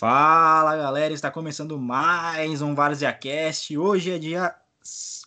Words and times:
Fala 0.00 0.78
galera, 0.78 1.12
está 1.12 1.30
começando 1.30 1.78
mais 1.78 2.62
um 2.62 2.74
Varziacast. 2.74 3.76
Hoje 3.76 4.10
é 4.10 4.18
dia 4.18 4.56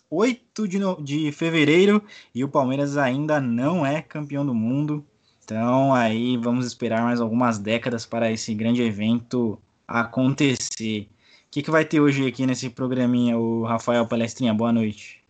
8 0.09 0.67
de, 0.67 0.79
no... 0.79 0.99
de 0.99 1.31
fevereiro 1.31 2.03
e 2.33 2.43
o 2.43 2.49
Palmeiras 2.49 2.97
ainda 2.97 3.39
não 3.39 3.85
é 3.85 4.01
campeão 4.01 4.43
do 4.43 4.55
mundo. 4.55 5.05
Então 5.43 5.93
aí 5.93 6.37
vamos 6.37 6.65
esperar 6.65 7.03
mais 7.03 7.21
algumas 7.21 7.59
décadas 7.59 8.07
para 8.07 8.31
esse 8.31 8.51
grande 8.55 8.81
evento 8.81 9.61
acontecer. 9.87 11.01
O 11.01 11.51
que, 11.51 11.61
que 11.61 11.69
vai 11.69 11.85
ter 11.85 11.99
hoje 11.99 12.25
aqui 12.25 12.47
nesse 12.47 12.67
programinha, 12.67 13.37
o 13.37 13.63
Rafael 13.65 14.07
Palestrinha? 14.07 14.55
Boa 14.55 14.73
noite. 14.73 15.23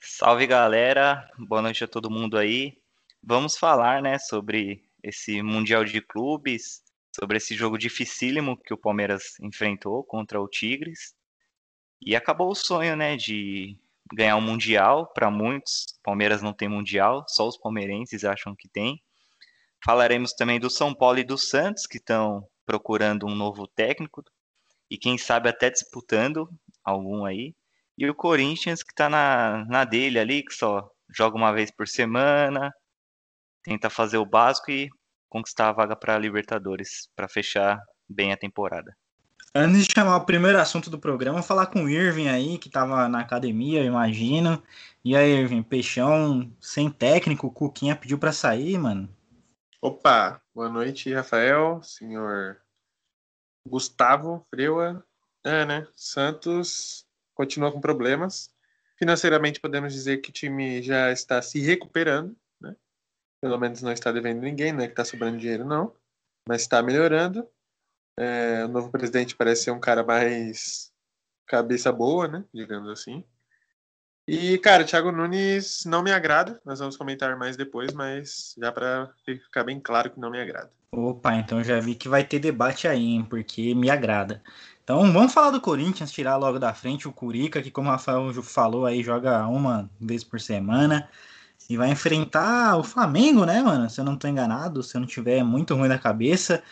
Salve 0.00 0.44
galera, 0.44 1.30
boa 1.38 1.62
noite 1.62 1.84
a 1.84 1.86
todo 1.86 2.10
mundo 2.10 2.36
aí. 2.36 2.76
Vamos 3.22 3.56
falar 3.56 4.02
né, 4.02 4.18
sobre 4.18 4.82
esse 5.04 5.40
Mundial 5.40 5.84
de 5.84 6.00
Clubes, 6.00 6.84
sobre 7.18 7.38
esse 7.38 7.54
jogo 7.54 7.78
dificílimo 7.78 8.58
que 8.58 8.74
o 8.74 8.78
Palmeiras 8.78 9.40
enfrentou 9.40 10.04
contra 10.04 10.40
o 10.40 10.46
Tigres. 10.46 11.14
E 12.00 12.14
acabou 12.14 12.50
o 12.50 12.54
sonho, 12.54 12.94
né, 12.94 13.16
de 13.16 13.74
ganhar 14.12 14.36
o 14.36 14.38
um 14.38 14.42
Mundial 14.42 15.10
para 15.14 15.30
muitos. 15.30 15.98
Palmeiras 16.02 16.42
não 16.42 16.52
tem 16.52 16.68
Mundial, 16.68 17.24
só 17.26 17.48
os 17.48 17.56
palmeirenses 17.56 18.22
acham 18.22 18.54
que 18.54 18.68
tem. 18.68 19.02
Falaremos 19.82 20.34
também 20.34 20.60
do 20.60 20.68
São 20.68 20.94
Paulo 20.94 21.18
e 21.18 21.24
do 21.24 21.38
Santos, 21.38 21.86
que 21.86 21.96
estão 21.96 22.46
procurando 22.66 23.26
um 23.26 23.34
novo 23.34 23.66
técnico 23.66 24.22
e 24.90 24.98
quem 24.98 25.16
sabe 25.16 25.48
até 25.48 25.70
disputando 25.70 26.48
algum 26.84 27.24
aí. 27.24 27.54
E 27.96 28.08
o 28.08 28.14
Corinthians, 28.14 28.82
que 28.82 28.92
está 28.92 29.08
na, 29.08 29.64
na 29.66 29.84
dele 29.84 30.18
ali, 30.18 30.44
que 30.44 30.52
só 30.52 30.86
joga 31.16 31.36
uma 31.36 31.52
vez 31.52 31.70
por 31.70 31.88
semana, 31.88 32.70
tenta 33.62 33.88
fazer 33.88 34.18
o 34.18 34.26
básico 34.26 34.70
e 34.70 34.90
conquistar 35.28 35.68
a 35.68 35.72
vaga 35.72 35.96
para 35.96 36.14
a 36.14 36.18
Libertadores, 36.18 37.08
para 37.14 37.28
fechar 37.28 37.80
bem 38.08 38.32
a 38.32 38.36
temporada. 38.36 38.96
Antes 39.54 39.86
de 39.86 39.94
chamar 39.94 40.16
o 40.16 40.26
primeiro 40.26 40.60
assunto 40.60 40.90
do 40.90 40.98
programa, 40.98 41.42
falar 41.42 41.66
com 41.66 41.84
o 41.84 41.88
Irving 41.88 42.28
aí, 42.28 42.58
que 42.58 42.68
estava 42.68 43.08
na 43.08 43.20
academia, 43.20 43.80
eu 43.80 43.86
imagino. 43.86 44.62
E 45.02 45.16
aí, 45.16 45.30
Irving, 45.30 45.62
Peixão 45.62 46.52
sem 46.60 46.90
técnico, 46.90 47.46
o 47.46 47.50
Cuquinha 47.50 47.96
pediu 47.96 48.18
para 48.18 48.32
sair, 48.32 48.76
mano. 48.78 49.08
Opa, 49.80 50.42
boa 50.54 50.68
noite, 50.68 51.12
Rafael, 51.12 51.82
senhor 51.82 52.58
Gustavo 53.66 54.46
Freua. 54.50 55.02
É, 55.42 55.64
né? 55.64 55.86
Santos 55.94 57.06
continua 57.34 57.72
com 57.72 57.80
problemas. 57.80 58.50
Financeiramente, 58.98 59.60
podemos 59.60 59.92
dizer 59.92 60.18
que 60.18 60.30
o 60.30 60.32
time 60.32 60.82
já 60.82 61.10
está 61.12 61.40
se 61.40 61.60
recuperando? 61.60 62.36
Pelo 63.46 63.60
menos 63.60 63.80
não 63.80 63.92
está 63.92 64.10
devendo 64.10 64.40
ninguém, 64.40 64.72
não 64.72 64.80
é 64.80 64.86
que 64.86 64.92
está 64.92 65.04
sobrando 65.04 65.38
dinheiro, 65.38 65.64
não. 65.64 65.94
Mas 66.48 66.62
está 66.62 66.82
melhorando. 66.82 67.48
É, 68.18 68.64
o 68.64 68.68
novo 68.68 68.90
presidente 68.90 69.36
parece 69.36 69.62
ser 69.64 69.70
um 69.70 69.78
cara 69.78 70.02
mais 70.02 70.90
cabeça 71.46 71.92
boa, 71.92 72.26
né? 72.26 72.44
Digamos 72.52 72.90
assim. 72.90 73.22
E, 74.26 74.58
cara, 74.58 74.82
o 74.82 74.86
Thiago 74.86 75.12
Nunes 75.12 75.84
não 75.86 76.02
me 76.02 76.10
agrada. 76.10 76.60
Nós 76.64 76.80
vamos 76.80 76.96
comentar 76.96 77.38
mais 77.38 77.56
depois, 77.56 77.92
mas 77.92 78.56
já 78.58 78.72
para 78.72 79.12
ficar 79.24 79.62
bem 79.62 79.78
claro 79.78 80.10
que 80.10 80.18
não 80.18 80.28
me 80.28 80.40
agrada. 80.40 80.72
Opa, 80.90 81.36
então 81.36 81.62
já 81.62 81.78
vi 81.78 81.94
que 81.94 82.08
vai 82.08 82.24
ter 82.24 82.40
debate 82.40 82.88
aí, 82.88 83.12
hein? 83.12 83.24
Porque 83.30 83.76
me 83.76 83.90
agrada. 83.90 84.42
Então 84.82 85.12
vamos 85.12 85.32
falar 85.32 85.52
do 85.52 85.60
Corinthians, 85.60 86.10
tirar 86.10 86.36
logo 86.36 86.58
da 86.58 86.74
frente 86.74 87.06
o 87.06 87.12
Curica, 87.12 87.62
que 87.62 87.70
como 87.70 87.88
o 87.88 87.92
Rafael 87.92 88.32
falou 88.42 88.86
aí, 88.86 89.04
joga 89.04 89.46
uma 89.46 89.88
vez 90.00 90.24
por 90.24 90.40
semana. 90.40 91.08
E 91.68 91.76
vai 91.76 91.90
enfrentar 91.90 92.76
o 92.76 92.84
Flamengo, 92.84 93.44
né, 93.44 93.60
mano? 93.62 93.90
Se 93.90 94.00
eu 94.00 94.04
não 94.04 94.16
tô 94.16 94.28
enganado, 94.28 94.82
se 94.82 94.96
eu 94.96 95.00
não 95.00 95.06
tiver 95.08 95.42
muito 95.42 95.74
ruim 95.74 95.88
da 95.88 95.98
cabeça. 95.98 96.62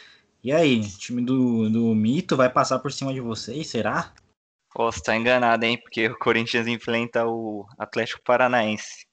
E 0.42 0.52
aí, 0.52 0.86
time 0.98 1.22
do, 1.22 1.68
do 1.70 1.94
Mito 1.94 2.36
vai 2.36 2.50
passar 2.50 2.78
por 2.78 2.92
cima 2.92 3.12
de 3.12 3.20
vocês, 3.20 3.66
será? 3.68 4.12
Pô, 4.72 4.90
você 4.90 5.02
tá 5.02 5.16
enganado, 5.16 5.64
hein? 5.64 5.80
Porque 5.80 6.08
o 6.08 6.18
Corinthians 6.18 6.66
enfrenta 6.66 7.26
o 7.26 7.66
Atlético 7.78 8.22
Paranaense. 8.24 9.06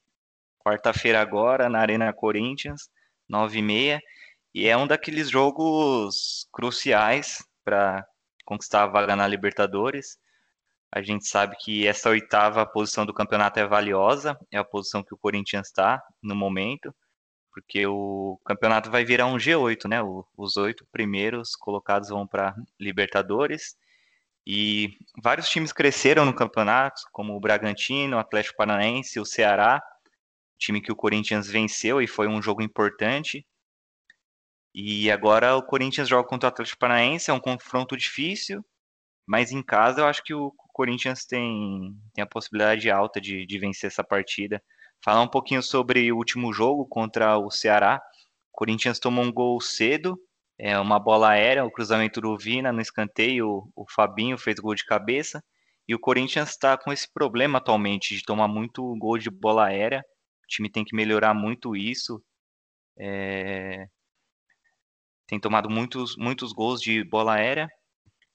Quarta-feira 0.63 1.21
agora, 1.21 1.69
na 1.69 1.79
Arena 1.79 2.11
Corinthians, 2.13 2.89
9h30. 3.31 3.99
E 4.53 4.67
é 4.67 4.75
um 4.75 4.85
daqueles 4.85 5.29
jogos 5.29 6.47
cruciais 6.51 7.43
para 7.63 8.05
conquistar 8.45 8.83
a 8.83 8.87
vaga 8.87 9.15
na 9.15 9.27
Libertadores. 9.27 10.17
A 10.91 11.01
gente 11.01 11.27
sabe 11.27 11.55
que 11.57 11.87
essa 11.87 12.09
oitava 12.09 12.65
posição 12.65 13.05
do 13.05 13.13
campeonato 13.13 13.59
é 13.59 13.65
valiosa, 13.65 14.37
é 14.51 14.57
a 14.57 14.63
posição 14.63 15.03
que 15.03 15.13
o 15.13 15.17
Corinthians 15.17 15.67
está 15.67 16.03
no 16.21 16.35
momento 16.35 16.93
porque 17.51 17.85
o 17.85 18.39
campeonato 18.45 18.89
vai 18.89 19.03
virar 19.03 19.27
um 19.27 19.37
G8, 19.37 19.87
né? 19.87 20.01
O, 20.01 20.25
os 20.37 20.57
oito 20.57 20.85
primeiros 20.91 21.55
colocados 21.55 22.09
vão 22.09 22.25
para 22.25 22.55
Libertadores 22.79 23.75
e 24.47 24.97
vários 25.21 25.49
times 25.49 25.73
cresceram 25.73 26.25
no 26.25 26.33
campeonato, 26.33 27.01
como 27.11 27.35
o 27.35 27.39
Bragantino, 27.39 28.17
o 28.17 28.19
Atlético 28.19 28.57
Paranaense, 28.57 29.19
o 29.19 29.25
Ceará, 29.25 29.83
time 30.57 30.81
que 30.81 30.91
o 30.91 30.95
Corinthians 30.95 31.47
venceu 31.47 32.01
e 32.01 32.07
foi 32.07 32.27
um 32.27 32.41
jogo 32.41 32.61
importante. 32.61 33.45
E 34.73 35.11
agora 35.11 35.55
o 35.55 35.63
Corinthians 35.63 36.07
joga 36.07 36.27
contra 36.27 36.47
o 36.47 36.51
Atlético 36.51 36.79
Paranaense, 36.79 37.29
é 37.29 37.33
um 37.33 37.39
confronto 37.39 37.97
difícil, 37.97 38.65
mas 39.27 39.51
em 39.51 39.61
casa 39.61 40.01
eu 40.01 40.05
acho 40.07 40.23
que 40.23 40.33
o 40.33 40.51
Corinthians 40.71 41.25
tem, 41.25 41.95
tem 42.13 42.23
a 42.23 42.27
possibilidade 42.27 42.89
alta 42.89 43.19
de, 43.21 43.45
de 43.45 43.59
vencer 43.59 43.87
essa 43.87 44.03
partida 44.03 44.61
Falar 45.03 45.21
um 45.21 45.27
pouquinho 45.27 45.63
sobre 45.63 46.11
o 46.11 46.17
último 46.17 46.53
jogo 46.53 46.85
contra 46.85 47.35
o 47.37 47.49
Ceará. 47.49 47.99
O 48.53 48.57
Corinthians 48.57 48.99
tomou 48.99 49.25
um 49.25 49.31
gol 49.31 49.59
cedo, 49.59 50.15
é 50.59 50.77
uma 50.79 50.99
bola 50.99 51.29
aérea, 51.29 51.65
o 51.65 51.71
cruzamento 51.71 52.21
do 52.21 52.37
Vina 52.37 52.71
no 52.71 52.81
escanteio, 52.81 53.67
o, 53.75 53.85
Fabinho 53.89 54.37
fez 54.37 54.59
gol 54.59 54.75
de 54.75 54.85
cabeça. 54.85 55.43
E 55.87 55.95
o 55.95 55.99
Corinthians 55.99 56.51
está 56.51 56.77
com 56.77 56.93
esse 56.93 57.11
problema 57.11 57.57
atualmente 57.57 58.15
de 58.15 58.23
tomar 58.23 58.47
muito 58.47 58.95
gol 58.97 59.17
de 59.17 59.31
bola 59.31 59.65
aérea. 59.65 60.03
O 60.43 60.47
time 60.47 60.69
tem 60.69 60.85
que 60.85 60.95
melhorar 60.95 61.33
muito 61.33 61.75
isso. 61.75 62.23
É... 62.99 63.87
Tem 65.25 65.39
tomado 65.39 65.67
muitos, 65.67 66.15
muitos 66.15 66.53
gols 66.53 66.79
de 66.79 67.03
bola 67.03 67.33
aérea. 67.33 67.67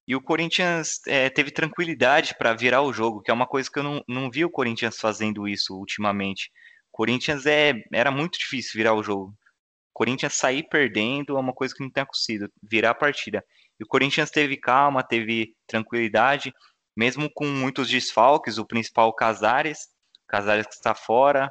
E 0.07 0.15
o 0.15 0.21
Corinthians 0.21 1.01
é, 1.07 1.29
teve 1.29 1.51
tranquilidade 1.51 2.35
para 2.39 2.55
virar 2.55 2.83
o 2.83 2.93
jogo, 2.93 3.21
que 3.21 3.31
é 3.31 3.35
uma 3.35 3.47
coisa 3.47 3.69
que 3.71 3.79
eu 3.79 3.83
não, 3.83 4.05
não 4.07 4.31
vi 4.31 4.45
o 4.45 4.51
Corinthians 4.51 4.99
fazendo 4.99 5.49
isso 5.49 5.77
ultimamente. 5.77 6.51
O 6.93 6.97
Corinthians 6.97 7.45
é, 7.45 7.75
era 7.93 8.11
muito 8.11 8.39
difícil 8.39 8.73
virar 8.75 8.95
o 8.95 9.03
jogo. 9.03 9.31
O 9.31 9.95
Corinthians 9.95 10.35
sair 10.35 10.63
perdendo 10.69 11.37
é 11.37 11.41
uma 11.41 11.53
coisa 11.53 11.75
que 11.75 11.83
não 11.83 11.91
tem 11.91 12.03
acontecido, 12.03 12.49
virar 12.63 12.91
a 12.91 12.95
partida. 12.95 13.45
E 13.81 13.85
o 13.85 13.87
Corinthians 13.87 14.31
teve 14.31 14.57
calma, 14.57 15.03
teve 15.03 15.55
tranquilidade, 15.67 16.53
mesmo 16.97 17.29
com 17.35 17.47
muitos 17.47 17.89
desfalques, 17.89 18.59
o 18.59 18.67
principal 18.67 19.13
Casares, 19.13 19.89
Casares 20.29 20.67
que 20.67 20.75
está 20.75 20.95
fora, 20.95 21.51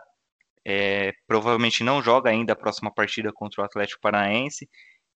é, 0.65 1.13
provavelmente 1.27 1.83
não 1.83 2.01
joga 2.01 2.29
ainda 2.29 2.53
a 2.53 2.55
próxima 2.55 2.91
partida 2.93 3.31
contra 3.33 3.61
o 3.61 3.65
Atlético 3.65 4.01
Paranaense, 4.01 4.67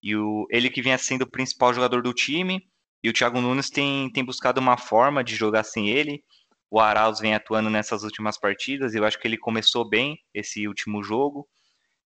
e 0.01 0.15
o, 0.15 0.45
ele 0.51 0.69
que 0.69 0.81
vinha 0.81 0.97
sendo 0.97 1.23
o 1.23 1.29
principal 1.29 1.73
jogador 1.73 2.01
do 2.01 2.13
time, 2.13 2.61
e 3.03 3.09
o 3.09 3.13
Thiago 3.13 3.39
Nunes 3.39 3.69
tem, 3.69 4.11
tem 4.11 4.23
buscado 4.23 4.59
uma 4.59 4.77
forma 4.77 5.23
de 5.23 5.35
jogar 5.35 5.63
sem 5.63 5.89
ele. 5.89 6.23
O 6.69 6.79
Arauz 6.79 7.19
vem 7.19 7.33
atuando 7.33 7.69
nessas 7.69 8.03
últimas 8.03 8.37
partidas. 8.37 8.93
Eu 8.93 9.05
acho 9.05 9.17
que 9.17 9.27
ele 9.27 9.37
começou 9.37 9.87
bem 9.87 10.19
esse 10.33 10.67
último 10.67 11.01
jogo. 11.01 11.47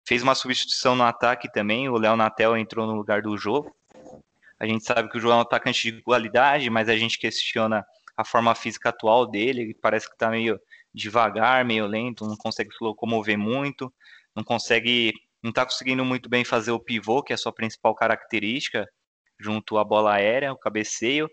Fez 0.06 0.22
uma 0.22 0.34
substituição 0.34 0.96
no 0.96 1.04
ataque 1.04 1.52
também. 1.52 1.88
O 1.88 1.98
Léo 1.98 2.16
Natel 2.16 2.56
entrou 2.56 2.86
no 2.86 2.94
lugar 2.94 3.20
do 3.20 3.36
jogo. 3.36 3.74
A 4.58 4.66
gente 4.66 4.82
sabe 4.82 5.10
que 5.10 5.18
o 5.18 5.20
João 5.20 5.34
é 5.34 5.38
um 5.38 5.42
atacante 5.42 5.92
de 5.92 6.02
qualidade, 6.02 6.68
mas 6.70 6.88
a 6.88 6.96
gente 6.96 7.18
questiona 7.18 7.86
a 8.16 8.24
forma 8.24 8.54
física 8.54 8.88
atual 8.88 9.26
dele. 9.26 9.60
Ele 9.60 9.74
parece 9.74 10.08
que 10.08 10.14
está 10.14 10.30
meio 10.30 10.58
devagar, 10.92 11.64
meio 11.64 11.86
lento, 11.86 12.26
não 12.26 12.36
consegue 12.36 12.72
se 12.72 12.82
locomover 12.82 13.38
muito, 13.38 13.92
não 14.34 14.42
consegue, 14.42 15.12
não 15.42 15.50
está 15.50 15.64
conseguindo 15.64 16.04
muito 16.04 16.28
bem 16.28 16.44
fazer 16.44 16.72
o 16.72 16.80
pivô, 16.80 17.22
que 17.22 17.32
é 17.32 17.34
a 17.34 17.38
sua 17.38 17.52
principal 17.52 17.94
característica 17.94 18.88
junto 19.38 19.78
à 19.78 19.84
bola 19.84 20.14
aérea, 20.14 20.52
o 20.52 20.58
cabeceio, 20.58 21.30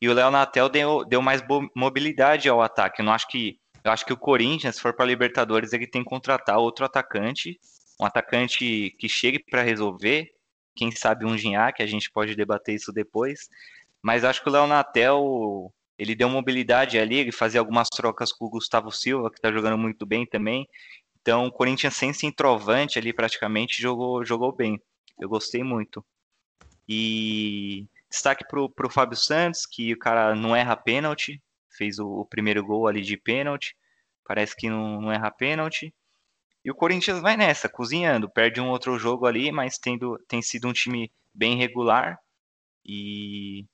e 0.00 0.08
o 0.08 0.14
Léo 0.14 0.30
Natel 0.30 0.68
deu, 0.68 1.04
deu 1.04 1.20
mais 1.20 1.42
mobilidade 1.74 2.48
ao 2.48 2.62
ataque. 2.62 3.00
Eu 3.00 3.04
não 3.04 3.12
acho 3.12 3.26
que 3.28 3.58
eu 3.84 3.92
acho 3.92 4.04
que 4.04 4.12
o 4.12 4.16
Corinthians, 4.16 4.76
se 4.76 4.82
for 4.82 4.92
para 4.92 5.06
Libertadores, 5.06 5.72
ele 5.72 5.86
tem 5.86 6.02
que 6.02 6.10
contratar 6.10 6.58
outro 6.58 6.84
atacante, 6.84 7.58
um 8.00 8.04
atacante 8.04 8.94
que 8.98 9.08
chegue 9.08 9.38
para 9.38 9.62
resolver, 9.62 10.28
quem 10.74 10.90
sabe 10.90 11.24
um 11.24 11.36
Ginhaque, 11.38 11.82
a 11.82 11.86
gente 11.86 12.10
pode 12.10 12.36
debater 12.36 12.74
isso 12.74 12.92
depois, 12.92 13.48
mas 14.02 14.24
acho 14.24 14.42
que 14.42 14.48
o 14.48 14.52
Léo 14.52 14.66
Natel, 14.66 15.72
ele 15.98 16.14
deu 16.14 16.28
mobilidade 16.28 16.98
ali, 16.98 17.16
ele 17.16 17.32
fazia 17.32 17.60
algumas 17.60 17.88
trocas 17.88 18.32
com 18.32 18.44
o 18.44 18.50
Gustavo 18.50 18.92
Silva, 18.92 19.30
que 19.30 19.38
está 19.38 19.50
jogando 19.50 19.78
muito 19.78 20.04
bem 20.04 20.26
também, 20.26 20.68
então 21.20 21.46
o 21.46 21.52
Corinthians 21.52 21.96
sem 21.96 22.12
centroavante 22.12 22.98
ali 22.98 23.12
praticamente 23.12 23.80
jogou, 23.80 24.24
jogou 24.24 24.52
bem, 24.52 24.80
eu 25.20 25.28
gostei 25.28 25.62
muito. 25.62 26.04
E 26.88 27.86
destaque 28.10 28.46
pro, 28.48 28.70
pro 28.70 28.90
Fábio 28.90 29.16
Santos, 29.16 29.66
que 29.66 29.92
o 29.92 29.98
cara 29.98 30.34
não 30.34 30.56
erra 30.56 30.76
pênalti, 30.76 31.42
fez 31.76 31.98
o, 31.98 32.06
o 32.06 32.24
primeiro 32.24 32.64
gol 32.64 32.86
ali 32.86 33.02
de 33.02 33.16
pênalti, 33.16 33.76
parece 34.24 34.56
que 34.56 34.70
não, 34.70 35.00
não 35.00 35.12
erra 35.12 35.30
pênalti. 35.30 35.94
E 36.64 36.70
o 36.70 36.74
Corinthians 36.74 37.20
vai 37.20 37.36
nessa, 37.36 37.68
cozinhando, 37.68 38.30
perde 38.30 38.60
um 38.60 38.70
outro 38.70 38.98
jogo 38.98 39.26
ali, 39.26 39.52
mas 39.52 39.78
tendo, 39.78 40.18
tem 40.28 40.42
sido 40.42 40.68
um 40.68 40.72
time 40.72 41.10
bem 41.34 41.56
regular. 41.56 42.18
e 42.84 43.66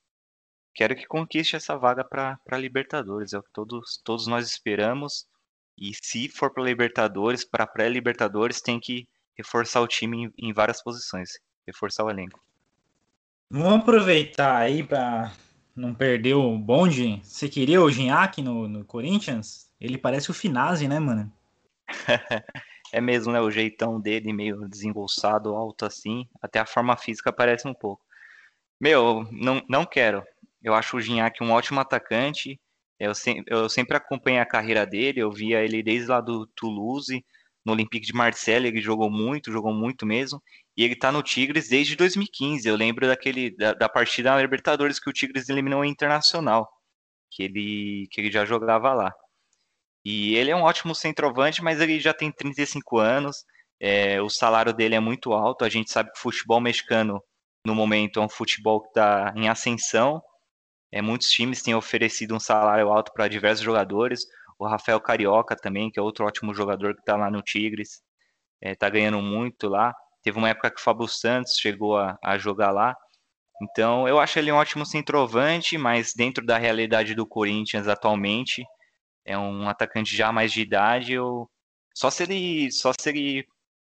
quero 0.75 0.97
que 0.97 1.07
conquiste 1.07 1.57
essa 1.57 1.79
vaga 1.79 2.05
para 2.05 2.59
Libertadores. 2.59 3.33
É 3.33 3.39
o 3.39 3.43
que 3.43 3.53
todos, 3.53 4.01
todos 4.05 4.27
nós 4.27 4.47
esperamos. 4.49 5.27
E 5.79 5.93
se 5.95 6.29
for 6.29 6.53
para 6.53 6.65
Libertadores, 6.65 7.45
para 7.45 7.67
pré-Libertadores, 7.67 8.61
tem 8.61 8.79
que 8.81 9.09
reforçar 9.37 9.81
o 9.81 9.89
time 9.89 10.27
em, 10.27 10.49
em, 10.49 10.53
várias 10.53 10.83
posições, 10.83 11.31
reforçar 11.67 12.05
o 12.05 12.11
elenco. 12.11 12.41
Vamos 13.51 13.81
aproveitar 13.81 14.57
aí 14.57 14.83
para 14.83 15.33
não 15.77 15.95
perder 15.95 16.35
o 16.35 16.59
bonde. 16.59 17.21
Você 17.23 17.49
queria 17.49 17.83
o 17.83 17.91
Gignac 17.91 18.41
no, 18.43 18.69
no 18.69 18.85
Corinthians? 18.85 19.71
Ele 19.81 19.99
parece 19.99 20.31
o 20.31 20.35
Finazzi, 20.35 20.89
né, 20.89 20.99
mano? 20.99 21.33
é 22.93 23.01
mesmo, 23.01 23.33
né? 23.33 23.41
O 23.41 23.51
jeitão 23.51 24.01
dele 24.01 24.33
meio 24.33 24.69
desembolsado, 24.69 25.55
alto 25.55 25.85
assim. 25.85 26.29
Até 26.41 26.59
a 26.59 26.67
forma 26.67 26.97
física 26.97 27.33
parece 27.33 27.69
um 27.69 27.75
pouco. 27.75 28.03
Meu, 28.81 29.27
não, 29.31 29.63
não 29.69 29.85
quero. 29.85 30.25
Eu 30.63 30.75
acho 30.75 30.97
o 30.97 31.01
Gignac 31.01 31.43
um 31.43 31.53
ótimo 31.53 31.81
atacante. 31.81 32.61
Eu, 32.99 33.15
se, 33.15 33.43
eu 33.47 33.69
sempre 33.69 33.97
acompanhei 33.97 34.41
a 34.41 34.47
carreira 34.47 34.87
dele. 34.87 35.21
Eu 35.21 35.31
via 35.31 35.63
ele 35.63 35.83
desde 35.83 36.09
lá 36.09 36.21
do 36.21 36.47
Toulouse, 36.47 37.25
no 37.65 37.73
Olympique 37.73 38.07
de 38.07 38.15
Marseille. 38.15 38.67
Ele 38.69 38.81
jogou 38.81 39.11
muito, 39.11 39.53
jogou 39.53 39.73
muito 39.73 40.07
mesmo. 40.07 40.43
E 40.77 40.85
ele 40.85 40.97
tá 40.97 41.11
no 41.13 41.23
Tigres 41.23 41.69
desde 41.69 41.97
2015. 41.97 42.69
Eu 42.69 42.77
lembro 42.77 43.07
daquele 43.07 43.51
da, 43.57 43.73
da 43.75 43.89
partida 43.89 44.31
na 44.31 44.43
Libertadores 44.43 44.99
que 45.01 45.09
o 45.09 45.13
Tigres 45.13 45.49
eliminou 45.49 45.81
o 45.81 45.85
Internacional, 45.85 46.69
que 47.31 47.45
ele 47.45 48.09
que 48.11 48.21
ele 48.21 48.31
já 48.31 48.45
jogava 48.45 48.93
lá. 48.93 49.13
E 50.05 50.35
ele 50.37 50.51
é 50.51 50.57
um 50.57 50.63
ótimo 50.63 50.95
centroavante, 50.95 51.63
mas 51.63 51.81
ele 51.81 51.99
já 51.99 52.13
tem 52.13 52.31
35 52.31 52.99
anos. 52.99 53.45
É, 53.81 54.21
o 54.21 54.29
salário 54.29 54.73
dele 54.73 54.95
é 54.95 55.01
muito 55.01 55.33
alto. 55.33 55.65
A 55.65 55.69
gente 55.69 55.91
sabe 55.91 56.11
que 56.13 56.19
o 56.19 56.23
futebol 56.23 56.61
mexicano, 56.61 57.23
no 57.67 57.75
momento, 57.75 58.21
é 58.21 58.23
um 58.23 58.29
futebol 58.29 58.83
que 58.83 58.89
está 58.89 59.33
em 59.37 59.49
ascensão. 59.49 60.23
É, 60.93 61.03
muitos 61.03 61.29
times 61.29 61.63
têm 61.63 61.75
oferecido 61.75 62.35
um 62.35 62.41
salário 62.41 62.89
alto 62.89 63.13
para 63.13 63.29
diversos 63.29 63.65
jogadores. 63.65 64.27
O 64.59 64.67
Rafael 64.67 65.01
Carioca 65.01 65.57
também, 65.57 65.91
que 65.91 65.99
é 65.99 66.03
outro 66.03 66.25
ótimo 66.25 66.55
jogador 66.55 66.95
que 66.95 67.01
está 67.01 67.17
lá 67.17 67.31
no 67.31 67.43
Tigres, 67.43 68.03
está 68.63 68.87
é, 68.87 68.91
ganhando 68.91 69.21
muito 69.21 69.69
lá. 69.69 69.95
Teve 70.23 70.39
uma 70.39 70.49
época 70.49 70.71
que 70.71 70.81
o 70.81 70.85
Fábio 70.85 71.09
Santos 71.09 71.57
chegou 71.59 71.99
a, 71.99 72.19
a 72.23 72.39
jogar 72.39 72.71
lá. 72.71 72.97
Então, 73.63 74.09
eu 74.09 74.19
acho 74.19 74.39
ele 74.39 74.51
um 74.51 74.57
ótimo 74.57 74.85
centroavante, 74.85 75.79
mas 75.79 76.13
dentro 76.15 76.45
da 76.45 76.59
realidade 76.59 77.15
do 77.15 77.27
Corinthians 77.27 77.89
atualmente, 77.89 78.65
é 79.25 79.39
um 79.39 79.69
atacante 79.69 80.17
já 80.17 80.33
mais 80.33 80.53
de 80.53 80.61
idade, 80.63 81.13
eu... 81.15 81.49
só 81.95 82.11
se 82.11 82.25
ele 82.25 82.71
só 82.73 82.93
se 82.99 83.09
ele 83.09 83.47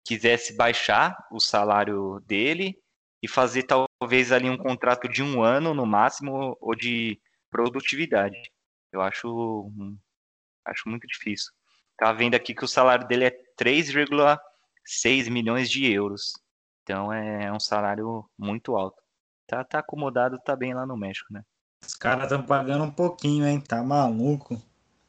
quisesse 0.05 0.55
baixar 0.57 1.15
o 1.31 1.39
salário 1.39 2.19
dele 2.25 2.75
e 3.21 3.27
fazer 3.27 3.63
talvez 3.63 4.31
ali 4.31 4.49
um 4.49 4.57
contrato 4.57 5.07
de 5.07 5.21
um 5.23 5.43
ano 5.43 5.73
no 5.73 5.85
máximo 5.85 6.57
ou 6.59 6.75
de 6.75 7.19
produtividade. 7.51 8.37
Eu 8.91 9.01
acho 9.01 9.71
acho 10.65 10.89
muito 10.89 11.07
difícil. 11.07 11.51
Tá 11.97 12.11
vendo 12.11 12.35
aqui 12.35 12.53
que 12.53 12.65
o 12.65 12.67
salário 12.67 13.07
dele 13.07 13.25
é 13.25 13.37
3,6 13.59 15.29
milhões 15.29 15.69
de 15.69 15.91
euros. 15.91 16.33
Então 16.83 17.13
é 17.13 17.51
um 17.51 17.59
salário 17.59 18.25
muito 18.37 18.75
alto. 18.75 19.01
Tá, 19.47 19.63
tá 19.63 19.79
acomodado, 19.79 20.39
tá 20.43 20.55
bem 20.55 20.73
lá 20.73 20.85
no 20.85 20.97
México, 20.97 21.31
né? 21.31 21.43
Os 21.85 21.95
caras 21.95 22.23
estão 22.23 22.43
pagando 22.43 22.83
um 22.83 22.91
pouquinho, 22.91 23.45
hein? 23.45 23.59
Tá 23.59 23.83
maluco. 23.83 24.61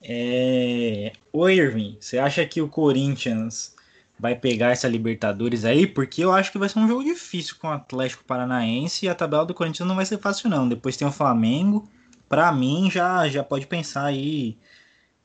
É... 0.03 1.13
Ô 1.33 1.49
Irving, 1.49 1.97
você 2.01 2.19
acha 2.19 2.45
que 2.45 2.61
o 2.61 2.69
Corinthians 2.69 3.75
vai 4.19 4.35
pegar 4.35 4.71
essa 4.71 4.89
Libertadores 4.89 5.65
aí? 5.65 5.87
Porque 5.87 6.25
eu 6.25 6.33
acho 6.33 6.51
que 6.51 6.59
vai 6.59 6.69
ser 6.69 6.79
um 6.79 6.89
jogo 6.89 7.05
difícil 7.05 7.57
com 7.61 7.69
o 7.69 7.73
Atlético 7.73 8.25
Paranaense 8.25 9.07
e 9.07 9.09
a 9.09 9.15
tabela 9.15 9.47
do 9.47 9.55
Corinthians 9.55 9.89
não 9.89 9.97
vai 9.97 10.07
ser 10.07 10.19
fácil 10.19 10.51
não. 10.51 10.69
Depois 10.69 10.97
tem 10.97 11.07
o 11.07 11.13
Flamengo. 11.13 11.89
Para 12.29 12.51
mim 12.51 12.91
já 12.91 13.29
já 13.29 13.45
pode 13.45 13.67
pensar 13.67 14.07
aí, 14.07 14.57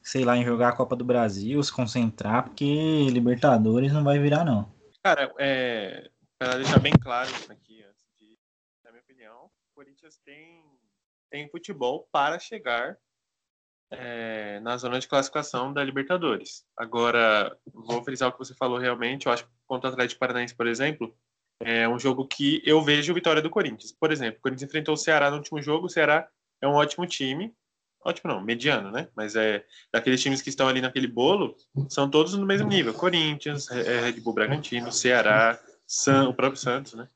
sei 0.08 0.24
lá, 0.24 0.38
em 0.38 0.46
jogar 0.46 0.70
a 0.70 0.76
Copa 0.76 0.96
do 0.96 1.04
Brasil, 1.04 1.62
se 1.62 1.72
concentrar, 1.72 2.46
porque 2.46 3.10
Libertadores 3.10 3.92
não 3.92 4.06
vai 4.06 4.18
virar 4.18 4.46
não. 4.46 4.72
Cara, 5.04 5.34
é, 5.38 6.10
para 6.40 6.56
deixar 6.56 6.80
bem 6.80 6.94
claro 6.94 7.30
aqui, 7.50 7.84
na 8.86 8.92
minha 8.92 9.04
opinião, 9.04 9.46
o 9.46 9.76
Corinthians 9.76 10.18
tem 10.24 10.64
tem 11.30 11.50
futebol 11.50 12.08
para 12.10 12.40
chegar 12.40 12.98
é, 13.92 14.62
na 14.62 14.78
zona 14.78 14.98
de 14.98 15.10
classificação 15.10 15.74
da 15.74 15.84
Libertadores. 15.84 16.66
Agora, 16.78 17.58
vou 17.74 18.02
frisar 18.02 18.30
o 18.30 18.32
que 18.32 18.40
você 18.40 18.56
falou 18.56 18.78
realmente. 18.78 19.26
Eu 19.26 19.34
acho 19.34 19.44
que 19.44 19.52
contra 19.68 19.90
o 19.90 19.94
Atlético 19.94 20.22
Paranaense, 20.22 20.56
por 20.56 20.68
exemplo, 20.68 21.14
é 21.60 21.88
um 21.88 22.00
jogo 22.00 22.26
que 22.26 22.62
eu 22.66 22.82
vejo 22.82 23.14
vitória 23.14 23.42
do 23.42 23.50
Corinthians. 23.50 23.92
Por 23.92 24.10
exemplo, 24.10 24.40
o 24.40 24.42
Corinthians 24.42 24.70
enfrentou 24.70 24.94
o 24.94 24.98
Ceará 24.98 25.30
no 25.30 25.36
último 25.36 25.62
jogo. 25.62 25.88
O 25.88 25.90
Ceará 25.90 26.30
é 26.62 26.68
um 26.68 26.76
ótimo 26.76 27.06
time. 27.06 27.54
Ótimo 28.08 28.32
não, 28.32 28.42
mediano, 28.42 28.90
né? 28.90 29.10
Mas 29.14 29.36
é 29.36 29.66
daqueles 29.92 30.22
times 30.22 30.42
que 30.42 30.48
estão 30.48 30.70
ali 30.70 30.80
naquele 30.80 31.08
bolo, 31.08 31.58
são 31.90 32.10
todos 32.10 32.34
no 32.36 32.46
mesmo 32.46 32.70
nível. 32.70 32.94
Corinthians, 32.94 33.70
é, 33.70 34.00
Red 34.00 34.22
Bull 34.22 34.34
Bragantino, 34.34 34.94
Ceará, 34.94 35.60
San, 35.86 36.30
o 36.30 36.34
próprio 36.34 36.58
Santos, 36.58 36.94
né? 36.94 37.10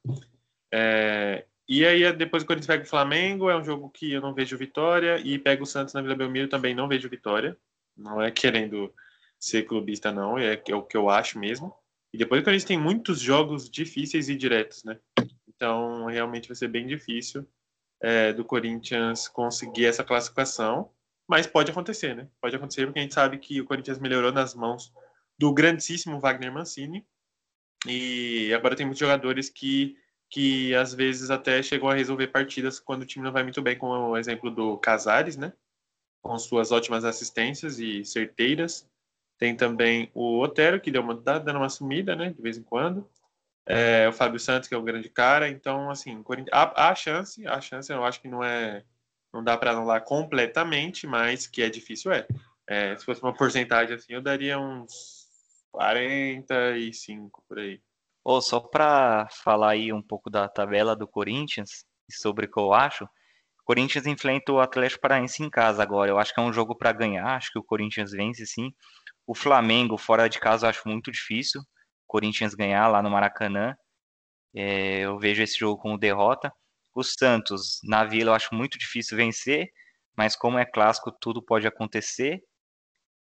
É, 0.69 1.45
e 1.65 1.85
aí, 1.85 2.11
depois 2.11 2.43
o 2.43 2.45
Corinthians 2.45 2.67
pega 2.67 2.83
o 2.83 2.89
Flamengo, 2.89 3.49
é 3.49 3.57
um 3.57 3.63
jogo 3.63 3.89
que 3.89 4.11
eu 4.11 4.19
não 4.19 4.33
vejo 4.33 4.57
vitória, 4.57 5.17
e 5.23 5.39
pega 5.39 5.63
o 5.63 5.65
Santos 5.65 5.93
na 5.93 6.01
Vila 6.01 6.13
Belmiro, 6.13 6.49
também 6.49 6.75
não 6.75 6.89
vejo 6.89 7.07
vitória. 7.07 7.55
Não 7.95 8.21
é 8.21 8.29
querendo 8.29 8.93
ser 9.39 9.63
clubista, 9.63 10.11
não, 10.11 10.37
é, 10.37 10.61
é 10.67 10.75
o 10.75 10.83
que 10.83 10.97
eu 10.97 11.09
acho 11.09 11.39
mesmo. 11.39 11.73
E 12.13 12.17
depois 12.17 12.41
o 12.41 12.43
Corinthians 12.43 12.67
tem 12.67 12.77
muitos 12.77 13.21
jogos 13.21 13.69
difíceis 13.69 14.27
e 14.27 14.35
diretos, 14.35 14.83
né? 14.83 14.99
Então, 15.47 16.07
realmente 16.07 16.49
vai 16.49 16.55
ser 16.57 16.67
bem 16.67 16.85
difícil 16.85 17.47
é, 18.01 18.33
do 18.33 18.43
Corinthians 18.43 19.27
conseguir 19.27 19.85
essa 19.85 20.03
classificação, 20.03 20.89
mas 21.27 21.47
pode 21.47 21.71
acontecer, 21.71 22.15
né? 22.15 22.27
Pode 22.41 22.55
acontecer 22.55 22.85
porque 22.85 22.99
a 22.99 23.03
gente 23.03 23.13
sabe 23.13 23.37
que 23.37 23.61
o 23.61 23.65
Corinthians 23.65 23.99
melhorou 23.99 24.31
nas 24.31 24.53
mãos 24.53 24.91
do 25.37 25.53
grandíssimo 25.53 26.19
Wagner 26.19 26.51
Mancini, 26.51 27.05
e 27.87 28.53
agora 28.53 28.75
tem 28.75 28.85
muitos 28.85 28.99
jogadores 28.99 29.49
que 29.49 29.97
que 30.33 30.73
às 30.75 30.93
vezes 30.93 31.29
até 31.29 31.61
chegou 31.61 31.89
a 31.89 31.93
resolver 31.93 32.27
partidas 32.27 32.79
quando 32.79 33.01
o 33.01 33.05
time 33.05 33.25
não 33.25 33.33
vai 33.33 33.43
muito 33.43 33.61
bem, 33.61 33.77
como 33.77 33.93
o 33.93 34.17
exemplo 34.17 34.49
do 34.49 34.77
Casares, 34.77 35.35
né? 35.35 35.51
Com 36.21 36.39
suas 36.39 36.71
ótimas 36.71 37.03
assistências 37.03 37.79
e 37.79 38.05
certeiras. 38.05 38.89
Tem 39.37 39.57
também 39.57 40.09
o 40.13 40.39
Otero, 40.39 40.79
que 40.79 40.89
deu 40.89 41.01
uma, 41.01 41.13
dando 41.13 41.57
uma 41.57 41.67
sumida, 41.67 42.15
né? 42.15 42.29
De 42.29 42.41
vez 42.41 42.57
em 42.57 42.63
quando. 42.63 43.05
É, 43.65 44.07
o 44.07 44.13
Fábio 44.13 44.39
Santos, 44.39 44.67
que 44.67 44.75
é 44.75 44.77
um 44.77 44.83
grande 44.83 45.09
cara. 45.09 45.47
Então, 45.49 45.89
assim, 45.89 46.23
há, 46.51 46.95
chance, 46.95 47.45
há 47.47 47.61
chance, 47.61 47.91
eu 47.91 48.03
acho 48.03 48.21
que 48.21 48.27
não 48.27 48.43
é. 48.43 48.83
Não 49.33 49.43
dá 49.43 49.57
para 49.57 49.71
anular 49.71 50.03
completamente, 50.03 51.07
mas 51.07 51.47
que 51.47 51.61
é 51.61 51.69
difícil, 51.69 52.11
é. 52.11 52.27
é. 52.67 52.97
Se 52.97 53.05
fosse 53.05 53.21
uma 53.21 53.33
porcentagem 53.33 53.95
assim, 53.95 54.13
eu 54.13 54.21
daria 54.21 54.59
uns 54.59 55.21
45 55.71 57.43
por 57.47 57.59
aí. 57.59 57.81
Oh, 58.23 58.41
só 58.41 58.59
para 58.59 59.27
falar 59.29 59.71
aí 59.71 59.91
um 59.91 60.01
pouco 60.01 60.29
da 60.29 60.47
tabela 60.47 60.95
do 60.95 61.07
Corinthians 61.07 61.85
e 62.09 62.13
sobre 62.13 62.45
o 62.45 62.51
que 62.51 62.59
eu 62.59 62.73
acho, 62.73 63.05
o 63.05 63.63
Corinthians 63.63 64.05
enfrenta 64.05 64.51
o 64.51 64.59
Atlético 64.59 65.01
Paranaense 65.01 65.41
em 65.41 65.49
casa 65.49 65.81
agora. 65.81 66.11
Eu 66.11 66.19
acho 66.19 66.33
que 66.33 66.39
é 66.39 66.43
um 66.43 66.53
jogo 66.53 66.75
para 66.75 66.91
ganhar, 66.91 67.25
acho 67.35 67.51
que 67.51 67.59
o 67.59 67.63
Corinthians 67.63 68.11
vence 68.11 68.45
sim. 68.45 68.73
O 69.25 69.33
Flamengo 69.33 69.97
fora 69.97 70.27
de 70.27 70.39
casa 70.39 70.65
eu 70.65 70.69
acho 70.69 70.87
muito 70.87 71.11
difícil. 71.11 71.61
Corinthians 72.11 72.53
ganhar 72.53 72.89
lá 72.89 73.01
no 73.01 73.09
Maracanã. 73.09 73.73
É, 74.53 74.99
eu 74.99 75.17
vejo 75.17 75.41
esse 75.41 75.57
jogo 75.57 75.81
como 75.81 75.97
derrota. 75.97 76.51
O 76.93 77.03
Santos 77.03 77.79
na 77.85 78.03
Vila 78.03 78.31
eu 78.31 78.35
acho 78.35 78.53
muito 78.53 78.77
difícil 78.77 79.15
vencer, 79.15 79.71
mas 80.17 80.35
como 80.35 80.59
é 80.59 80.65
clássico 80.65 81.09
tudo 81.09 81.41
pode 81.41 81.65
acontecer. 81.65 82.43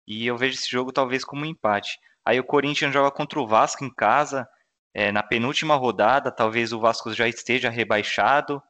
E 0.07 0.27
eu 0.27 0.37
vejo 0.37 0.53
esse 0.53 0.69
jogo 0.69 0.93
talvez 0.93 1.25
como 1.25 1.41
um 1.41 1.47
empate. 1.47 1.97
Aí 2.23 2.39
o 2.39 2.43
Corinthians 2.43 2.93
joga 2.93 3.09
contra 3.09 3.39
o 3.39 3.47
Vasco 3.47 3.83
em 3.83 3.93
casa 3.93 4.47
é, 4.93 5.11
na 5.11 5.23
penúltima 5.23 5.75
rodada, 5.75 6.31
talvez 6.31 6.71
o 6.71 6.79
Vasco 6.79 7.11
já 7.11 7.27
esteja 7.27 7.69
rebaixado, 7.69 8.61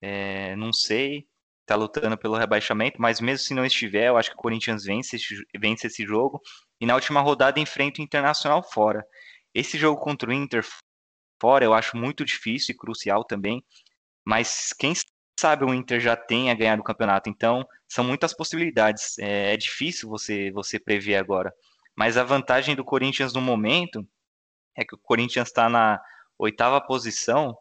é, 0.00 0.56
não 0.56 0.72
sei, 0.72 1.26
está 1.60 1.76
lutando 1.76 2.18
pelo 2.18 2.36
rebaixamento, 2.36 3.00
mas 3.00 3.20
mesmo 3.20 3.44
se 3.46 3.54
não 3.54 3.64
estiver, 3.64 4.08
eu 4.08 4.16
acho 4.16 4.30
que 4.30 4.36
o 4.36 4.40
Corinthians 4.40 4.84
vence, 4.84 5.16
vence 5.58 5.86
esse 5.86 6.04
jogo, 6.04 6.40
e 6.80 6.86
na 6.86 6.94
última 6.94 7.20
rodada 7.20 7.60
enfrenta 7.60 8.00
o 8.00 8.04
Internacional 8.04 8.62
fora. 8.62 9.06
Esse 9.54 9.78
jogo 9.78 10.00
contra 10.00 10.30
o 10.30 10.32
Inter 10.32 10.64
fora 11.40 11.64
eu 11.64 11.74
acho 11.74 11.96
muito 11.96 12.24
difícil 12.24 12.72
e 12.74 12.76
crucial 12.76 13.24
também, 13.24 13.64
mas 14.24 14.72
quem 14.78 14.92
sabe 15.38 15.64
o 15.64 15.74
Inter 15.74 16.00
já 16.00 16.16
tenha 16.16 16.54
ganhado 16.54 16.82
o 16.82 16.84
campeonato, 16.84 17.30
então 17.30 17.66
são 17.88 18.04
muitas 18.04 18.34
possibilidades, 18.34 19.18
é, 19.18 19.54
é 19.54 19.56
difícil 19.56 20.08
você, 20.08 20.50
você 20.52 20.78
prever 20.78 21.16
agora. 21.16 21.52
Mas 21.96 22.16
a 22.16 22.24
vantagem 22.24 22.76
do 22.76 22.84
Corinthians 22.84 23.32
no 23.32 23.40
momento 23.40 24.06
é 24.76 24.84
que 24.84 24.94
o 24.94 24.98
Corinthians 24.98 25.48
está 25.48 25.68
na 25.68 26.00
oitava 26.38 26.80
posição 26.80 27.56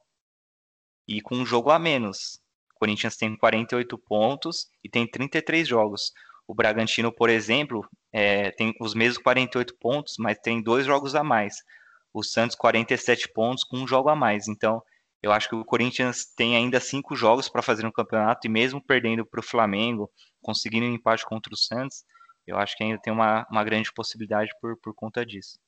e 1.08 1.22
com 1.22 1.36
um 1.36 1.46
jogo 1.46 1.72
a 1.72 1.80
menos. 1.80 2.40
O 2.76 2.80
Corinthians 2.80 3.18
tem 3.18 3.36
48 3.36 3.98
pontos 3.98 4.68
e 4.84 4.90
tem 4.90 5.10
33 5.10 5.68
jogos. 5.68 6.14
O 6.48 6.54
Bragantino, 6.54 7.12
por 7.12 7.30
exemplo, 7.30 7.88
é, 8.12 8.52
tem 8.52 8.74
os 8.80 8.94
mesmos 8.94 9.22
48 9.22 9.76
pontos, 9.78 10.16
mas 10.18 10.38
tem 10.40 10.62
dois 10.62 10.86
jogos 10.86 11.16
a 11.16 11.24
mais. 11.24 11.56
O 12.14 12.24
Santos, 12.24 12.56
47 12.56 13.32
pontos 13.34 13.64
com 13.64 13.78
um 13.78 13.88
jogo 13.88 14.10
a 14.10 14.16
mais. 14.16 14.48
Então, 14.48 14.82
Eu 15.22 15.32
acho 15.34 15.50
que 15.50 15.56
o 15.56 15.66
Corinthians 15.66 16.26
tem 16.36 16.56
ainda 16.56 16.80
cinco 16.80 17.16
jogos 17.16 17.50
para 17.50 17.62
fazer 17.62 17.84
no 17.84 17.92
campeonato 17.92 18.48
e 18.48 18.50
mesmo 18.50 18.82
perdendo 18.82 19.26
para 19.26 19.42
o 19.42 19.44
Flamengo, 19.44 20.10
conseguindo 20.42 20.86
um 20.86 20.94
empate 20.94 21.26
contra 21.26 21.54
o 21.54 21.58
Santos, 21.58 22.06
eu 22.48 22.58
acho 22.58 22.76
que 22.78 22.84
ainda 22.84 22.98
tem 23.02 23.12
uma, 23.12 23.46
uma 23.52 23.64
grande 23.64 23.92
possibilidade 23.94 24.50
por, 24.62 24.78
por 24.78 24.94
conta 24.96 25.26
disso. 25.26 25.60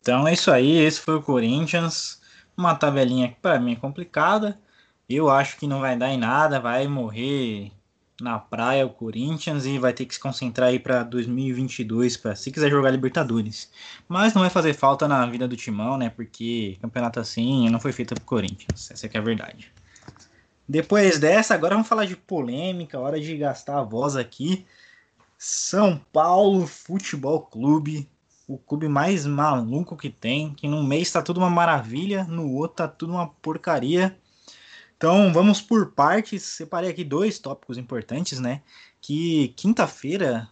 Então 0.00 0.28
é 0.28 0.34
isso 0.34 0.50
aí, 0.50 0.76
esse 0.76 1.00
foi 1.00 1.14
o 1.14 1.22
Corinthians. 1.22 2.20
Uma 2.56 2.74
tabelinha 2.74 3.28
que 3.28 3.40
para 3.40 3.58
mim 3.58 3.72
é 3.72 3.76
complicada. 3.76 4.60
Eu 5.08 5.30
acho 5.30 5.56
que 5.56 5.66
não 5.66 5.80
vai 5.80 5.96
dar 5.96 6.10
em 6.10 6.18
nada, 6.18 6.60
vai 6.60 6.86
morrer 6.86 7.72
na 8.20 8.38
praia 8.38 8.86
o 8.86 8.90
Corinthians 8.90 9.66
e 9.66 9.78
vai 9.78 9.92
ter 9.92 10.06
que 10.06 10.14
se 10.14 10.20
concentrar 10.20 10.68
aí 10.68 10.78
para 10.78 11.02
2022 11.02 12.16
para 12.16 12.36
se 12.36 12.50
quiser 12.50 12.70
jogar 12.70 12.90
Libertadores. 12.90 13.70
Mas 14.08 14.34
não 14.34 14.42
vai 14.42 14.50
fazer 14.50 14.74
falta 14.74 15.08
na 15.08 15.26
vida 15.26 15.48
do 15.48 15.56
Timão, 15.56 15.96
né? 15.96 16.10
Porque 16.10 16.78
campeonato 16.80 17.20
assim 17.20 17.68
não 17.68 17.80
foi 17.80 17.92
feito 17.92 18.14
pro 18.14 18.24
Corinthians. 18.24 18.90
Essa 18.90 19.06
é 19.06 19.18
a 19.18 19.20
verdade. 19.20 19.72
Depois 20.66 21.18
dessa, 21.18 21.54
agora 21.54 21.74
vamos 21.74 21.88
falar 21.88 22.06
de 22.06 22.16
polêmica, 22.16 22.98
hora 22.98 23.20
de 23.20 23.36
gastar 23.36 23.78
a 23.80 23.82
voz 23.82 24.16
aqui. 24.16 24.64
São 25.36 26.00
Paulo 26.10 26.66
Futebol 26.66 27.40
Clube, 27.40 28.08
o 28.48 28.56
clube 28.56 28.88
mais 28.88 29.26
maluco 29.26 29.96
que 29.96 30.08
tem, 30.08 30.54
que 30.54 30.66
num 30.66 30.82
mês 30.82 31.10
tá 31.10 31.20
tudo 31.20 31.38
uma 31.38 31.50
maravilha, 31.50 32.24
no 32.24 32.50
outro 32.52 32.76
tá 32.76 32.88
tudo 32.88 33.12
uma 33.12 33.28
porcaria. 33.28 34.16
Então 35.04 35.30
vamos 35.34 35.60
por 35.60 35.92
partes. 35.92 36.42
Separei 36.44 36.88
aqui 36.88 37.04
dois 37.04 37.38
tópicos 37.38 37.76
importantes, 37.76 38.40
né? 38.40 38.62
Que 39.02 39.48
quinta-feira, 39.48 40.48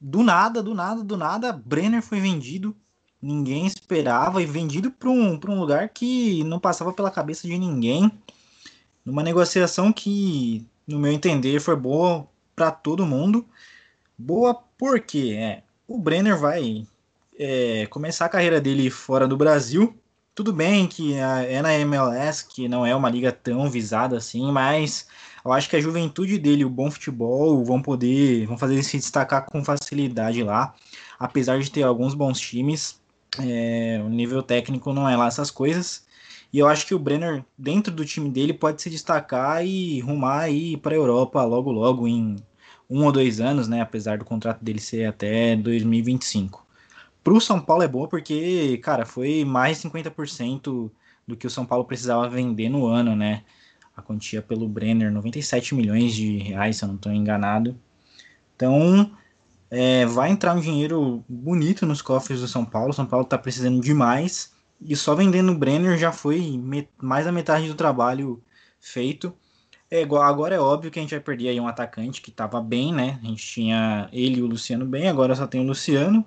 do 0.00 0.22
nada, 0.22 0.62
do 0.62 0.76
nada, 0.76 1.02
do 1.02 1.16
nada, 1.16 1.52
Brenner 1.52 2.00
foi 2.00 2.20
vendido. 2.20 2.72
Ninguém 3.20 3.66
esperava 3.66 4.40
e 4.40 4.46
vendido 4.46 4.92
para 4.92 5.10
um, 5.10 5.36
um 5.48 5.58
lugar 5.58 5.88
que 5.88 6.44
não 6.44 6.60
passava 6.60 6.92
pela 6.92 7.10
cabeça 7.10 7.48
de 7.48 7.58
ninguém. 7.58 8.08
Numa 9.04 9.24
negociação 9.24 9.92
que, 9.92 10.64
no 10.86 11.00
meu 11.00 11.10
entender, 11.10 11.58
foi 11.58 11.74
boa 11.74 12.28
para 12.54 12.70
todo 12.70 13.04
mundo. 13.04 13.44
Boa 14.16 14.54
porque 14.78 15.36
é, 15.36 15.64
o 15.88 15.98
Brenner 15.98 16.38
vai 16.38 16.86
é, 17.36 17.86
começar 17.86 18.26
a 18.26 18.28
carreira 18.28 18.60
dele 18.60 18.88
fora 18.88 19.26
do 19.26 19.36
Brasil 19.36 20.00
tudo 20.36 20.52
bem 20.52 20.86
que 20.86 21.14
é 21.14 21.62
na 21.62 21.72
MLS, 21.78 22.46
que 22.46 22.68
não 22.68 22.84
é 22.84 22.94
uma 22.94 23.08
liga 23.08 23.32
tão 23.32 23.70
visada 23.70 24.18
assim, 24.18 24.52
mas 24.52 25.08
eu 25.42 25.50
acho 25.50 25.68
que 25.70 25.76
a 25.76 25.80
juventude 25.80 26.38
dele, 26.38 26.62
o 26.62 26.68
bom 26.68 26.90
futebol, 26.90 27.64
vão 27.64 27.80
poder, 27.80 28.46
vão 28.46 28.58
fazer 28.58 28.74
ele 28.74 28.82
se 28.82 28.98
destacar 28.98 29.46
com 29.46 29.64
facilidade 29.64 30.42
lá. 30.42 30.74
Apesar 31.18 31.58
de 31.58 31.70
ter 31.70 31.84
alguns 31.84 32.14
bons 32.14 32.38
times, 32.38 33.00
é, 33.40 33.98
o 34.04 34.10
nível 34.10 34.42
técnico 34.42 34.92
não 34.92 35.08
é 35.08 35.16
lá 35.16 35.26
essas 35.26 35.50
coisas. 35.50 36.04
E 36.52 36.58
eu 36.58 36.68
acho 36.68 36.86
que 36.86 36.94
o 36.94 36.98
Brenner, 36.98 37.42
dentro 37.56 37.92
do 37.92 38.04
time 38.04 38.28
dele, 38.28 38.52
pode 38.52 38.82
se 38.82 38.90
destacar 38.90 39.64
e 39.64 40.00
rumar 40.00 40.40
aí 40.42 40.76
para 40.76 40.94
a 40.94 40.98
Europa 40.98 41.42
logo 41.44 41.72
logo 41.72 42.06
em 42.06 42.36
um 42.90 43.04
ou 43.04 43.12
dois 43.12 43.40
anos, 43.40 43.68
né? 43.68 43.80
Apesar 43.80 44.18
do 44.18 44.24
contrato 44.24 44.62
dele 44.62 44.80
ser 44.80 45.06
até 45.06 45.56
2025. 45.56 46.65
Pro 47.26 47.40
São 47.40 47.60
Paulo 47.60 47.82
é 47.82 47.88
boa 47.88 48.06
porque, 48.06 48.78
cara, 48.84 49.04
foi 49.04 49.44
mais 49.44 49.78
50% 49.78 50.88
do 51.26 51.36
que 51.36 51.44
o 51.44 51.50
São 51.50 51.66
Paulo 51.66 51.84
precisava 51.84 52.28
vender 52.28 52.68
no 52.68 52.86
ano, 52.86 53.16
né? 53.16 53.42
A 53.96 54.00
quantia 54.00 54.40
pelo 54.40 54.68
Brenner, 54.68 55.10
97 55.10 55.74
milhões 55.74 56.14
de 56.14 56.38
reais, 56.38 56.76
se 56.76 56.84
eu 56.84 56.88
não 56.88 56.94
estou 56.94 57.10
enganado. 57.10 57.76
Então, 58.54 59.10
é, 59.68 60.06
vai 60.06 60.30
entrar 60.30 60.54
um 60.54 60.60
dinheiro 60.60 61.24
bonito 61.28 61.84
nos 61.84 62.00
cofres 62.00 62.40
do 62.40 62.46
São 62.46 62.64
Paulo. 62.64 62.90
O 62.90 62.92
São 62.92 63.04
Paulo 63.04 63.24
está 63.24 63.36
precisando 63.36 63.80
demais. 63.80 64.52
E 64.80 64.94
só 64.94 65.12
vendendo 65.16 65.50
o 65.50 65.58
Brenner 65.58 65.98
já 65.98 66.12
foi 66.12 66.62
mais 67.02 67.24
da 67.24 67.32
metade 67.32 67.66
do 67.66 67.74
trabalho 67.74 68.40
feito. 68.80 69.34
É, 69.90 70.02
agora 70.04 70.54
é 70.54 70.60
óbvio 70.60 70.92
que 70.92 71.00
a 71.00 71.02
gente 71.02 71.10
vai 71.10 71.20
perder 71.20 71.48
aí 71.48 71.58
um 71.58 71.66
atacante 71.66 72.22
que 72.22 72.30
estava 72.30 72.60
bem, 72.60 72.94
né? 72.94 73.18
A 73.20 73.26
gente 73.26 73.44
tinha 73.44 74.08
ele 74.12 74.38
e 74.38 74.42
o 74.42 74.46
Luciano 74.46 74.86
bem, 74.86 75.08
agora 75.08 75.34
só 75.34 75.44
tem 75.44 75.60
o 75.60 75.66
Luciano. 75.66 76.24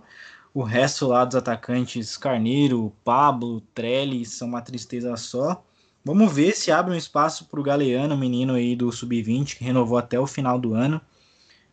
O 0.54 0.64
resto 0.64 1.08
lá 1.08 1.24
dos 1.26 1.36
atacantes, 1.36 2.18
Carneiro, 2.18 2.92
Pablo, 3.04 3.62
Trellis, 3.74 4.34
são 4.34 4.48
uma 4.48 4.62
tristeza 4.62 5.16
só. 5.16 5.64
Vamos 6.04 6.34
ver 6.34 6.56
se 6.56 6.72
abre 6.72 6.94
um 6.94 6.98
espaço 6.98 7.46
para 7.46 7.60
o 7.60 7.64
Galeano, 7.64 8.18
menino 8.18 8.54
aí 8.56 8.76
do 8.76 8.92
Sub-20, 8.92 9.58
que 9.58 9.64
renovou 9.64 9.98
até 9.98 10.20
o 10.20 10.26
final 10.26 10.60
do 10.60 10.74
ano, 10.74 11.00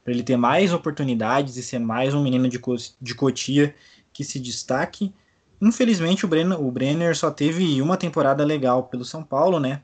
para 0.05 0.13
ele 0.13 0.23
ter 0.23 0.37
mais 0.37 0.73
oportunidades 0.73 1.57
e 1.57 1.63
ser 1.63 1.79
mais 1.79 2.13
um 2.13 2.23
menino 2.23 2.49
de, 2.49 2.61
de 3.01 3.15
Cotia 3.15 3.75
que 4.13 4.25
se 4.25 4.39
destaque. 4.39 5.13
Infelizmente, 5.61 6.25
o 6.27 6.29
Brenner, 6.29 6.61
o 6.61 6.71
Brenner 6.71 7.17
só 7.17 7.31
teve 7.31 7.81
uma 7.81 7.97
temporada 7.97 8.45
legal 8.45 8.85
pelo 8.85 9.05
São 9.05 9.23
Paulo, 9.23 9.59
né? 9.59 9.83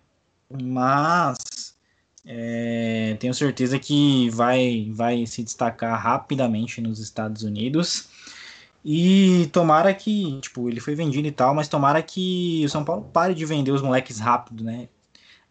Mas 0.51 1.75
é, 2.27 3.17
tenho 3.19 3.33
certeza 3.33 3.79
que 3.79 4.29
vai, 4.31 4.91
vai 4.93 5.27
se 5.27 5.43
destacar 5.43 5.99
rapidamente 6.01 6.81
nos 6.81 6.99
Estados 6.99 7.43
Unidos. 7.43 8.09
E 8.85 9.49
tomara 9.53 9.95
que, 9.95 10.41
tipo, 10.41 10.69
ele 10.69 10.81
foi 10.81 10.95
vendido 10.95 11.29
e 11.29 11.33
tal, 11.33 11.55
mas 11.55 11.69
tomara 11.69 12.03
que 12.03 12.62
o 12.65 12.69
São 12.69 12.85
Paulo 12.85 13.09
pare 13.12 13.35
de 13.35 13.45
vender 13.45 13.71
os 13.71 13.83
moleques 13.83 14.19
rápido, 14.19 14.65
né? 14.65 14.89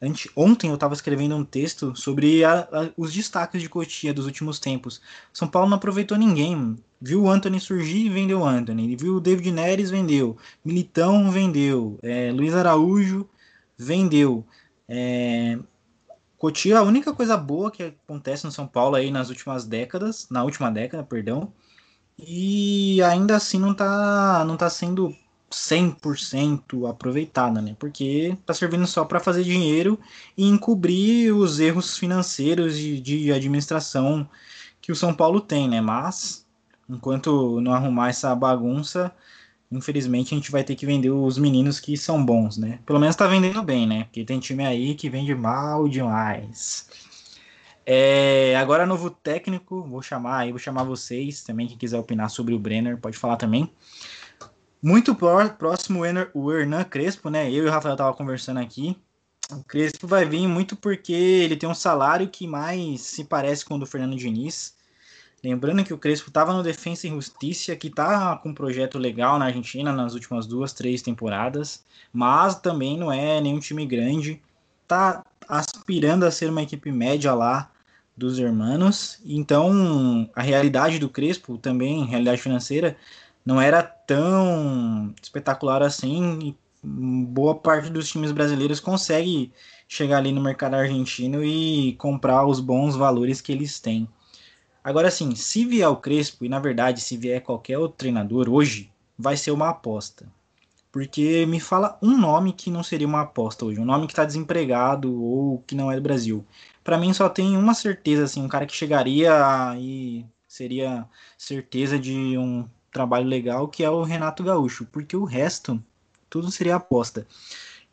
Ante, 0.02 0.30
ontem 0.36 0.68
eu 0.70 0.74
estava 0.74 0.96
escrevendo 0.96 1.36
um 1.36 1.46
texto 1.46 1.96
sobre 1.96 2.44
a, 2.44 2.62
a, 2.62 2.90
os 2.98 3.14
destaques 3.14 3.62
de 3.62 3.70
Cotia 3.70 4.14
dos 4.14 4.26
últimos 4.26 4.60
tempos. 4.60 5.00
São 5.32 5.48
Paulo 5.48 5.70
não 5.70 5.78
aproveitou 5.78 6.18
ninguém. 6.18 6.76
Viu 7.00 7.24
o 7.24 7.30
Anthony 7.30 7.60
surgir 7.60 8.08
e 8.08 8.10
vendeu 8.10 8.40
o 8.40 8.46
Anthony. 8.46 8.96
Viu 8.96 9.18
o 9.18 9.22
David 9.22 9.52
Neres, 9.52 9.92
vendeu. 9.92 10.38
Militão, 10.66 11.30
vendeu. 11.32 12.00
É, 12.02 12.32
Luiz 12.32 12.56
Araújo, 12.56 13.30
vendeu. 13.78 14.46
É, 14.90 15.60
Cotia, 16.38 16.80
a 16.80 16.84
única 16.84 17.14
coisa 17.14 17.38
boa 17.38 17.70
que 17.70 17.84
acontece 17.84 18.46
no 18.46 18.52
São 18.52 18.66
Paulo 18.66 18.96
aí 18.96 19.12
nas 19.12 19.30
últimas 19.30 19.66
décadas, 19.66 20.28
na 20.32 20.44
última 20.44 20.72
década, 20.72 21.04
perdão, 21.04 21.54
e 22.22 23.02
ainda 23.04 23.36
assim 23.36 23.60
não 23.60 23.74
tá, 23.74 24.44
não 24.46 24.56
tá 24.58 24.70
sendo 24.70 25.16
100% 25.52 26.88
aproveitada, 26.88 27.62
né? 27.62 27.76
Porque 27.80 28.38
tá 28.46 28.54
servindo 28.54 28.88
só 28.88 29.06
para 29.06 29.20
fazer 29.20 29.44
dinheiro 29.44 30.00
e 30.38 30.48
encobrir 30.48 31.36
os 31.36 31.60
erros 31.60 31.98
financeiros 31.98 32.78
e 32.78 33.00
de 33.00 33.32
administração 33.32 34.28
que 34.82 34.92
o 34.92 34.96
São 34.96 35.14
Paulo 35.14 35.42
tem, 35.42 35.68
né? 35.70 35.82
Mas 35.82 36.46
enquanto 36.90 37.60
não 37.62 37.74
arrumar 37.74 38.10
essa 38.10 38.34
bagunça, 38.36 39.14
infelizmente 39.72 40.34
a 40.34 40.38
gente 40.38 40.52
vai 40.52 40.64
ter 40.64 40.76
que 40.76 40.86
vender 40.86 41.12
os 41.12 41.38
meninos 41.38 41.80
que 41.80 41.98
são 41.98 42.24
bons, 42.24 42.58
né? 42.58 42.80
Pelo 42.86 43.00
menos 43.00 43.16
tá 43.16 43.28
vendendo 43.28 43.62
bem, 43.64 43.88
né? 43.88 44.06
Porque 44.06 44.26
tem 44.26 44.40
time 44.40 44.66
aí 44.66 44.96
que 44.96 45.10
vende 45.10 45.34
mal 45.36 45.88
demais. 45.88 46.88
É, 47.86 48.56
agora 48.58 48.86
novo 48.86 49.10
técnico, 49.10 49.84
vou 49.84 50.02
chamar 50.02 50.40
aí, 50.40 50.52
vou 50.52 50.60
chamar 50.60 50.84
vocês 50.84 51.44
também, 51.44 51.68
quem 51.68 51.78
quiser 51.78 51.98
opinar 51.98 52.30
sobre 52.30 52.54
o 52.54 52.60
Brenner, 52.60 52.98
pode 52.98 53.18
falar 53.18 53.38
também. 53.38 53.72
Muito 54.82 55.16
próximo 55.16 56.02
o 56.34 56.52
Hernan 56.52 56.84
Crespo, 56.84 57.30
né? 57.30 57.52
Eu 57.52 57.66
e 57.66 57.68
o 57.68 57.72
Rafael 57.72 57.96
tava 57.96 58.16
conversando 58.16 58.60
aqui. 58.60 58.98
O 59.52 59.64
Crespo 59.64 60.08
vai 60.08 60.26
vir 60.26 60.48
muito 60.48 60.76
porque 60.76 61.14
ele 61.14 61.56
tem 61.56 61.70
um 61.70 61.76
salário 61.76 62.28
que 62.30 62.48
mais 62.48 63.02
se 63.02 63.24
parece 63.24 63.66
com 63.66 63.76
o 63.76 63.80
do 63.80 63.86
Fernando 63.86 64.16
Diniz. 64.16 64.76
Lembrando 65.44 65.84
que 65.84 65.94
o 65.94 65.98
Crespo 65.98 66.30
estava 66.30 66.54
no 66.54 66.64
Defensa 66.64 67.08
e 67.08 67.10
Justiça, 67.10 67.76
que 67.76 67.90
tá 67.90 68.38
com 68.38 68.50
um 68.50 68.54
projeto 68.54 68.98
legal 68.98 69.38
na 69.38 69.46
Argentina 69.46 69.92
nas 69.92 70.14
últimas 70.14 70.46
duas, 70.46 70.72
três 70.72 71.02
temporadas, 71.02 71.84
mas 72.14 72.56
também 72.56 72.98
não 72.98 73.12
é 73.12 73.42
nenhum 73.42 73.60
time 73.60 73.86
grande. 73.86 74.42
Tá 74.88 75.24
aspirando 75.52 76.26
a 76.26 76.32
ser 76.32 76.50
uma 76.50 76.64
equipe 76.64 76.90
média 76.94 77.34
lá 77.34 77.70
dos 78.16 78.40
hermanos. 78.40 79.20
Então, 79.26 80.30
a 80.34 80.42
realidade 80.42 80.98
do 80.98 81.10
Crespo, 81.10 81.58
também, 81.58 82.06
realidade 82.06 82.42
financeira, 82.42 82.96
não 83.46 83.60
era 83.60 83.84
tão 83.84 85.14
espetacular 85.22 85.84
assim. 85.84 86.56
boa 86.84 87.56
parte 87.56 87.90
dos 87.90 88.10
times 88.10 88.32
brasileiros 88.32 88.80
consegue 88.80 89.52
chegar 89.88 90.18
ali 90.18 90.32
no 90.32 90.42
mercado 90.42 90.76
argentino 90.76 91.44
e 91.44 91.94
comprar 91.98 92.46
os 92.46 92.62
bons 92.62 92.96
valores 92.96 93.42
que 93.42 93.52
eles 93.52 93.80
têm. 93.80 94.08
Agora, 94.84 95.10
assim, 95.10 95.36
se 95.36 95.66
vier 95.66 95.90
o 95.90 95.98
Crespo, 95.98 96.46
e 96.46 96.50
na 96.50 96.60
verdade, 96.60 97.02
se 97.02 97.18
vier 97.18 97.42
qualquer 97.42 97.78
outro 97.78 97.98
treinador 97.98 98.50
hoje, 98.50 98.90
vai 99.18 99.38
ser 99.38 99.52
uma 99.52 99.70
aposta. 99.70 100.28
Porque 100.92 101.46
me 101.46 101.60
fala 101.60 101.98
um 102.02 102.18
nome 102.18 102.52
que 102.54 102.70
não 102.70 102.84
seria 102.84 103.08
uma 103.08 103.22
aposta 103.22 103.66
hoje, 103.66 103.80
um 103.80 103.86
nome 103.86 104.08
que 104.08 104.14
está 104.14 104.26
desempregado 104.26 105.24
ou 105.24 105.60
que 105.66 105.76
não 105.76 105.92
é 105.92 105.96
do 105.96 106.02
Brasil 106.02 106.46
para 106.84 106.98
mim 106.98 107.14
só 107.14 107.30
tem 107.30 107.58
uma 107.58 107.74
certeza, 107.74 108.24
assim, 108.24 108.42
um 108.42 108.48
cara 108.48 108.66
que 108.66 108.76
chegaria 108.76 109.32
e 109.78 110.26
seria 110.48 111.08
certeza 111.38 111.98
de 111.98 112.38
um 112.38 112.68
trabalho 112.92 113.28
legal, 113.28 113.68
que 113.68 113.84
é 113.84 113.90
o 113.90 114.04
Renato 114.04 114.44
Gaúcho, 114.44 114.86
porque 114.92 115.16
o 115.16 115.24
resto, 115.24 115.82
tudo 116.30 116.52
seria 116.52 116.76
aposta. 116.76 117.26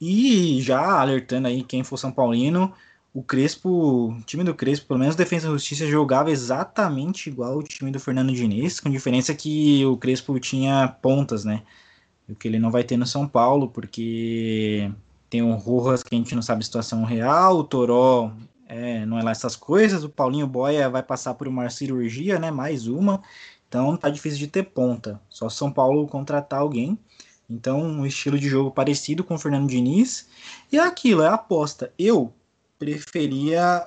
E 0.00 0.60
já 0.62 1.00
alertando 1.00 1.48
aí 1.48 1.62
quem 1.62 1.84
for 1.84 1.96
São 1.96 2.12
Paulino, 2.12 2.72
o 3.12 3.22
Crespo, 3.22 4.10
o 4.10 4.20
time 4.22 4.44
do 4.44 4.54
Crespo, 4.54 4.88
pelo 4.88 5.00
menos 5.00 5.16
Defesa 5.16 5.48
e 5.48 5.50
Justiça, 5.50 5.86
jogava 5.86 6.30
exatamente 6.30 7.28
igual 7.28 7.58
o 7.58 7.62
time 7.62 7.90
do 7.90 8.00
Fernando 8.00 8.32
Diniz, 8.32 8.80
com 8.80 8.90
diferença 8.90 9.34
que 9.34 9.84
o 9.86 9.96
Crespo 9.96 10.38
tinha 10.40 10.88
pontas, 11.02 11.44
né? 11.44 11.62
O 12.28 12.34
que 12.34 12.46
ele 12.46 12.58
não 12.58 12.70
vai 12.70 12.84
ter 12.84 12.96
no 12.96 13.06
São 13.06 13.26
Paulo, 13.26 13.68
porque 13.68 14.90
Tem 15.30 15.42
o 15.42 15.54
Rojas, 15.54 16.02
que 16.02 16.14
a 16.14 16.18
gente 16.18 16.34
não 16.34 16.42
sabe 16.42 16.60
a 16.60 16.64
situação 16.64 17.04
real, 17.04 17.58
o 17.58 17.64
Toró 17.64 18.32
é, 18.66 19.06
não 19.06 19.18
é 19.18 19.22
lá 19.22 19.30
essas 19.30 19.56
coisas, 19.56 20.04
o 20.04 20.10
Paulinho 20.10 20.46
Boia 20.46 20.90
vai 20.90 21.02
passar 21.02 21.34
por 21.34 21.48
uma 21.48 21.70
cirurgia, 21.70 22.38
né? 22.38 22.50
Mais 22.50 22.86
uma. 22.86 23.22
Então 23.68 23.96
tá 23.96 24.08
difícil 24.10 24.38
de 24.38 24.46
ter 24.46 24.64
ponta. 24.64 25.20
Só 25.28 25.48
São 25.48 25.72
Paulo 25.72 26.06
contratar 26.06 26.60
alguém. 26.60 26.98
Então, 27.50 27.80
um 27.80 28.04
estilo 28.04 28.38
de 28.38 28.46
jogo 28.46 28.70
parecido 28.70 29.24
com 29.24 29.34
o 29.34 29.38
Fernando 29.38 29.68
Diniz. 29.68 30.28
E 30.70 30.78
é 30.78 30.82
aquilo, 30.82 31.22
é 31.22 31.28
aposta. 31.28 31.90
Eu 31.98 32.32
preferia 32.78 33.86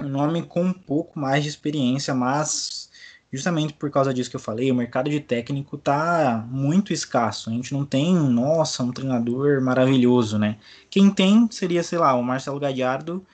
um 0.00 0.08
nome 0.08 0.42
com 0.42 0.62
um 0.62 0.72
pouco 0.72 1.18
mais 1.18 1.42
de 1.42 1.50
experiência, 1.50 2.14
mas 2.14 2.87
justamente 3.32 3.74
por 3.74 3.90
causa 3.90 4.12
disso 4.12 4.30
que 4.30 4.36
eu 4.36 4.40
falei, 4.40 4.70
o 4.70 4.74
mercado 4.74 5.10
de 5.10 5.20
técnico 5.20 5.76
tá 5.76 6.46
muito 6.50 6.92
escasso. 6.92 7.50
A 7.50 7.52
gente 7.52 7.72
não 7.72 7.84
tem, 7.84 8.14
nossa, 8.14 8.82
um 8.82 8.92
treinador 8.92 9.60
maravilhoso, 9.62 10.38
né? 10.38 10.58
Quem 10.90 11.10
tem 11.10 11.48
seria, 11.50 11.82
sei 11.82 11.98
lá, 11.98 12.14
o 12.14 12.22
Marcelo 12.22 12.60
Gadiardo, 12.60 13.24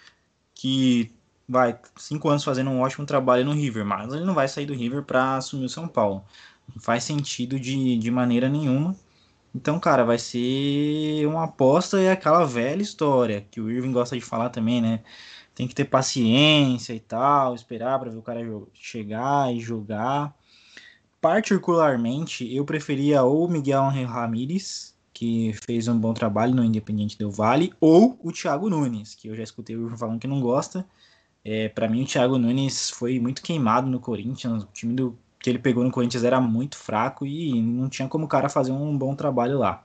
que 0.55 1.13
vai 1.49 1.79
cinco 1.97 2.29
anos 2.29 2.45
fazendo 2.45 2.71
um 2.71 2.81
ótimo 2.81 3.07
trabalho 3.07 3.45
no 3.45 3.53
River, 3.53 3.85
mas 3.85 4.13
ele 4.13 4.25
não 4.25 4.35
vai 4.35 4.49
sair 4.49 4.67
do 4.67 4.75
River 4.75 5.03
para 5.05 5.37
assumir 5.37 5.67
o 5.67 5.69
São 5.69 5.87
Paulo. 5.87 6.25
Não 6.75 6.83
faz 6.83 7.05
sentido 7.05 7.61
de, 7.61 7.97
de 7.99 8.11
maneira 8.11 8.49
nenhuma. 8.49 8.97
Então, 9.55 9.79
cara, 9.79 10.05
vai 10.05 10.19
ser 10.19 11.27
uma 11.27 11.45
aposta 11.45 12.01
e 12.01 12.09
aquela 12.09 12.45
velha 12.45 12.83
história 12.83 13.47
que 13.51 13.61
o 13.61 13.71
Irving 13.71 13.93
gosta 13.93 14.17
de 14.17 14.25
falar 14.25 14.51
também, 14.51 14.83
né? 14.83 15.01
Tem 15.55 15.69
que 15.69 15.75
ter 15.75 15.85
paciência 15.85 16.93
e 16.93 17.01
tal, 17.01 17.55
esperar 17.55 17.99
para 17.99 18.11
ver 18.11 18.19
o 18.19 18.23
cara 18.23 18.41
chegar 18.75 19.55
e 19.55 19.61
jogar. 19.61 20.35
Particularmente, 21.21 22.55
eu 22.55 22.65
preferia 22.65 23.23
ou 23.23 23.49
Miguel 23.49 23.85
Angel 23.85 24.09
Ramírez, 24.09 24.95
que 25.13 25.55
fez 25.65 25.87
um 25.89 25.99
bom 25.99 26.13
trabalho 26.13 26.55
no 26.55 26.65
Independiente 26.65 27.17
do 27.17 27.31
Vale, 27.31 27.73
ou 27.81 28.19
o 28.23 28.33
Thiago 28.33 28.69
Nunes, 28.69 29.15
que 29.15 29.29
eu 29.29 29.37
já 29.37 29.43
escutei 29.43 29.77
o 29.77 29.97
falando 29.97 30.19
que 30.19 30.27
não 30.27 30.41
gosta. 30.41 30.85
É, 31.45 31.69
para 31.69 31.89
mim, 31.89 32.03
o 32.03 32.07
Thiago 32.07 32.37
Nunes 32.37 32.91
foi 32.91 33.21
muito 33.21 33.43
queimado 33.43 33.89
no 33.89 34.01
Corinthians. 34.01 34.65
O 34.65 34.69
time 34.73 34.95
do, 34.95 35.17
que 35.39 35.51
ele 35.51 35.59
pegou 35.59 35.85
no 35.85 35.91
Corinthians 35.91 36.25
era 36.25 36.41
muito 36.41 36.77
fraco 36.77 37.27
e 37.27 37.61
não 37.61 37.89
tinha 37.89 38.09
como 38.09 38.25
o 38.25 38.29
cara 38.29 38.49
fazer 38.49 38.73
um 38.73 38.97
bom 38.97 39.15
trabalho 39.15 39.59
lá. 39.59 39.85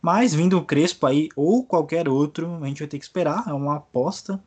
Mas 0.00 0.34
vindo 0.34 0.56
o 0.56 0.64
Crespo 0.64 1.06
aí 1.06 1.28
ou 1.34 1.64
qualquer 1.64 2.08
outro, 2.08 2.58
a 2.62 2.66
gente 2.66 2.78
vai 2.78 2.88
ter 2.88 2.98
que 2.98 3.04
esperar, 3.04 3.44
é 3.48 3.52
uma 3.52 3.76
aposta. 3.76 4.42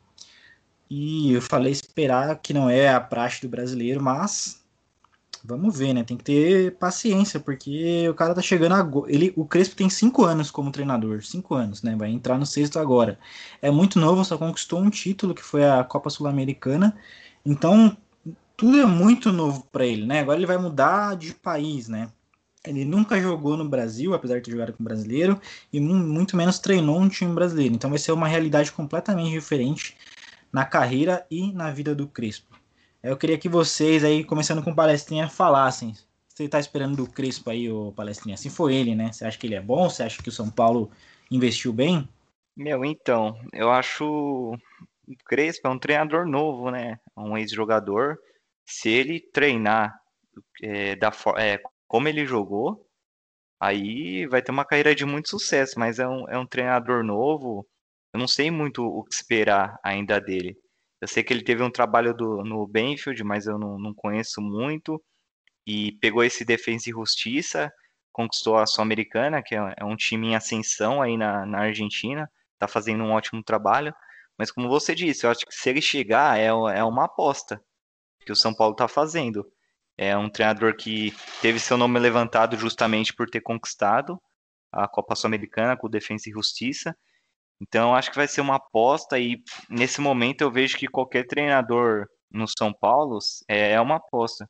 E 0.90 1.32
eu 1.32 1.40
falei 1.40 1.72
esperar, 1.72 2.36
que 2.40 2.52
não 2.52 2.68
é 2.68 2.88
a 2.88 3.00
praxe 3.00 3.42
do 3.42 3.48
brasileiro, 3.48 4.02
mas 4.02 4.60
Vamos 5.42 5.78
ver, 5.78 5.94
né? 5.94 6.04
Tem 6.04 6.16
que 6.16 6.24
ter 6.24 6.76
paciência, 6.76 7.40
porque 7.40 8.06
o 8.08 8.14
cara 8.14 8.34
tá 8.34 8.42
chegando 8.42 8.74
agora. 8.74 9.10
Ele, 9.10 9.32
o 9.36 9.46
Crespo 9.46 9.74
tem 9.74 9.88
cinco 9.88 10.24
anos 10.24 10.50
como 10.50 10.70
treinador, 10.70 11.22
cinco 11.22 11.54
anos, 11.54 11.82
né? 11.82 11.96
Vai 11.96 12.10
entrar 12.10 12.38
no 12.38 12.44
sexto 12.44 12.78
agora. 12.78 13.18
É 13.62 13.70
muito 13.70 13.98
novo, 13.98 14.24
só 14.24 14.36
conquistou 14.36 14.80
um 14.80 14.90
título 14.90 15.34
que 15.34 15.42
foi 15.42 15.66
a 15.66 15.82
Copa 15.82 16.10
Sul-Americana. 16.10 16.94
Então, 17.44 17.96
tudo 18.56 18.78
é 18.78 18.86
muito 18.86 19.32
novo 19.32 19.66
para 19.72 19.86
ele, 19.86 20.04
né? 20.06 20.20
Agora 20.20 20.38
ele 20.38 20.46
vai 20.46 20.58
mudar 20.58 21.16
de 21.16 21.32
país, 21.34 21.88
né? 21.88 22.10
Ele 22.66 22.84
nunca 22.84 23.18
jogou 23.18 23.56
no 23.56 23.66
Brasil, 23.66 24.12
apesar 24.12 24.36
de 24.36 24.42
ter 24.42 24.50
jogado 24.50 24.74
com 24.74 24.84
brasileiro, 24.84 25.40
e 25.72 25.80
muito 25.80 26.36
menos 26.36 26.58
treinou 26.58 27.00
um 27.00 27.08
time 27.08 27.34
brasileiro. 27.34 27.74
Então 27.74 27.88
vai 27.88 27.98
ser 27.98 28.12
uma 28.12 28.28
realidade 28.28 28.70
completamente 28.72 29.30
diferente 29.30 29.96
na 30.52 30.64
carreira 30.64 31.26
e 31.30 31.52
na 31.52 31.70
vida 31.70 31.94
do 31.94 32.08
Crespo. 32.08 32.58
Eu 33.02 33.16
queria 33.16 33.38
que 33.38 33.48
vocês 33.48 34.04
aí, 34.04 34.24
começando 34.24 34.62
com 34.62 34.74
palestrinha, 34.74 35.28
falassem. 35.28 35.94
Você 36.28 36.44
está 36.44 36.58
esperando 36.58 36.96
do 36.96 37.06
Crespo 37.06 37.50
aí, 37.50 37.70
o 37.70 37.92
palestrinha? 37.92 38.34
Assim 38.34 38.50
foi 38.50 38.74
ele, 38.74 38.94
né? 38.94 39.12
Você 39.12 39.24
acha 39.24 39.38
que 39.38 39.46
ele 39.46 39.54
é 39.54 39.60
bom? 39.60 39.88
Você 39.88 40.02
acha 40.02 40.22
que 40.22 40.28
o 40.28 40.32
São 40.32 40.50
Paulo 40.50 40.90
investiu 41.30 41.72
bem? 41.72 42.08
Meu, 42.56 42.84
então, 42.84 43.38
eu 43.52 43.70
acho 43.70 44.54
o 45.10 45.24
Crespo 45.24 45.66
é 45.66 45.70
um 45.70 45.78
treinador 45.78 46.26
novo, 46.26 46.70
né? 46.70 46.98
Um 47.16 47.36
ex-jogador. 47.36 48.18
Se 48.64 48.88
ele 48.88 49.20
treinar 49.20 49.98
é, 50.62 50.94
da, 50.94 51.10
é, 51.36 51.60
como 51.88 52.08
ele 52.08 52.24
jogou, 52.24 52.86
aí 53.58 54.26
vai 54.26 54.40
ter 54.40 54.52
uma 54.52 54.64
carreira 54.64 54.94
de 54.94 55.04
muito 55.04 55.28
sucesso. 55.28 55.78
Mas 55.78 55.98
é 55.98 56.06
um, 56.06 56.28
é 56.28 56.38
um 56.38 56.46
treinador 56.46 57.02
novo. 57.02 57.66
Eu 58.12 58.18
não 58.18 58.28
sei 58.28 58.50
muito 58.50 58.84
o 58.84 59.04
que 59.04 59.14
esperar 59.14 59.78
ainda 59.82 60.20
dele. 60.20 60.56
Eu 61.00 61.08
sei 61.08 61.22
que 61.22 61.32
ele 61.32 61.44
teve 61.44 61.62
um 61.62 61.70
trabalho 61.70 62.12
do, 62.14 62.44
no 62.44 62.66
Benfield, 62.66 63.22
mas 63.24 63.46
eu 63.46 63.58
não, 63.58 63.78
não 63.78 63.94
conheço 63.94 64.40
muito. 64.40 65.02
E 65.66 65.92
pegou 66.00 66.22
esse 66.22 66.44
Defensa 66.44 66.90
e 66.90 66.92
Justiça, 66.92 67.72
conquistou 68.12 68.58
a 68.58 68.66
Sul-Americana, 68.66 69.42
que 69.42 69.54
é, 69.54 69.74
é 69.78 69.84
um 69.84 69.96
time 69.96 70.28
em 70.28 70.36
ascensão 70.36 71.00
aí 71.00 71.16
na, 71.16 71.46
na 71.46 71.60
Argentina. 71.60 72.30
Está 72.54 72.68
fazendo 72.68 73.04
um 73.04 73.12
ótimo 73.12 73.42
trabalho. 73.42 73.94
Mas 74.36 74.50
como 74.50 74.68
você 74.68 74.94
disse, 74.94 75.24
eu 75.24 75.30
acho 75.30 75.46
que 75.46 75.54
se 75.54 75.70
ele 75.70 75.80
chegar, 75.80 76.38
é, 76.38 76.46
é 76.46 76.84
uma 76.84 77.04
aposta 77.04 77.62
que 78.24 78.32
o 78.32 78.36
São 78.36 78.54
Paulo 78.54 78.72
está 78.72 78.88
fazendo. 78.88 79.46
É 79.96 80.16
um 80.16 80.30
treinador 80.30 80.76
que 80.76 81.14
teve 81.40 81.58
seu 81.58 81.76
nome 81.76 81.98
levantado 81.98 82.56
justamente 82.56 83.14
por 83.14 83.28
ter 83.28 83.40
conquistado 83.40 84.20
a 84.72 84.88
Copa 84.88 85.14
Sul-Americana 85.14 85.76
com 85.76 85.86
o 85.86 85.90
Defensa 85.90 86.28
e 86.28 86.32
Justiça. 86.32 86.96
Então, 87.60 87.94
acho 87.94 88.10
que 88.10 88.16
vai 88.16 88.26
ser 88.26 88.40
uma 88.40 88.56
aposta 88.56 89.18
e 89.18 89.42
nesse 89.68 90.00
momento 90.00 90.40
eu 90.40 90.50
vejo 90.50 90.78
que 90.78 90.88
qualquer 90.88 91.26
treinador 91.26 92.06
no 92.30 92.46
São 92.48 92.72
Paulo 92.72 93.18
é, 93.48 93.72
é 93.72 93.80
uma 93.80 93.96
aposta. 93.96 94.48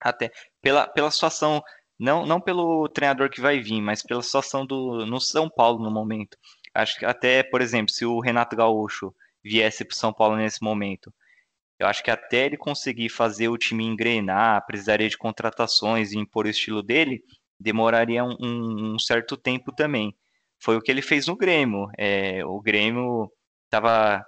Até 0.00 0.30
pela, 0.62 0.86
pela 0.88 1.10
situação, 1.10 1.62
não, 1.98 2.26
não 2.26 2.40
pelo 2.40 2.88
treinador 2.88 3.30
que 3.30 3.40
vai 3.40 3.60
vir, 3.60 3.80
mas 3.80 4.02
pela 4.02 4.22
situação 4.22 4.64
do, 4.66 5.04
no 5.06 5.20
São 5.20 5.50
Paulo 5.50 5.82
no 5.82 5.90
momento. 5.90 6.36
Acho 6.74 6.98
que 6.98 7.04
até, 7.06 7.42
por 7.42 7.60
exemplo, 7.60 7.92
se 7.92 8.04
o 8.06 8.20
Renato 8.20 8.56
Gaúcho 8.56 9.14
viesse 9.42 9.84
para 9.84 9.94
o 9.94 9.98
São 9.98 10.12
Paulo 10.12 10.36
nesse 10.36 10.62
momento, 10.62 11.12
eu 11.78 11.86
acho 11.88 12.02
que 12.04 12.10
até 12.10 12.46
ele 12.46 12.56
conseguir 12.56 13.08
fazer 13.08 13.48
o 13.48 13.58
time 13.58 13.84
engrenar, 13.84 14.64
precisaria 14.66 15.08
de 15.08 15.18
contratações 15.18 16.12
e 16.12 16.18
impor 16.18 16.46
o 16.46 16.50
estilo 16.50 16.82
dele, 16.82 17.22
demoraria 17.58 18.24
um, 18.24 18.36
um, 18.40 18.94
um 18.94 18.98
certo 18.98 19.36
tempo 19.36 19.72
também 19.72 20.14
foi 20.64 20.76
o 20.76 20.80
que 20.80 20.90
ele 20.90 21.02
fez 21.02 21.26
no 21.26 21.36
Grêmio. 21.36 21.90
É, 21.98 22.44
o 22.44 22.58
Grêmio 22.60 23.30
estava 23.66 24.24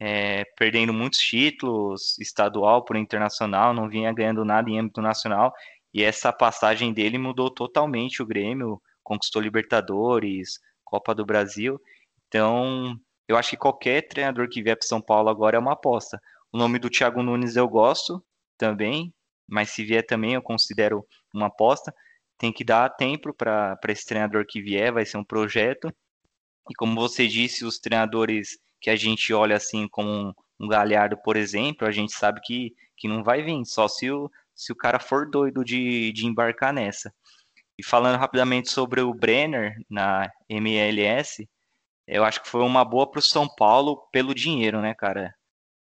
é, 0.00 0.44
perdendo 0.56 0.92
muitos 0.92 1.18
títulos, 1.18 2.16
estadual 2.20 2.84
por 2.84 2.96
internacional, 2.96 3.74
não 3.74 3.88
vinha 3.88 4.12
ganhando 4.12 4.44
nada 4.44 4.70
em 4.70 4.78
âmbito 4.78 5.02
nacional, 5.02 5.52
e 5.92 6.02
essa 6.02 6.32
passagem 6.32 6.92
dele 6.92 7.18
mudou 7.18 7.50
totalmente 7.50 8.22
o 8.22 8.26
Grêmio, 8.26 8.80
conquistou 9.02 9.42
Libertadores, 9.42 10.60
Copa 10.84 11.14
do 11.14 11.26
Brasil. 11.26 11.80
Então, 12.28 12.96
eu 13.28 13.36
acho 13.36 13.50
que 13.50 13.56
qualquer 13.56 14.02
treinador 14.02 14.48
que 14.48 14.62
vier 14.62 14.76
para 14.76 14.86
São 14.86 15.00
Paulo 15.00 15.28
agora 15.28 15.56
é 15.56 15.60
uma 15.60 15.72
aposta. 15.72 16.20
O 16.52 16.58
nome 16.58 16.78
do 16.78 16.88
Thiago 16.88 17.22
Nunes 17.22 17.56
eu 17.56 17.68
gosto 17.68 18.24
também, 18.56 19.12
mas 19.48 19.70
se 19.70 19.84
vier 19.84 20.06
também 20.06 20.34
eu 20.34 20.42
considero 20.42 21.04
uma 21.34 21.46
aposta 21.46 21.92
tem 22.42 22.52
que 22.52 22.64
dar 22.64 22.90
tempo 22.90 23.32
para 23.32 23.78
esse 23.86 24.04
treinador 24.04 24.44
que 24.44 24.60
vier, 24.60 24.92
vai 24.92 25.06
ser 25.06 25.16
um 25.16 25.22
projeto. 25.22 25.94
E 26.68 26.74
como 26.74 27.00
você 27.00 27.28
disse, 27.28 27.64
os 27.64 27.78
treinadores 27.78 28.58
que 28.80 28.90
a 28.90 28.96
gente 28.96 29.32
olha 29.32 29.54
assim 29.54 29.86
como 29.86 30.34
um, 30.58 30.66
Galhardo, 30.66 31.16
por 31.22 31.36
exemplo, 31.36 31.86
a 31.86 31.92
gente 31.92 32.12
sabe 32.12 32.40
que, 32.40 32.74
que 32.96 33.06
não 33.06 33.22
vai 33.22 33.44
vir, 33.44 33.64
só 33.64 33.86
se 33.86 34.10
o, 34.10 34.28
se 34.56 34.72
o 34.72 34.76
cara 34.76 34.98
for 34.98 35.30
doido 35.30 35.64
de, 35.64 36.10
de 36.10 36.26
embarcar 36.26 36.72
nessa. 36.72 37.14
E 37.78 37.84
falando 37.84 38.18
rapidamente 38.18 38.72
sobre 38.72 39.00
o 39.00 39.14
Brenner 39.14 39.76
na 39.88 40.28
MLS, 40.48 41.48
eu 42.08 42.24
acho 42.24 42.42
que 42.42 42.48
foi 42.48 42.62
uma 42.62 42.84
boa 42.84 43.08
para 43.08 43.20
o 43.20 43.22
São 43.22 43.48
Paulo 43.48 44.08
pelo 44.10 44.34
dinheiro, 44.34 44.80
né, 44.80 44.94
cara? 44.94 45.32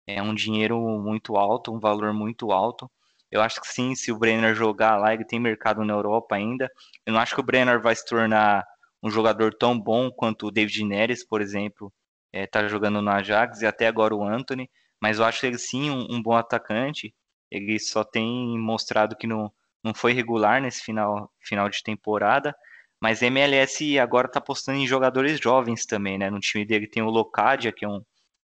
É 0.06 0.22
um 0.22 0.36
dinheiro 0.36 0.80
muito 1.00 1.36
alto, 1.36 1.74
um 1.74 1.80
valor 1.80 2.14
muito 2.14 2.52
alto. 2.52 2.92
Eu 3.34 3.42
acho 3.42 3.60
que 3.60 3.68
sim, 3.68 3.96
se 3.96 4.12
o 4.12 4.18
Brenner 4.20 4.54
jogar 4.54 4.96
lá, 4.96 5.12
ele 5.12 5.26
tem 5.26 5.40
mercado 5.40 5.84
na 5.84 5.92
Europa 5.92 6.36
ainda. 6.36 6.70
Eu 7.04 7.14
não 7.14 7.20
acho 7.20 7.34
que 7.34 7.42
o 7.42 7.44
Brenner 7.44 7.82
vai 7.82 7.96
se 7.96 8.06
tornar 8.06 8.64
um 9.02 9.10
jogador 9.10 9.56
tão 9.56 9.78
bom 9.78 10.12
quanto 10.12 10.46
o 10.46 10.52
David 10.52 10.86
Neres, 10.86 11.26
por 11.26 11.42
exemplo, 11.42 11.92
está 12.32 12.60
é, 12.62 12.70
jogando 12.70 13.02
no 13.02 13.10
Ajax, 13.10 13.64
e 13.64 13.66
até 13.66 13.88
agora 13.88 14.16
o 14.16 14.24
Anthony, 14.24 14.70
mas 15.02 15.18
eu 15.18 15.26
acho 15.26 15.44
ele 15.48 15.58
sim 15.58 15.90
um, 15.90 16.06
um, 16.12 16.22
bom 16.22 16.34
atacante. 16.34 17.12
Ele 17.50 17.80
só 17.80 18.04
tem 18.04 18.56
mostrado 18.60 19.16
que 19.16 19.26
não, 19.26 19.52
não 19.84 19.96
foi 19.96 20.14
regular 20.14 20.62
nesse 20.62 20.84
final, 20.84 21.28
final 21.40 21.68
de 21.70 21.82
temporada, 21.82 22.56
mas 23.02 23.24
MLS 23.24 23.98
agora 23.98 24.28
está 24.28 24.38
apostando 24.38 24.78
em 24.78 24.86
jogadores 24.86 25.40
jovens 25.40 25.88
também, 25.88 26.20
né? 26.20 26.30
No 26.30 26.40
time 26.40 26.66
dele 26.66 26.88
tem 26.88 27.02
o 27.02 27.10
Locadia, 27.10 27.72
que 27.72 27.84
é 27.84 27.90
um, 27.90 28.02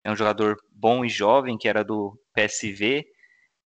é 0.04 0.12
um 0.12 0.16
jogador 0.16 0.58
bom 0.72 1.04
e 1.04 1.10
jovem, 1.10 1.58
que 1.58 1.68
era 1.68 1.84
do 1.84 2.16
PSV. 2.36 3.04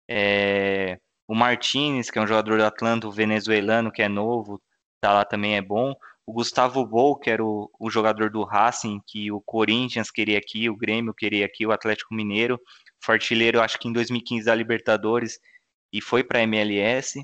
É, 0.10 1.00
o 1.28 1.36
Martinez, 1.36 2.10
que 2.10 2.20
é 2.20 2.22
um 2.22 2.28
jogador 2.28 2.58
do 2.58 2.66
Atlanta 2.66 3.10
venezuelano, 3.10 3.92
que 3.92 4.02
é 4.02 4.10
novo, 4.10 4.62
tá 5.02 5.14
lá 5.14 5.26
também 5.26 5.56
é 5.56 5.62
bom. 5.62 5.94
O 6.26 6.34
Gustavo 6.34 6.86
Bol, 6.86 7.18
que 7.18 7.30
era 7.30 7.44
o, 7.44 7.70
o, 7.80 7.90
jogador 7.90 8.30
do 8.30 8.44
Racing, 8.44 9.00
que 9.06 9.32
o 9.32 9.42
Corinthians 9.42 10.10
queria 10.10 10.38
aqui, 10.38 10.70
o 10.70 10.76
Grêmio 10.76 11.14
queria 11.14 11.46
aqui, 11.46 11.66
o 11.66 11.72
Atlético 11.72 12.14
Mineiro. 12.14 12.60
Fortilheiro, 13.00 13.62
acho 13.62 13.78
que 13.78 13.88
em 13.88 13.94
2015 13.94 14.46
da 14.46 14.56
Libertadores 14.56 15.40
e 15.94 16.02
foi 16.02 16.24
para 16.24 16.40
a 16.40 16.44
MLS. 16.44 17.24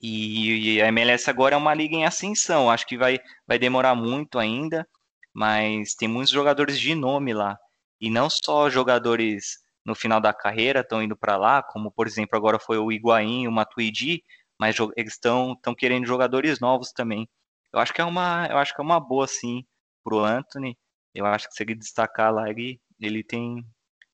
E, 0.00 0.76
e, 0.76 0.82
a 0.82 0.88
MLS 0.88 1.28
agora 1.28 1.54
é 1.54 1.58
uma 1.58 1.74
liga 1.74 1.94
em 1.94 2.04
ascensão, 2.04 2.70
acho 2.70 2.86
que 2.86 2.98
vai, 2.98 3.18
vai 3.46 3.58
demorar 3.58 3.94
muito 3.94 4.38
ainda, 4.38 4.86
mas 5.32 5.94
tem 5.94 6.08
muitos 6.08 6.32
jogadores 6.32 6.78
de 6.78 6.94
nome 6.94 7.32
lá. 7.32 7.58
E 8.00 8.10
não 8.10 8.28
só 8.28 8.68
jogadores 8.68 9.58
no 9.86 9.94
final 9.94 10.20
da 10.20 10.34
carreira 10.34 10.80
estão 10.80 11.00
indo 11.00 11.16
para 11.16 11.36
lá, 11.36 11.62
como 11.62 11.92
por 11.92 12.08
exemplo 12.08 12.36
agora 12.36 12.58
foi 12.58 12.76
o 12.76 12.90
Higuaín, 12.90 13.46
o 13.46 13.52
Matuidi, 13.52 14.24
mas 14.58 14.76
eles 14.96 15.12
estão 15.12 15.56
querendo 15.78 16.06
jogadores 16.06 16.58
novos 16.58 16.92
também. 16.92 17.28
Eu 17.72 17.78
acho 17.78 17.94
que 17.94 18.00
é 18.00 18.04
uma 18.04 18.48
eu 18.48 18.58
acho 18.58 18.74
que 18.74 18.80
é 18.80 18.84
uma 18.84 18.98
boa 18.98 19.28
sim 19.28 19.64
pro 20.02 20.24
Anthony. 20.24 20.76
Eu 21.14 21.24
acho 21.24 21.48
que 21.48 21.54
se 21.54 21.62
ele 21.62 21.74
destacar 21.74 22.34
lá 22.34 22.50
ele 22.50 22.80
ele 23.00 23.22
tem 23.22 23.64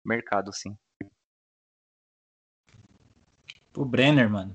mercado 0.04 0.52
sim. 0.52 0.76
O 3.74 3.86
Brenner, 3.86 4.28
mano. 4.28 4.54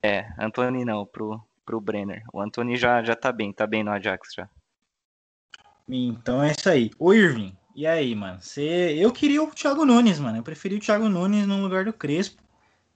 É, 0.00 0.28
Anthony 0.38 0.84
não, 0.84 1.04
pro, 1.04 1.44
pro 1.64 1.80
Brenner. 1.80 2.22
O 2.32 2.40
Anthony 2.40 2.76
já, 2.76 3.02
já 3.02 3.16
tá 3.16 3.32
bem, 3.32 3.52
tá 3.52 3.66
bem 3.66 3.82
no 3.82 3.90
Ajax 3.90 4.28
já. 4.36 4.48
Então 5.88 6.40
é 6.42 6.52
isso 6.52 6.68
aí. 6.68 6.90
O 6.98 7.12
Irving, 7.12 7.56
e 7.76 7.86
aí, 7.86 8.14
mano? 8.14 8.38
Eu 8.96 9.12
queria 9.12 9.42
o 9.42 9.50
Thiago 9.50 9.84
Nunes, 9.84 10.18
mano. 10.18 10.38
Eu 10.38 10.42
preferi 10.42 10.76
o 10.76 10.80
Thiago 10.80 11.10
Nunes 11.10 11.46
no 11.46 11.60
lugar 11.60 11.84
do 11.84 11.92
Crespo. 11.92 12.42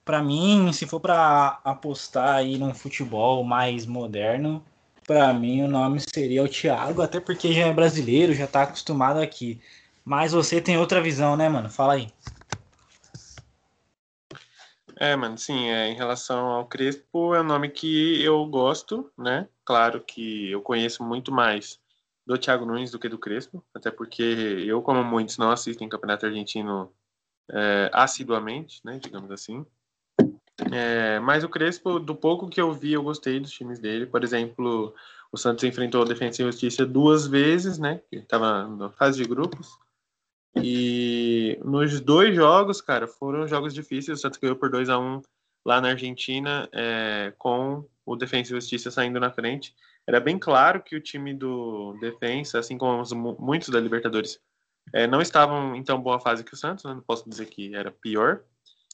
Para 0.06 0.22
mim, 0.22 0.72
se 0.72 0.86
for 0.86 0.98
para 0.98 1.60
apostar 1.62 2.36
aí 2.36 2.56
num 2.56 2.72
futebol 2.72 3.44
mais 3.44 3.84
moderno, 3.84 4.64
para 5.06 5.34
mim 5.34 5.62
o 5.62 5.68
nome 5.68 6.00
seria 6.00 6.42
o 6.42 6.48
Thiago, 6.48 7.02
até 7.02 7.20
porque 7.20 7.52
já 7.52 7.66
é 7.66 7.72
brasileiro, 7.74 8.32
já 8.32 8.46
tá 8.46 8.62
acostumado 8.62 9.20
aqui. 9.20 9.60
Mas 10.04 10.32
você 10.32 10.62
tem 10.62 10.78
outra 10.78 11.02
visão, 11.02 11.36
né, 11.36 11.48
mano? 11.48 11.68
Fala 11.68 11.92
aí. 11.92 12.08
É, 14.96 15.16
mano, 15.16 15.36
sim, 15.36 15.68
é, 15.68 15.88
em 15.88 15.94
relação 15.94 16.46
ao 16.46 16.66
Crespo, 16.66 17.34
é 17.34 17.40
um 17.40 17.44
nome 17.44 17.70
que 17.70 18.22
eu 18.22 18.44
gosto, 18.46 19.10
né? 19.16 19.48
Claro 19.64 20.00
que 20.00 20.50
eu 20.50 20.60
conheço 20.60 21.02
muito 21.02 21.32
mais 21.32 21.79
do 22.30 22.38
Thiago 22.38 22.64
Nunes 22.64 22.92
do 22.92 22.98
que 22.98 23.08
do 23.08 23.18
Crespo, 23.18 23.60
até 23.74 23.90
porque 23.90 24.22
eu, 24.22 24.80
como 24.82 25.02
muitos, 25.02 25.36
não 25.36 25.50
assistem 25.50 25.88
Campeonato 25.88 26.26
Argentino 26.26 26.92
é, 27.50 27.90
assiduamente, 27.92 28.80
né, 28.84 29.00
digamos 29.02 29.32
assim. 29.32 29.66
É, 30.70 31.18
mas 31.18 31.42
o 31.42 31.48
Crespo, 31.48 31.98
do 31.98 32.14
pouco 32.14 32.48
que 32.48 32.60
eu 32.60 32.72
vi, 32.72 32.92
eu 32.92 33.02
gostei 33.02 33.40
dos 33.40 33.50
times 33.50 33.80
dele. 33.80 34.06
Por 34.06 34.22
exemplo, 34.22 34.94
o 35.32 35.36
Santos 35.36 35.64
enfrentou 35.64 36.02
a 36.02 36.04
Defensa 36.04 36.40
e 36.40 36.44
Justiça 36.44 36.86
duas 36.86 37.26
vezes, 37.26 37.78
né? 37.78 38.00
Estava 38.12 38.68
na 38.68 38.90
fase 38.90 39.20
de 39.20 39.28
grupos. 39.28 39.76
E 40.54 41.58
nos 41.64 42.00
dois 42.00 42.36
jogos, 42.36 42.80
cara, 42.80 43.08
foram 43.08 43.48
jogos 43.48 43.74
difíceis. 43.74 44.18
O 44.18 44.22
Santos 44.22 44.38
ganhou 44.38 44.54
por 44.54 44.70
2 44.70 44.88
a 44.88 44.96
1 45.00 45.20
lá 45.66 45.80
na 45.80 45.88
Argentina, 45.88 46.68
é, 46.72 47.32
com 47.36 47.84
o 48.06 48.14
Defensa 48.14 48.52
e 48.52 48.54
Justiça 48.54 48.88
saindo 48.88 49.18
na 49.18 49.32
frente 49.32 49.74
era 50.06 50.20
bem 50.20 50.38
claro 50.38 50.82
que 50.82 50.96
o 50.96 51.00
time 51.00 51.34
do 51.34 51.96
Defensa, 52.00 52.58
assim 52.58 52.76
como 52.76 53.00
os, 53.00 53.12
muitos 53.12 53.68
da 53.68 53.80
Libertadores, 53.80 54.40
é, 54.92 55.06
não 55.06 55.20
estavam 55.20 55.74
em 55.74 55.84
tão 55.84 56.00
boa 56.00 56.18
fase 56.18 56.44
que 56.44 56.54
o 56.54 56.56
Santos, 56.56 56.84
né? 56.84 56.94
não 56.94 57.02
posso 57.02 57.28
dizer 57.28 57.46
que 57.46 57.74
era 57.74 57.90
pior, 57.90 58.42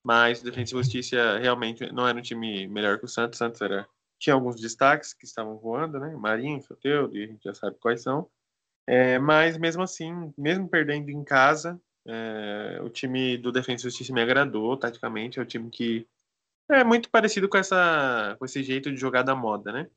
mas 0.05 0.41
o 0.41 0.45
Defensa 0.45 0.75
e 0.75 0.79
Justiça 0.79 1.39
realmente 1.39 1.91
não 1.93 2.07
era 2.07 2.19
um 2.19 2.23
time 2.23 2.67
melhor 2.69 2.99
que 2.99 3.05
o 3.05 3.09
Santos. 3.09 3.37
O 3.37 3.45
Santos 3.45 3.61
era, 3.61 3.89
tinha 4.19 4.35
alguns 4.35 4.61
destaques 4.61 5.13
que 5.13 5.25
estavam 5.25 5.59
voando, 5.59 5.99
né? 5.99 6.15
Marinho, 6.17 6.63
Soteudo, 6.63 7.17
e 7.17 7.25
a 7.25 7.27
gente 7.27 7.43
já 7.43 7.55
sabe 7.55 7.77
quais 7.81 8.03
são. 8.03 8.29
É, 8.87 9.19
mas 9.19 9.59
mesmo 9.59 9.83
assim, 9.83 10.33
mesmo 10.39 10.69
perdendo 10.69 11.11
em 11.11 11.25
casa, 11.25 11.81
é, 12.07 12.81
o 12.83 12.89
time 12.89 13.37
do 13.37 13.51
Defensa 13.51 13.87
e 13.87 13.91
Justiça 13.91 14.13
me 14.13 14.23
agradou 14.23 14.77
taticamente. 14.77 15.41
É 15.41 15.43
um 15.43 15.47
time 15.47 15.71
que 15.71 16.07
é 16.71 16.85
muito 16.85 17.11
parecido 17.11 17.49
com, 17.49 17.59
essa, 17.59 18.37
com 18.39 18.45
esse 18.45 18.63
jeito 18.63 18.93
de 18.93 18.97
jogar 18.97 19.23
da 19.23 19.35
moda, 19.35 19.73
né? 19.73 19.89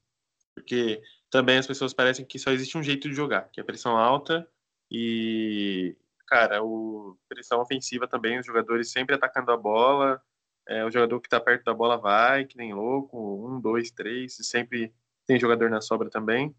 Porque 0.56 1.02
também 1.30 1.58
as 1.58 1.68
pessoas 1.68 1.94
parecem 1.94 2.26
que 2.26 2.40
só 2.40 2.52
existe 2.52 2.78
um 2.78 2.84
jeito 2.84 3.08
de 3.10 3.16
jogar, 3.16 3.50
que 3.52 3.60
é 3.60 3.64
pressão 3.64 3.98
alta 3.98 4.48
e, 4.92 5.96
cara, 6.28 6.64
o 6.64 7.18
pressão 7.28 7.62
ofensiva 7.62 8.08
também, 8.08 8.40
os 8.40 8.46
jogadores 8.46 8.92
sempre 8.92 9.16
atacando 9.16 9.52
a 9.52 9.58
bola, 9.58 10.22
é, 10.68 10.84
o 10.86 10.92
jogador 10.92 11.20
que 11.20 11.28
está 11.28 11.40
perto 11.40 11.64
da 11.66 11.74
bola 11.74 11.98
vai, 11.98 12.46
que 12.46 12.58
nem 12.58 12.74
louco, 12.74 13.48
um, 13.48 13.60
dois, 13.60 13.92
três, 13.92 14.36
sempre 14.42 14.94
tem 15.26 15.40
jogador 15.40 15.70
na 15.70 15.82
sobra 15.82 16.10
também. 16.10 16.56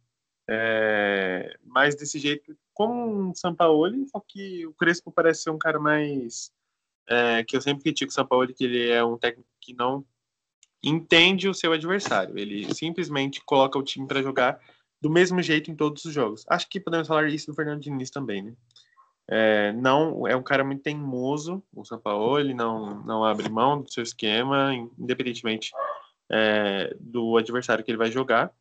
É, 0.49 1.57
mas 1.65 1.95
desse 1.95 2.19
jeito, 2.19 2.57
como 2.75 3.29
um 3.31 3.35
Sampaoli, 3.35 4.09
só 4.09 4.21
que 4.21 4.67
o 4.67 4.75
Crespo 4.75 5.13
parece 5.13 5.45
ser 5.45 5.51
um 5.51 5.59
cara 5.59 5.79
mais. 5.79 6.53
É, 7.09 7.43
que 7.45 7.57
eu 7.57 7.61
sempre 7.61 7.83
critico 7.83 8.11
o 8.11 8.15
Sampaoli, 8.15 8.55
que 8.55 8.65
ele 8.65 8.89
é 8.89 9.03
um 9.05 9.19
técnico 9.19 9.49
que 9.61 9.75
não 9.75 10.05
entende 10.83 11.49
o 11.49 11.55
seu 11.55 11.73
adversário. 11.73 12.39
Ele 12.39 12.73
simplesmente 12.75 13.43
coloca 13.45 13.79
o 13.79 13.83
time 13.83 14.07
para 14.07 14.23
jogar 14.23 14.59
do 15.01 15.11
mesmo 15.11 15.41
jeito 15.43 15.71
em 15.71 15.77
todos 15.77 16.05
os 16.05 16.13
jogos. 16.13 16.45
Acho 16.49 16.69
que 16.69 16.81
podemos 16.81 17.09
falar 17.09 17.29
isso 17.29 17.47
do 17.47 17.55
Fernando 17.55 17.81
Diniz 17.81 18.11
também, 18.11 18.43
né? 18.43 18.53
É, 19.33 19.73
não 19.73 20.27
é 20.27 20.35
um 20.35 20.43
cara 20.43 20.65
muito 20.65 20.83
teimoso, 20.83 21.63
o 21.73 21.85
São 21.85 22.01
Paulo, 22.01 22.41
ele 22.41 22.53
não, 22.53 23.01
não 23.05 23.25
abre 23.25 23.49
mão 23.49 23.81
do 23.81 23.93
seu 23.93 24.03
esquema, 24.03 24.75
independentemente 24.99 25.71
é, 26.29 26.93
do 26.99 27.37
adversário 27.37 27.85
que 27.85 27.91
ele 27.93 27.99
vai 27.99 28.11
jogar. 28.11 28.53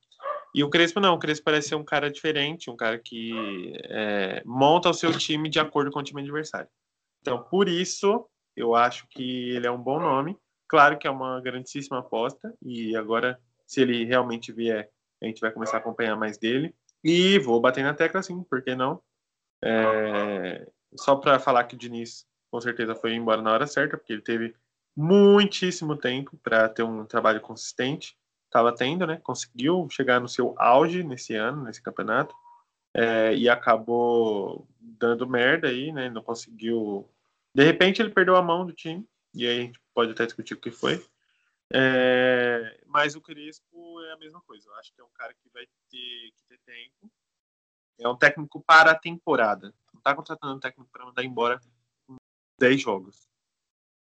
E 0.53 0.63
o 0.63 0.69
Crespo 0.69 0.99
não, 0.99 1.15
o 1.15 1.19
Crespo 1.19 1.45
parece 1.45 1.69
ser 1.69 1.75
um 1.75 1.84
cara 1.84 2.12
diferente, 2.12 2.69
um 2.69 2.75
cara 2.75 2.99
que 2.99 3.73
é, 3.86 4.43
monta 4.45 4.89
o 4.89 4.93
seu 4.93 5.12
time 5.17 5.49
de 5.49 5.60
acordo 5.60 5.91
com 5.91 5.99
o 5.99 6.03
time 6.03 6.21
adversário. 6.21 6.69
Então, 7.21 7.43
por 7.43 7.67
isso, 7.67 8.25
eu 8.55 8.75
acho 8.75 9.08
que 9.10 9.51
ele 9.51 9.67
é 9.67 9.71
um 9.71 9.82
bom 9.82 9.99
nome. 9.99 10.38
Claro 10.69 10.99
que 10.99 11.08
é 11.08 11.12
uma 11.12 11.41
grandíssima 11.41 11.97
aposta 11.97 12.53
e 12.62 12.95
agora, 12.95 13.39
se 13.65 13.82
ele 13.82 14.05
realmente 14.05 14.53
vier, 14.53 14.88
a 15.21 15.25
gente 15.25 15.41
vai 15.41 15.51
começar 15.51 15.77
a 15.77 15.79
acompanhar 15.79 16.15
mais 16.15 16.38
dele. 16.38 16.75
E 17.03 17.39
vou 17.39 17.60
bater 17.60 17.84
na 17.84 17.93
tecla 17.93 18.21
sim, 18.21 18.43
por 18.43 18.62
que 18.62 18.75
não? 18.75 19.01
É... 19.63 20.67
Só 20.95 21.15
para 21.15 21.39
falar 21.39 21.63
que 21.63 21.75
o 21.75 21.77
Diniz 21.77 22.25
com 22.51 22.62
certeza 22.62 22.95
foi 22.95 23.13
embora 23.13 23.41
na 23.41 23.51
hora 23.51 23.67
certa, 23.67 23.97
porque 23.97 24.13
ele 24.13 24.21
teve 24.21 24.55
muitíssimo 24.95 25.95
tempo 25.97 26.38
para 26.43 26.69
ter 26.69 26.84
um 26.84 27.03
trabalho 27.03 27.41
consistente. 27.41 28.15
Estava 28.45 28.73
tendo, 28.73 29.08
né? 29.08 29.19
Conseguiu 29.23 29.88
chegar 29.89 30.19
no 30.19 30.27
seu 30.27 30.53
auge 30.58 31.03
nesse 31.03 31.36
ano, 31.36 31.63
nesse 31.63 31.82
campeonato, 31.82 32.36
é... 32.93 33.36
e 33.36 33.49
acabou 33.49 34.67
dando 34.79 35.27
merda 35.27 35.67
aí, 35.67 35.91
né? 35.91 36.12
Não 36.12 36.21
conseguiu. 36.21 37.10
De 37.55 37.63
repente 37.63 38.03
ele 38.03 38.12
perdeu 38.12 38.36
a 38.36 38.41
mão 38.41 38.67
do 38.67 38.73
time 38.73 39.03
e 39.34 39.47
aí 39.47 39.60
a 39.60 39.62
gente 39.62 39.79
pode 39.99 40.13
até 40.13 40.25
discutir 40.25 40.53
o 40.53 40.62
que 40.62 40.71
foi. 40.71 41.05
É, 41.73 42.79
mas 42.88 43.15
o 43.15 43.21
Crespo 43.21 44.01
é 44.05 44.13
a 44.13 44.17
mesma 44.17 44.39
coisa. 44.41 44.69
Eu 44.69 44.75
acho 44.75 44.93
que 44.93 45.01
é 45.01 45.03
um 45.03 45.09
cara 45.13 45.33
que 45.33 45.49
vai 45.53 45.65
ter 45.89 46.31
que 46.31 46.43
ter 46.47 46.57
tempo. 46.65 47.12
É 47.99 48.07
um 48.07 48.15
técnico 48.15 48.63
para 48.63 48.91
a 48.91 48.97
temporada. 48.97 49.73
Não 49.93 49.99
está 49.99 50.15
contratando 50.15 50.55
um 50.55 50.59
técnico 50.59 50.89
para 50.89 51.05
mandar 51.05 51.21
embora 51.25 51.59
em 52.09 52.15
10 52.57 52.81
jogos. 52.81 53.27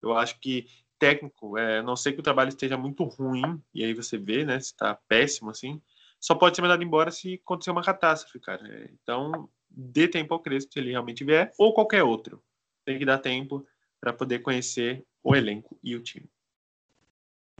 Eu 0.01 0.17
acho 0.17 0.39
que 0.39 0.67
técnico, 0.97 1.57
é, 1.57 1.81
não 1.81 1.97
sei 1.97 2.13
que 2.13 2.21
o 2.21 2.23
trabalho 2.23 2.47
esteja 2.47 2.77
muito 2.77 3.03
ruim, 3.03 3.61
e 3.73 3.83
aí 3.83 3.93
você 3.93 4.17
vê, 4.17 4.45
né, 4.45 4.57
se 4.59 4.67
está 4.67 4.95
péssimo 4.95 5.49
assim, 5.49 5.81
só 6.19 6.35
pode 6.35 6.55
ser 6.55 6.61
mandado 6.61 6.83
embora 6.83 7.11
se 7.11 7.41
acontecer 7.43 7.71
uma 7.71 7.83
catástrofe, 7.83 8.39
cara. 8.39 8.65
É, 8.67 8.89
então, 8.93 9.49
dê 9.69 10.07
tempo 10.07 10.33
ao 10.33 10.41
Crespo 10.41 10.71
se 10.71 10.79
ele 10.79 10.91
realmente 10.91 11.25
vier, 11.25 11.51
ou 11.57 11.73
qualquer 11.73 12.03
outro. 12.03 12.41
Tem 12.85 12.97
que 12.97 13.05
dar 13.05 13.17
tempo 13.17 13.65
para 13.99 14.13
poder 14.13 14.39
conhecer 14.39 15.05
o 15.23 15.35
elenco 15.35 15.77
e 15.83 15.95
o 15.95 16.01
time. 16.01 16.29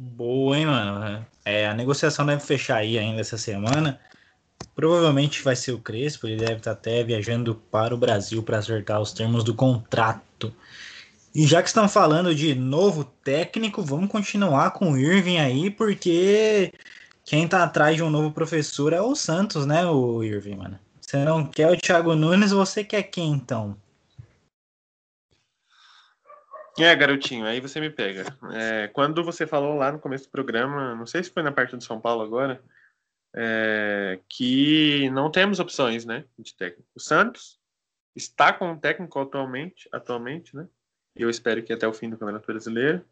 Boa, 0.02 0.58
hein, 0.58 0.66
mano? 0.66 1.26
É, 1.44 1.68
a 1.68 1.74
negociação 1.74 2.26
deve 2.26 2.42
fechar 2.42 2.78
aí 2.78 2.98
ainda 2.98 3.20
essa 3.20 3.38
semana. 3.38 4.00
Provavelmente 4.74 5.44
vai 5.44 5.56
ser 5.56 5.74
o 5.74 5.80
Crespo, 5.80 6.28
ele 6.28 6.38
deve 6.38 6.56
estar 6.56 6.72
até 6.72 7.04
viajando 7.04 7.56
para 7.56 7.94
o 7.94 7.98
Brasil 7.98 8.42
para 8.42 8.60
acertar 8.60 9.02
os 9.02 9.12
termos 9.12 9.44
do 9.44 9.54
contrato. 9.54 10.54
E 11.36 11.46
já 11.46 11.62
que 11.62 11.68
estão 11.68 11.88
falando 11.88 12.34
de 12.34 12.56
novo 12.56 13.04
técnico, 13.04 13.84
vamos 13.84 14.10
continuar 14.10 14.72
com 14.72 14.94
o 14.94 14.98
Irving 14.98 15.38
aí, 15.38 15.70
porque 15.70 16.74
quem 17.26 17.48
tá 17.48 17.64
atrás 17.64 17.96
de 17.96 18.04
um 18.04 18.10
novo 18.10 18.32
professor 18.32 18.94
é 18.94 19.02
o 19.02 19.16
Santos, 19.16 19.66
né, 19.66 19.86
o 19.86 20.24
Irving, 20.24 20.56
mano? 20.56 20.80
Você 21.00 21.18
não 21.24 21.46
quer 21.46 21.72
o 21.72 21.78
Thiago 21.78 22.16
Nunes, 22.16 22.52
você 22.52 22.84
quer 22.84 23.04
quem 23.04 23.32
então? 23.32 23.76
É, 26.80 26.96
garotinho, 26.96 27.46
aí 27.46 27.60
você 27.60 27.80
me 27.80 27.90
pega. 27.90 28.26
É, 28.54 28.88
quando 28.88 29.24
você 29.24 29.46
falou 29.46 29.76
lá 29.76 29.92
no 29.92 30.00
começo 30.00 30.26
do 30.26 30.32
programa, 30.32 30.96
não 30.96 31.06
sei 31.06 31.24
se 31.24 31.30
foi 31.30 31.44
na 31.44 31.52
parte 31.52 31.76
do 31.76 31.84
São 31.84 32.00
Paulo 32.00 32.22
agora, 32.22 32.62
é, 33.36 34.20
que 34.28 35.10
não 35.12 35.30
temos 35.30 35.60
opções, 35.60 36.06
né, 36.06 36.26
de 36.38 36.56
técnico. 36.56 36.90
O 36.96 37.00
Santos 37.00 37.60
está 38.16 38.52
com 38.52 38.72
um 38.72 38.80
técnico 38.80 39.20
atualmente, 39.20 39.88
atualmente, 39.92 40.56
né? 40.56 40.68
E 41.16 41.22
eu 41.22 41.30
espero 41.30 41.64
que 41.64 41.74
até 41.74 41.88
o 41.88 41.94
fim 41.94 42.10
do 42.10 42.18
Campeonato 42.18 42.48
Brasileiro. 42.48 43.06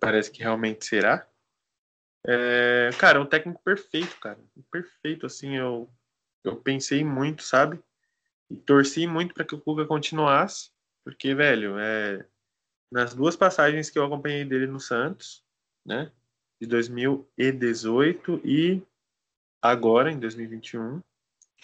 Parece 0.00 0.30
que 0.30 0.42
realmente 0.42 0.84
será. 0.84 1.26
É, 2.26 2.90
cara, 2.98 3.20
um 3.20 3.26
técnico 3.26 3.62
perfeito, 3.62 4.18
cara. 4.18 4.38
Perfeito, 4.70 5.26
assim, 5.26 5.56
eu, 5.56 5.88
eu 6.42 6.56
pensei 6.56 7.04
muito, 7.04 7.42
sabe? 7.42 7.78
E 8.50 8.56
torci 8.56 9.06
muito 9.06 9.34
para 9.34 9.44
que 9.44 9.54
o 9.54 9.60
Cuca 9.60 9.84
continuasse, 9.84 10.70
porque, 11.04 11.34
velho, 11.34 11.78
é 11.78 12.26
nas 12.90 13.14
duas 13.14 13.36
passagens 13.36 13.90
que 13.90 13.98
eu 13.98 14.04
acompanhei 14.04 14.44
dele 14.44 14.66
no 14.66 14.80
Santos, 14.80 15.44
né, 15.84 16.10
de 16.60 16.66
2018 16.66 18.40
e 18.44 18.82
agora 19.60 20.10
em 20.10 20.18
2021, 20.18 21.02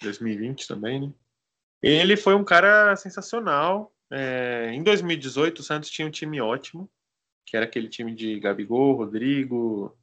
2020 0.01 0.67
também, 0.67 1.01
né? 1.01 1.13
Ele 1.83 2.15
foi 2.15 2.33
um 2.33 2.45
cara 2.45 2.95
sensacional. 2.95 3.93
É, 4.09 4.71
em 4.71 4.81
2018, 4.81 5.59
o 5.59 5.63
Santos 5.63 5.89
tinha 5.89 6.07
um 6.07 6.11
time 6.11 6.39
ótimo, 6.39 6.89
que 7.45 7.57
era 7.57 7.65
aquele 7.65 7.89
time 7.89 8.15
de 8.15 8.39
Gabigol, 8.39 8.95
Rodrigo 8.95 9.93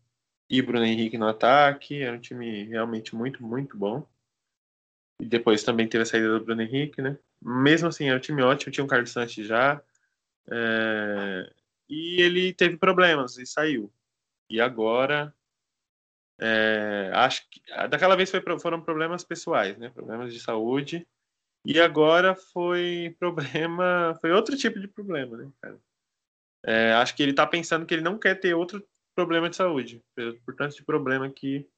e 0.49 0.61
Bruno 0.61 0.85
Henrique 0.85 1.17
no 1.17 1.27
ataque. 1.27 2.03
Era 2.03 2.17
um 2.17 2.21
time 2.21 2.65
realmente 2.65 3.17
muito, 3.17 3.43
muito 3.43 3.79
bom. 3.79 4.07
E 5.23 5.25
depois 5.25 5.63
também 5.63 5.89
teve 5.89 6.03
a 6.03 6.07
saída 6.07 6.39
do 6.39 6.45
Bruno 6.45 6.61
Henrique, 6.61 7.01
né? 7.01 7.19
Mesmo 7.41 7.89
assim, 7.89 8.09
era 8.09 8.19
um 8.19 8.21
time 8.21 8.43
ótimo, 8.43 8.73
tinha 8.73 8.85
um 8.85 8.89
Carlos 8.89 9.11
Santos 9.11 9.35
já. 9.35 9.83
É, 10.51 11.53
e 11.89 12.21
ele 12.21 12.53
teve 12.53 12.77
problemas 12.77 13.39
e 13.39 13.47
saiu. 13.47 13.93
E 14.49 14.61
agora 14.61 15.35
é, 16.41 17.11
acho 17.13 17.47
que 17.51 17.61
daquela 17.89 18.17
vez 18.17 18.31
foi, 18.31 18.43
foram 18.59 18.81
problemas 18.81 19.23
pessoais, 19.23 19.77
né? 19.77 19.91
Problemas 19.91 20.33
de 20.33 20.41
saúde. 20.41 21.07
E 21.65 21.79
agora 21.79 22.35
foi 22.35 23.15
problema, 23.19 24.17
foi 24.21 24.33
outro 24.33 24.57
tipo 24.57 24.81
de 24.81 24.89
problema, 24.89 25.37
né, 25.37 25.53
cara? 25.61 25.79
É, 26.65 26.93
acho 26.95 27.15
que 27.15 27.23
ele 27.23 27.35
tá 27.35 27.47
pensando 27.47 27.85
que 27.85 27.93
ele 27.93 28.03
não 28.03 28.19
quer 28.19 28.35
ter 28.41 28.55
outro 28.55 28.83
problema 29.15 29.51
de 29.51 29.57
saúde, 29.57 30.03
por 30.45 30.55
tanto 30.57 30.77
de 30.77 30.83
problema 30.83 31.29
que 31.31 31.69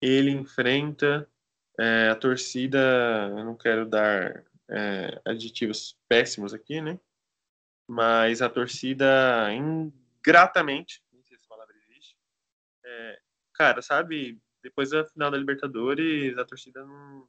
ele 0.00 0.30
enfrenta. 0.30 1.28
É, 1.78 2.10
a 2.10 2.14
torcida, 2.14 2.78
eu 3.30 3.44
não 3.44 3.56
quero 3.56 3.86
dar 3.86 4.44
é, 4.70 5.20
aditivos 5.24 5.98
péssimos 6.06 6.52
aqui, 6.52 6.80
né? 6.80 7.00
Mas 7.86 8.40
a 8.40 8.48
torcida 8.48 9.52
ingratamente, 9.52 11.02
não 11.12 11.22
sei 11.22 11.36
se 11.36 11.42
essa 11.42 11.48
palavra 11.48 11.74
existe, 11.76 12.16
é, 12.84 13.18
cara, 13.52 13.82
sabe, 13.82 14.40
depois 14.62 14.90
da 14.90 15.04
final 15.04 15.30
da 15.30 15.36
Libertadores, 15.36 16.36
a 16.38 16.44
torcida 16.44 16.84
não. 16.84 17.28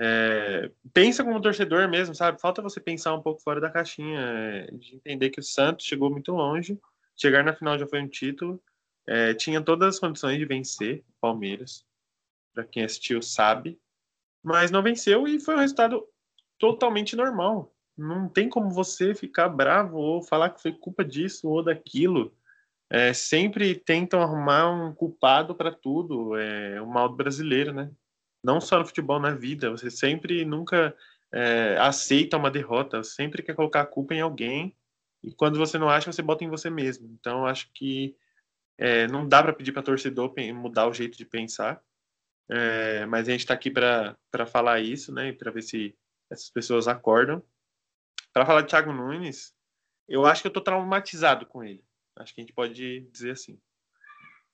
É, 0.00 0.70
pensa 0.94 1.22
como 1.22 1.40
torcedor 1.40 1.86
mesmo, 1.88 2.14
sabe? 2.14 2.40
Falta 2.40 2.62
você 2.62 2.80
pensar 2.80 3.14
um 3.14 3.20
pouco 3.20 3.42
fora 3.42 3.60
da 3.60 3.70
caixinha, 3.70 4.20
é, 4.20 4.66
de 4.72 4.96
entender 4.96 5.28
que 5.28 5.40
o 5.40 5.42
Santos 5.42 5.84
chegou 5.84 6.10
muito 6.10 6.32
longe, 6.32 6.80
chegar 7.14 7.44
na 7.44 7.54
final 7.54 7.78
já 7.78 7.86
foi 7.86 8.00
um 8.00 8.08
título, 8.08 8.62
é, 9.06 9.34
tinha 9.34 9.60
todas 9.60 9.94
as 9.94 10.00
condições 10.00 10.38
de 10.38 10.46
vencer 10.46 11.00
o 11.00 11.20
Palmeiras, 11.20 11.84
para 12.54 12.64
quem 12.64 12.84
assistiu 12.84 13.20
sabe, 13.20 13.78
mas 14.42 14.70
não 14.70 14.82
venceu 14.82 15.28
e 15.28 15.38
foi 15.38 15.54
um 15.54 15.60
resultado 15.60 16.06
totalmente 16.58 17.14
normal. 17.14 17.74
Não 17.96 18.28
tem 18.28 18.48
como 18.48 18.70
você 18.70 19.14
ficar 19.14 19.48
bravo 19.48 19.98
ou 19.98 20.22
falar 20.22 20.50
que 20.50 20.62
foi 20.62 20.72
culpa 20.72 21.04
disso 21.04 21.48
ou 21.48 21.62
daquilo 21.62 22.34
é, 22.92 23.14
sempre 23.14 23.74
tentam 23.74 24.20
arrumar 24.20 24.70
um 24.70 24.94
culpado 24.94 25.54
para 25.54 25.72
tudo, 25.72 26.36
é 26.36 26.78
o 26.78 26.86
mal 26.86 27.08
do 27.08 27.16
brasileiro, 27.16 27.72
né? 27.72 27.90
Não 28.44 28.60
só 28.60 28.78
no 28.78 28.84
futebol, 28.84 29.18
na 29.18 29.30
vida. 29.34 29.70
Você 29.70 29.90
sempre 29.90 30.44
nunca 30.44 30.94
é, 31.32 31.78
aceita 31.78 32.36
uma 32.36 32.50
derrota, 32.50 33.02
sempre 33.02 33.42
quer 33.42 33.54
colocar 33.54 33.80
a 33.80 33.86
culpa 33.86 34.14
em 34.14 34.20
alguém 34.20 34.76
e 35.22 35.32
quando 35.32 35.58
você 35.58 35.78
não 35.78 35.88
acha, 35.88 36.12
você 36.12 36.20
bota 36.20 36.44
em 36.44 36.50
você 36.50 36.68
mesmo. 36.68 37.08
Então, 37.18 37.46
acho 37.46 37.70
que 37.72 38.14
é, 38.76 39.06
não 39.06 39.26
dá 39.26 39.42
para 39.42 39.54
pedir 39.54 39.72
para 39.72 39.82
torcedor 39.82 40.34
mudar 40.54 40.86
o 40.86 40.92
jeito 40.92 41.16
de 41.16 41.24
pensar, 41.24 41.82
é, 42.50 43.06
mas 43.06 43.26
a 43.26 43.32
gente 43.32 43.40
está 43.40 43.54
aqui 43.54 43.70
para 43.70 44.16
falar 44.46 44.80
isso, 44.80 45.14
né? 45.14 45.28
E 45.28 45.32
para 45.32 45.50
ver 45.50 45.62
se 45.62 45.96
essas 46.30 46.50
pessoas 46.50 46.88
acordam. 46.88 47.42
Para 48.32 48.46
falar 48.46 48.62
de 48.62 48.68
Thiago 48.68 48.92
Nunes, 48.92 49.54
eu 50.08 50.26
acho 50.26 50.42
que 50.42 50.48
eu 50.48 50.50
estou 50.50 50.62
traumatizado 50.62 51.46
com 51.46 51.62
ele 51.62 51.84
Acho 52.16 52.34
que 52.34 52.40
a 52.40 52.42
gente 52.42 52.52
pode 52.52 53.00
dizer 53.10 53.32
assim. 53.32 53.58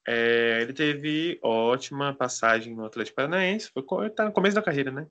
É, 0.07 0.63
ele 0.63 0.73
teve 0.73 1.39
ótima 1.43 2.15
passagem 2.15 2.75
no 2.75 2.85
Atlético 2.85 3.17
Paranaense, 3.17 3.71
foi 3.71 4.11
tá 4.11 4.25
no 4.25 4.33
começo 4.33 4.55
da 4.55 4.63
carreira, 4.63 4.91
né? 4.91 5.07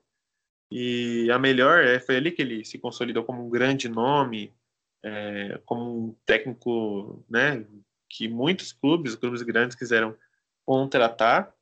E 0.70 1.30
a 1.30 1.38
melhor 1.38 1.84
é, 1.84 2.00
foi 2.00 2.16
ali 2.16 2.32
que 2.32 2.42
ele 2.42 2.64
se 2.64 2.78
consolidou 2.78 3.24
como 3.24 3.46
um 3.46 3.50
grande 3.50 3.88
nome, 3.88 4.52
é, 5.04 5.60
como 5.64 6.08
um 6.08 6.16
técnico, 6.26 7.24
né? 7.28 7.64
Que 8.08 8.28
muitos 8.28 8.72
clubes, 8.72 9.14
clubes 9.14 9.42
grandes, 9.42 9.76
quiseram 9.76 10.16
contratar. 10.64 11.54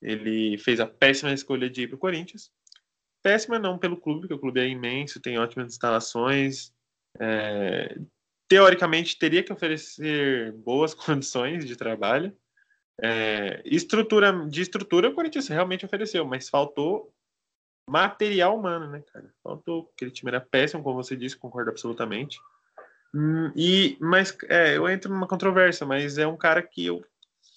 Ele 0.00 0.56
fez 0.58 0.78
a 0.78 0.86
péssima 0.86 1.32
escolha 1.32 1.68
de 1.68 1.82
ir 1.82 1.88
para 1.88 1.96
o 1.96 1.98
Corinthians. 1.98 2.52
Péssima 3.24 3.58
não 3.58 3.78
pelo 3.78 3.96
clube, 3.96 4.20
porque 4.20 4.34
o 4.34 4.38
clube 4.38 4.60
é 4.60 4.68
imenso, 4.68 5.18
tem 5.18 5.38
ótimas 5.38 5.72
instalações, 5.72 6.70
é, 7.18 7.96
teoricamente 8.46 9.18
teria 9.18 9.42
que 9.42 9.50
oferecer 9.50 10.52
boas 10.52 10.92
condições 10.94 11.64
de 11.64 11.74
trabalho. 11.74 12.36
É, 13.00 13.62
estrutura 13.64 14.46
de 14.46 14.60
estrutura 14.60 15.08
o 15.08 15.14
Corinthians 15.14 15.48
realmente 15.48 15.86
ofereceu, 15.86 16.26
mas 16.26 16.50
faltou 16.50 17.10
material 17.88 18.58
humano, 18.58 18.88
né, 18.88 19.02
cara? 19.10 19.32
Faltou. 19.42 19.90
Aquele 19.94 20.10
time 20.10 20.30
era 20.30 20.40
péssimo, 20.40 20.82
como 20.82 21.02
você 21.02 21.16
disse, 21.16 21.36
concordo 21.36 21.70
absolutamente. 21.70 22.38
Hum, 23.14 23.50
e 23.56 23.96
mas 24.00 24.36
é, 24.48 24.76
eu 24.76 24.86
entro 24.86 25.10
numa 25.10 25.26
controvérsia, 25.26 25.86
mas 25.86 26.18
é 26.18 26.26
um 26.26 26.36
cara 26.36 26.62
que 26.62 26.84
eu 26.84 27.02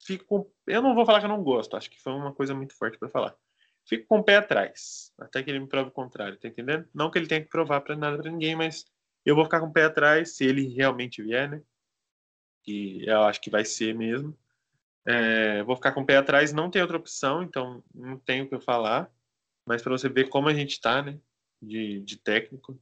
fico, 0.05 0.49
eu 0.65 0.81
não 0.81 0.95
vou 0.95 1.05
falar 1.05 1.19
que 1.19 1.25
eu 1.25 1.29
não 1.29 1.43
gosto. 1.43 1.75
Acho 1.75 1.89
que 1.89 2.01
foi 2.01 2.13
uma 2.13 2.33
coisa 2.33 2.55
muito 2.55 2.73
forte 2.73 2.97
para 2.97 3.09
falar. 3.09 3.35
Fico 3.87 4.05
com 4.05 4.19
o 4.19 4.23
pé 4.23 4.35
atrás, 4.35 5.13
até 5.17 5.41
que 5.41 5.49
ele 5.49 5.59
me 5.59 5.67
prove 5.67 5.89
o 5.89 5.93
contrário, 5.93 6.37
tá 6.37 6.47
entendendo? 6.47 6.87
Não 6.93 7.09
que 7.09 7.17
ele 7.17 7.27
tenha 7.27 7.41
que 7.41 7.49
provar 7.49 7.79
para 7.81 7.95
nada 7.95 8.17
para 8.17 8.29
ninguém, 8.29 8.53
mas 8.53 8.85
eu 9.25 9.33
vou 9.33 9.45
ficar 9.45 9.61
com 9.61 9.67
o 9.67 9.73
pé 9.73 9.85
atrás 9.85 10.35
se 10.35 10.45
ele 10.45 10.67
realmente 10.67 11.23
vier, 11.23 11.49
né? 11.49 11.61
Que 12.63 13.07
eu 13.07 13.23
acho 13.23 13.39
que 13.39 13.49
vai 13.49 13.63
ser 13.63 13.95
mesmo. 13.95 14.37
É, 15.05 15.63
vou 15.63 15.75
ficar 15.77 15.93
com 15.93 16.01
o 16.01 16.05
pé 16.05 16.17
atrás, 16.17 16.51
não 16.51 16.69
tem 16.69 16.81
outra 16.81 16.97
opção, 16.97 17.41
então 17.41 17.81
não 17.95 18.19
tenho 18.19 18.43
o 18.43 18.49
que 18.49 18.55
eu 18.55 18.59
falar. 18.59 19.09
Mas 19.65 19.81
para 19.81 19.91
você 19.91 20.09
ver 20.09 20.27
como 20.27 20.49
a 20.49 20.53
gente 20.53 20.71
está, 20.71 21.01
né? 21.01 21.17
De, 21.61 22.01
de 22.01 22.17
técnico. 22.17 22.77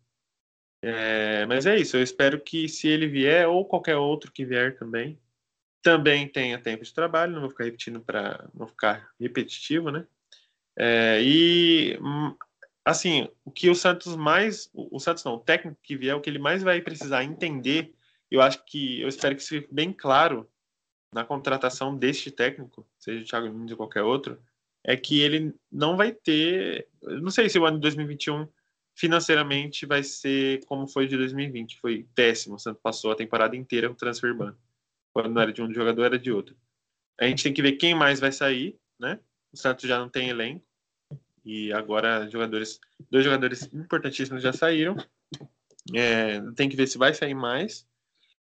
É, 0.82 1.46
mas 1.46 1.68
é 1.68 1.78
isso, 1.78 1.98
eu 1.98 2.04
espero 2.04 2.40
que 2.42 2.68
se 2.68 2.88
ele 2.88 3.08
vier, 3.08 3.48
ou 3.48 3.66
qualquer 3.66 3.96
outro 3.96 4.32
que 4.32 4.46
vier 4.46 4.78
também, 4.78 5.20
também 5.82 6.28
tenha 6.28 6.62
tempo 6.62 6.84
de 6.84 6.94
trabalho, 6.94 7.34
não 7.34 7.42
vou 7.42 7.50
ficar 7.50 7.64
repetindo 7.66 8.02
para 8.02 8.50
não 8.54 8.68
ficar 8.68 9.12
repetitivo, 9.20 9.92
né? 9.92 10.06
É, 10.78 11.22
e 11.22 11.98
hum, 12.02 12.36
assim, 12.84 13.28
o 13.44 13.52
que 13.52 13.70
o 13.70 13.76
Santos 13.76 14.16
mais, 14.16 14.70
o 14.74 15.00
Santos 15.00 15.24
não, 15.24 15.36
o 15.36 15.40
técnico 15.40 15.78
que 15.82 15.98
vier, 15.98 16.16
o 16.16 16.22
que 16.22 16.30
ele 16.30 16.40
mais 16.40 16.62
vai 16.62 16.82
precisar 16.82 17.24
entender, 17.24 17.94
eu 18.30 18.42
acho 18.42 18.64
que, 18.66 19.02
eu 19.02 19.08
espero 19.08 19.36
que 19.36 19.42
isso 19.42 19.50
fique 19.50 19.74
bem 19.74 19.92
claro 19.92 20.50
na 21.12 21.24
contratação 21.24 21.98
deste 21.98 22.30
técnico, 22.30 22.86
seja 23.00 23.24
o 23.24 23.26
Thiago 23.26 23.48
Nunes 23.48 23.72
ou 23.72 23.78
qualquer 23.78 24.04
outro, 24.04 24.40
é 24.84 24.96
que 24.96 25.22
ele 25.22 25.56
não 25.72 25.98
vai 25.98 26.12
ter, 26.12 26.88
não 27.02 27.32
sei 27.32 27.50
se 27.50 27.58
o 27.58 27.66
ano 27.66 27.78
de 27.78 27.82
2021 27.82 28.48
financeiramente 28.96 29.86
vai 29.86 30.04
ser 30.04 30.64
como 30.66 30.88
foi 30.88 31.08
de 31.08 31.18
2020, 31.18 31.80
foi 31.80 32.08
péssimo, 32.14 32.56
o 32.56 32.60
Santos 32.60 32.82
passou 32.82 33.12
a 33.12 33.16
temporada 33.16 33.56
inteira 33.56 33.90
com 33.90 33.96
transfer 33.96 34.34
ban, 34.34 34.56
quando 35.12 35.30
não 35.30 35.42
era 35.42 35.52
de 35.52 35.62
um 35.62 35.74
jogador, 35.74 36.04
era 36.04 36.20
de 36.20 36.32
outro. 36.32 36.56
A 37.20 37.26
gente 37.26 37.44
tem 37.44 37.54
que 37.54 37.62
ver 37.62 37.74
quem 37.74 37.96
mais 37.96 38.20
vai 38.20 38.32
sair, 38.32 38.78
né? 39.00 39.20
O 39.56 39.58
Santos 39.58 39.88
já 39.88 39.98
não 39.98 40.10
tem 40.10 40.28
elenco, 40.28 40.66
e 41.46 41.72
agora 41.72 42.30
jogadores, 42.30 42.78
dois 43.10 43.24
jogadores 43.24 43.70
importantíssimos 43.74 44.44
já 44.44 44.52
saíram. 44.52 44.98
É, 45.94 46.42
tem 46.56 46.68
que 46.68 46.76
ver 46.76 46.88
se 46.88 46.98
vai 46.98 47.14
sair 47.14 47.34
mais. 47.34 47.88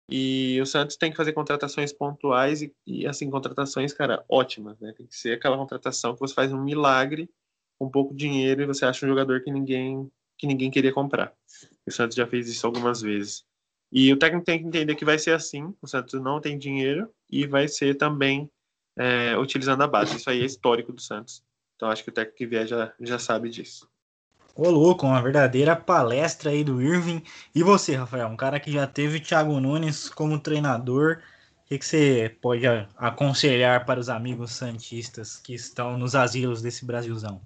E 0.08 0.60
o 0.60 0.66
Santos 0.66 0.96
tem 0.96 1.10
que 1.10 1.16
fazer 1.16 1.32
contratações 1.32 1.92
pontuais 1.92 2.62
e, 2.62 2.72
e, 2.86 3.08
assim, 3.08 3.28
contratações, 3.28 3.92
cara, 3.92 4.24
ótimas, 4.28 4.78
né? 4.78 4.92
Tem 4.96 5.06
que 5.06 5.16
ser 5.16 5.32
aquela 5.32 5.56
contratação 5.56 6.14
que 6.14 6.20
você 6.20 6.32
faz 6.32 6.52
um 6.52 6.62
milagre 6.62 7.28
com 7.76 7.90
pouco 7.90 8.14
dinheiro 8.14 8.62
e 8.62 8.66
você 8.66 8.84
acha 8.84 9.04
um 9.04 9.08
jogador 9.08 9.42
que 9.42 9.50
ninguém 9.50 10.10
que 10.38 10.46
ninguém 10.46 10.70
queria 10.70 10.92
comprar. 10.92 11.34
O 11.86 11.90
Santos 11.90 12.16
já 12.16 12.26
fez 12.26 12.48
isso 12.48 12.66
algumas 12.66 13.02
vezes. 13.02 13.44
E 13.92 14.12
o 14.12 14.16
técnico 14.16 14.46
tem 14.46 14.60
que 14.60 14.66
entender 14.66 14.94
que 14.94 15.04
vai 15.04 15.18
ser 15.18 15.32
assim. 15.32 15.74
O 15.82 15.88
Santos 15.88 16.20
não 16.20 16.40
tem 16.40 16.56
dinheiro 16.56 17.12
e 17.28 17.46
vai 17.46 17.66
ser 17.66 17.96
também 17.96 18.48
é, 18.96 19.36
utilizando 19.36 19.82
a 19.82 19.86
base. 19.86 20.16
Isso 20.16 20.30
aí 20.30 20.42
é 20.42 20.44
histórico 20.44 20.92
do 20.92 21.00
Santos. 21.00 21.42
Então 21.76 21.90
acho 21.90 22.04
que 22.04 22.10
o 22.10 22.12
técnico 22.12 22.38
que 22.38 22.46
vier 22.46 22.66
já, 22.66 22.92
já 23.00 23.18
sabe 23.18 23.48
disso. 23.48 23.88
Ô 24.54 24.68
louco, 24.68 25.06
uma 25.06 25.22
verdadeira 25.22 25.74
palestra 25.74 26.50
aí 26.50 26.62
do 26.62 26.82
Irving. 26.82 27.22
E 27.54 27.62
você, 27.62 27.94
Rafael, 27.94 28.28
um 28.28 28.36
cara 28.36 28.60
que 28.60 28.70
já 28.70 28.86
teve 28.86 29.18
o 29.18 29.22
Thiago 29.22 29.58
Nunes 29.60 30.08
como 30.08 30.38
treinador, 30.38 31.22
o 31.64 31.68
que, 31.68 31.78
que 31.78 31.86
você 31.86 32.36
pode 32.42 32.66
aconselhar 32.96 33.86
para 33.86 34.00
os 34.00 34.08
amigos 34.08 34.52
santistas 34.52 35.38
que 35.38 35.54
estão 35.54 35.96
nos 35.96 36.14
asilos 36.14 36.60
desse 36.60 36.84
Brasilzão? 36.84 37.40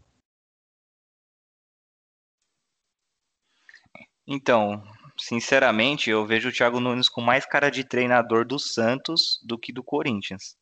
Então, 4.26 4.82
sinceramente, 5.16 6.08
eu 6.08 6.26
vejo 6.26 6.48
o 6.48 6.52
Thiago 6.52 6.80
Nunes 6.80 7.08
com 7.08 7.20
mais 7.20 7.44
cara 7.44 7.70
de 7.70 7.84
treinador 7.84 8.46
do 8.46 8.58
Santos 8.58 9.38
do 9.44 9.58
que 9.58 9.72
do 9.72 9.84
Corinthians. 9.84 10.56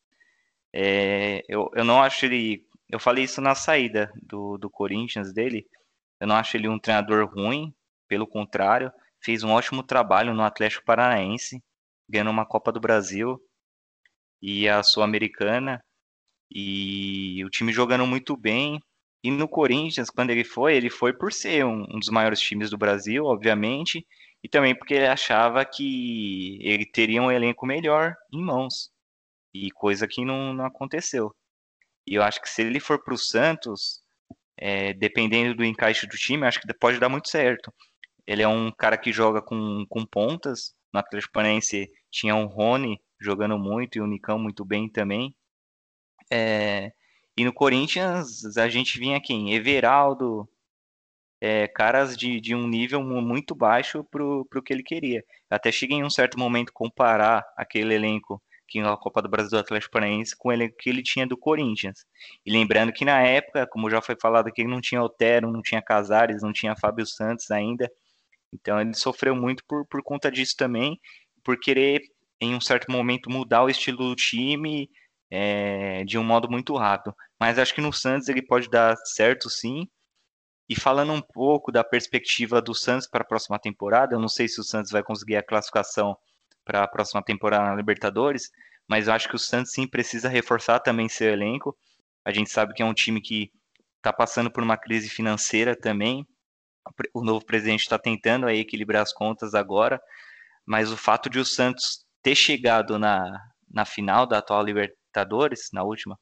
É, 0.73 1.43
eu, 1.47 1.69
eu 1.75 1.83
não 1.83 2.01
acho 2.01 2.25
ele 2.25 2.65
eu 2.93 2.99
falei 2.99 3.23
isso 3.23 3.41
na 3.41 3.55
saída 3.55 4.13
do, 4.21 4.55
do 4.55 4.69
Corinthians 4.69 5.33
dele. 5.33 5.65
Eu 6.19 6.27
não 6.27 6.35
acho 6.35 6.55
ele 6.55 6.67
um 6.69 6.77
treinador 6.77 7.25
ruim, 7.27 7.73
pelo 8.07 8.27
contrário, 8.27 8.91
fez 9.19 9.43
um 9.43 9.49
ótimo 9.49 9.81
trabalho 9.81 10.31
no 10.35 10.43
Atlético 10.43 10.85
Paranaense, 10.85 11.59
ganhando 12.07 12.29
uma 12.29 12.45
Copa 12.45 12.71
do 12.71 12.79
Brasil 12.79 13.41
e 14.39 14.69
a 14.69 14.83
Sul-Americana. 14.83 15.83
E 16.51 17.43
o 17.43 17.49
time 17.49 17.73
jogando 17.73 18.05
muito 18.05 18.37
bem. 18.37 18.79
E 19.23 19.31
no 19.31 19.47
Corinthians, 19.47 20.11
quando 20.11 20.29
ele 20.29 20.43
foi, 20.43 20.75
ele 20.75 20.91
foi 20.91 21.13
por 21.13 21.33
ser 21.33 21.65
um, 21.65 21.87
um 21.89 21.97
dos 21.97 22.09
maiores 22.09 22.39
times 22.39 22.69
do 22.69 22.77
Brasil, 22.77 23.25
obviamente, 23.25 24.05
e 24.43 24.47
também 24.47 24.75
porque 24.75 24.93
ele 24.93 25.07
achava 25.07 25.65
que 25.65 26.59
ele 26.61 26.85
teria 26.85 27.23
um 27.23 27.31
elenco 27.31 27.65
melhor 27.65 28.15
em 28.31 28.39
mãos, 28.39 28.92
e 29.53 29.71
coisa 29.71 30.07
que 30.07 30.25
não, 30.25 30.53
não 30.53 30.65
aconteceu. 30.65 31.33
E 32.07 32.15
eu 32.15 32.23
acho 32.23 32.41
que 32.41 32.49
se 32.49 32.61
ele 32.61 32.79
for 32.79 33.03
para 33.03 33.13
o 33.13 33.17
Santos, 33.17 34.01
é, 34.57 34.93
dependendo 34.93 35.55
do 35.55 35.63
encaixe 35.63 36.07
do 36.07 36.17
time, 36.17 36.45
acho 36.45 36.59
que 36.59 36.73
pode 36.73 36.99
dar 36.99 37.09
muito 37.09 37.29
certo. 37.29 37.73
Ele 38.25 38.41
é 38.41 38.47
um 38.47 38.71
cara 38.71 38.97
que 38.97 39.11
joga 39.11 39.41
com, 39.41 39.85
com 39.87 40.05
pontas. 40.05 40.73
No 40.93 40.99
Atlético 40.99 41.33
Paranaense 41.33 41.89
tinha 42.11 42.35
um 42.35 42.45
Rony 42.45 42.99
jogando 43.19 43.57
muito 43.57 43.97
e 43.97 44.01
o 44.01 44.07
Nicão 44.07 44.37
muito 44.37 44.65
bem 44.65 44.89
também. 44.89 45.35
É, 46.31 46.91
e 47.37 47.43
no 47.43 47.53
Corinthians 47.53 48.57
a 48.57 48.69
gente 48.69 48.99
vinha 48.99 49.21
quem? 49.21 49.53
Everaldo, 49.53 50.47
é, 51.41 51.67
caras 51.67 52.15
de, 52.15 52.39
de 52.39 52.55
um 52.55 52.67
nível 52.67 53.01
muito 53.03 53.55
baixo 53.55 54.03
para 54.03 54.23
o 54.23 54.63
que 54.63 54.73
ele 54.73 54.83
queria. 54.83 55.23
Até 55.49 55.71
cheguei 55.71 55.97
em 55.97 56.03
um 56.03 56.09
certo 56.09 56.39
momento 56.39 56.71
comparar 56.71 57.43
aquele 57.57 57.93
elenco 57.93 58.41
na 58.81 58.95
Copa 58.97 59.21
do 59.21 59.29
Brasil 59.29 59.51
do 59.51 59.59
Atlético 59.59 59.91
Paranaense 59.91 60.35
com 60.37 60.51
ele 60.51 60.69
que 60.69 60.89
ele 60.89 61.03
tinha 61.03 61.27
do 61.27 61.37
Corinthians. 61.37 62.05
E 62.45 62.51
lembrando 62.51 62.91
que 62.91 63.05
na 63.05 63.21
época, 63.21 63.67
como 63.67 63.89
já 63.89 64.01
foi 64.01 64.15
falado 64.19 64.47
aqui, 64.47 64.63
não 64.63 64.81
tinha 64.81 65.01
Otero, 65.01 65.51
não 65.51 65.61
tinha 65.61 65.81
Casares, 65.81 66.41
não 66.41 66.53
tinha 66.53 66.75
Fábio 66.75 67.05
Santos 67.05 67.51
ainda. 67.51 67.89
Então 68.53 68.79
ele 68.79 68.93
sofreu 68.93 69.35
muito 69.35 69.63
por, 69.67 69.85
por 69.87 70.03
conta 70.03 70.31
disso 70.31 70.55
também, 70.57 70.99
por 71.43 71.59
querer 71.59 72.01
em 72.39 72.55
um 72.55 72.61
certo 72.61 72.91
momento 72.91 73.29
mudar 73.29 73.63
o 73.63 73.69
estilo 73.69 74.09
do 74.09 74.15
time 74.15 74.89
é, 75.31 76.03
de 76.03 76.17
um 76.17 76.23
modo 76.23 76.49
muito 76.49 76.75
rápido. 76.75 77.15
Mas 77.39 77.57
acho 77.57 77.73
que 77.73 77.81
no 77.81 77.91
Santos 77.91 78.27
ele 78.27 78.41
pode 78.41 78.69
dar 78.69 78.95
certo 78.97 79.49
sim. 79.49 79.87
E 80.69 80.75
falando 80.79 81.11
um 81.11 81.21
pouco 81.21 81.71
da 81.71 81.83
perspectiva 81.83 82.61
do 82.61 82.73
Santos 82.73 83.07
para 83.07 83.23
a 83.23 83.27
próxima 83.27 83.59
temporada, 83.59 84.15
eu 84.15 84.19
não 84.19 84.29
sei 84.29 84.47
se 84.47 84.59
o 84.59 84.63
Santos 84.63 84.91
vai 84.91 85.03
conseguir 85.03 85.35
a 85.35 85.43
classificação 85.43 86.15
para 86.63 86.83
a 86.83 86.87
próxima 86.87 87.21
temporada 87.21 87.65
na 87.65 87.75
Libertadores, 87.75 88.51
mas 88.87 89.07
eu 89.07 89.13
acho 89.13 89.29
que 89.29 89.35
o 89.35 89.39
Santos 89.39 89.71
sim 89.71 89.87
precisa 89.87 90.29
reforçar 90.29 90.79
também 90.79 91.07
seu 91.09 91.29
elenco. 91.29 91.75
A 92.25 92.31
gente 92.31 92.49
sabe 92.49 92.73
que 92.73 92.81
é 92.81 92.85
um 92.85 92.93
time 92.93 93.21
que 93.21 93.51
está 93.97 94.11
passando 94.11 94.51
por 94.51 94.63
uma 94.63 94.77
crise 94.77 95.09
financeira 95.09 95.75
também. 95.75 96.27
O 97.13 97.23
novo 97.23 97.45
presidente 97.45 97.81
está 97.81 97.97
tentando 97.97 98.45
aí 98.45 98.59
equilibrar 98.59 99.01
as 99.01 99.13
contas 99.13 99.55
agora, 99.55 100.01
mas 100.65 100.91
o 100.91 100.97
fato 100.97 101.29
de 101.29 101.39
o 101.39 101.45
Santos 101.45 102.05
ter 102.21 102.35
chegado 102.35 102.99
na, 102.99 103.39
na 103.69 103.85
final 103.85 104.25
da 104.27 104.39
atual 104.39 104.63
Libertadores, 104.63 105.69
na 105.71 105.83
última, 105.83 106.17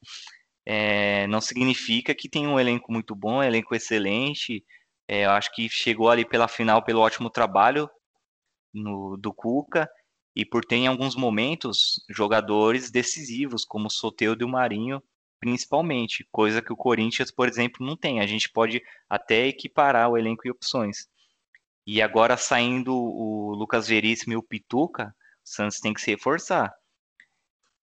é, 0.64 1.26
não 1.26 1.40
significa 1.40 2.14
que 2.14 2.28
tem 2.28 2.46
um 2.46 2.58
elenco 2.58 2.92
muito 2.92 3.14
bom, 3.14 3.38
um 3.38 3.42
elenco 3.42 3.74
excelente. 3.74 4.64
É, 5.08 5.24
eu 5.26 5.30
acho 5.30 5.52
que 5.52 5.68
chegou 5.68 6.08
ali 6.08 6.24
pela 6.24 6.46
final 6.46 6.84
pelo 6.84 7.00
ótimo 7.00 7.28
trabalho 7.28 7.90
no, 8.72 9.16
do 9.16 9.32
Cuca 9.34 9.88
e 10.34 10.44
por 10.44 10.64
ter 10.64 10.76
em 10.76 10.86
alguns 10.86 11.14
momentos 11.14 12.02
jogadores 12.08 12.90
decisivos, 12.90 13.64
como 13.64 13.86
o 13.86 13.90
Soteldo 13.90 14.42
e 14.42 14.46
o 14.46 14.48
Marinho, 14.48 15.02
principalmente, 15.38 16.26
coisa 16.30 16.62
que 16.62 16.72
o 16.72 16.76
Corinthians, 16.76 17.30
por 17.30 17.48
exemplo, 17.48 17.84
não 17.84 17.96
tem. 17.96 18.20
A 18.20 18.26
gente 18.26 18.48
pode 18.50 18.82
até 19.10 19.46
equiparar 19.46 20.08
o 20.08 20.16
elenco 20.16 20.46
e 20.46 20.50
opções. 20.50 21.08
E 21.86 22.00
agora 22.00 22.36
saindo 22.36 22.94
o 22.94 23.54
Lucas 23.54 23.88
Veríssimo 23.88 24.32
e 24.32 24.36
o 24.36 24.42
Pituca, 24.42 25.14
o 25.44 25.48
Santos 25.48 25.80
tem 25.80 25.92
que 25.92 26.00
se 26.00 26.12
reforçar. 26.12 26.72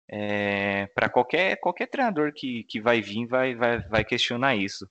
É, 0.09 0.87
para 0.95 1.09
qualquer, 1.09 1.57
qualquer 1.61 1.87
treinador 1.87 2.33
que, 2.35 2.65
que 2.65 2.81
vai 2.81 3.01
vir, 3.01 3.27
vai, 3.27 3.55
vai, 3.55 3.79
vai 3.89 4.05
questionar 4.05 4.57
isso. 4.57 4.87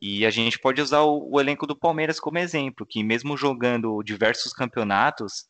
E 0.00 0.26
a 0.26 0.30
gente 0.30 0.58
pode 0.58 0.80
usar 0.80 1.00
o, 1.00 1.30
o 1.32 1.40
elenco 1.40 1.66
do 1.66 1.74
Palmeiras 1.74 2.20
como 2.20 2.38
exemplo, 2.38 2.86
que 2.86 3.02
mesmo 3.02 3.36
jogando 3.36 4.02
diversos 4.02 4.52
campeonatos, 4.52 5.46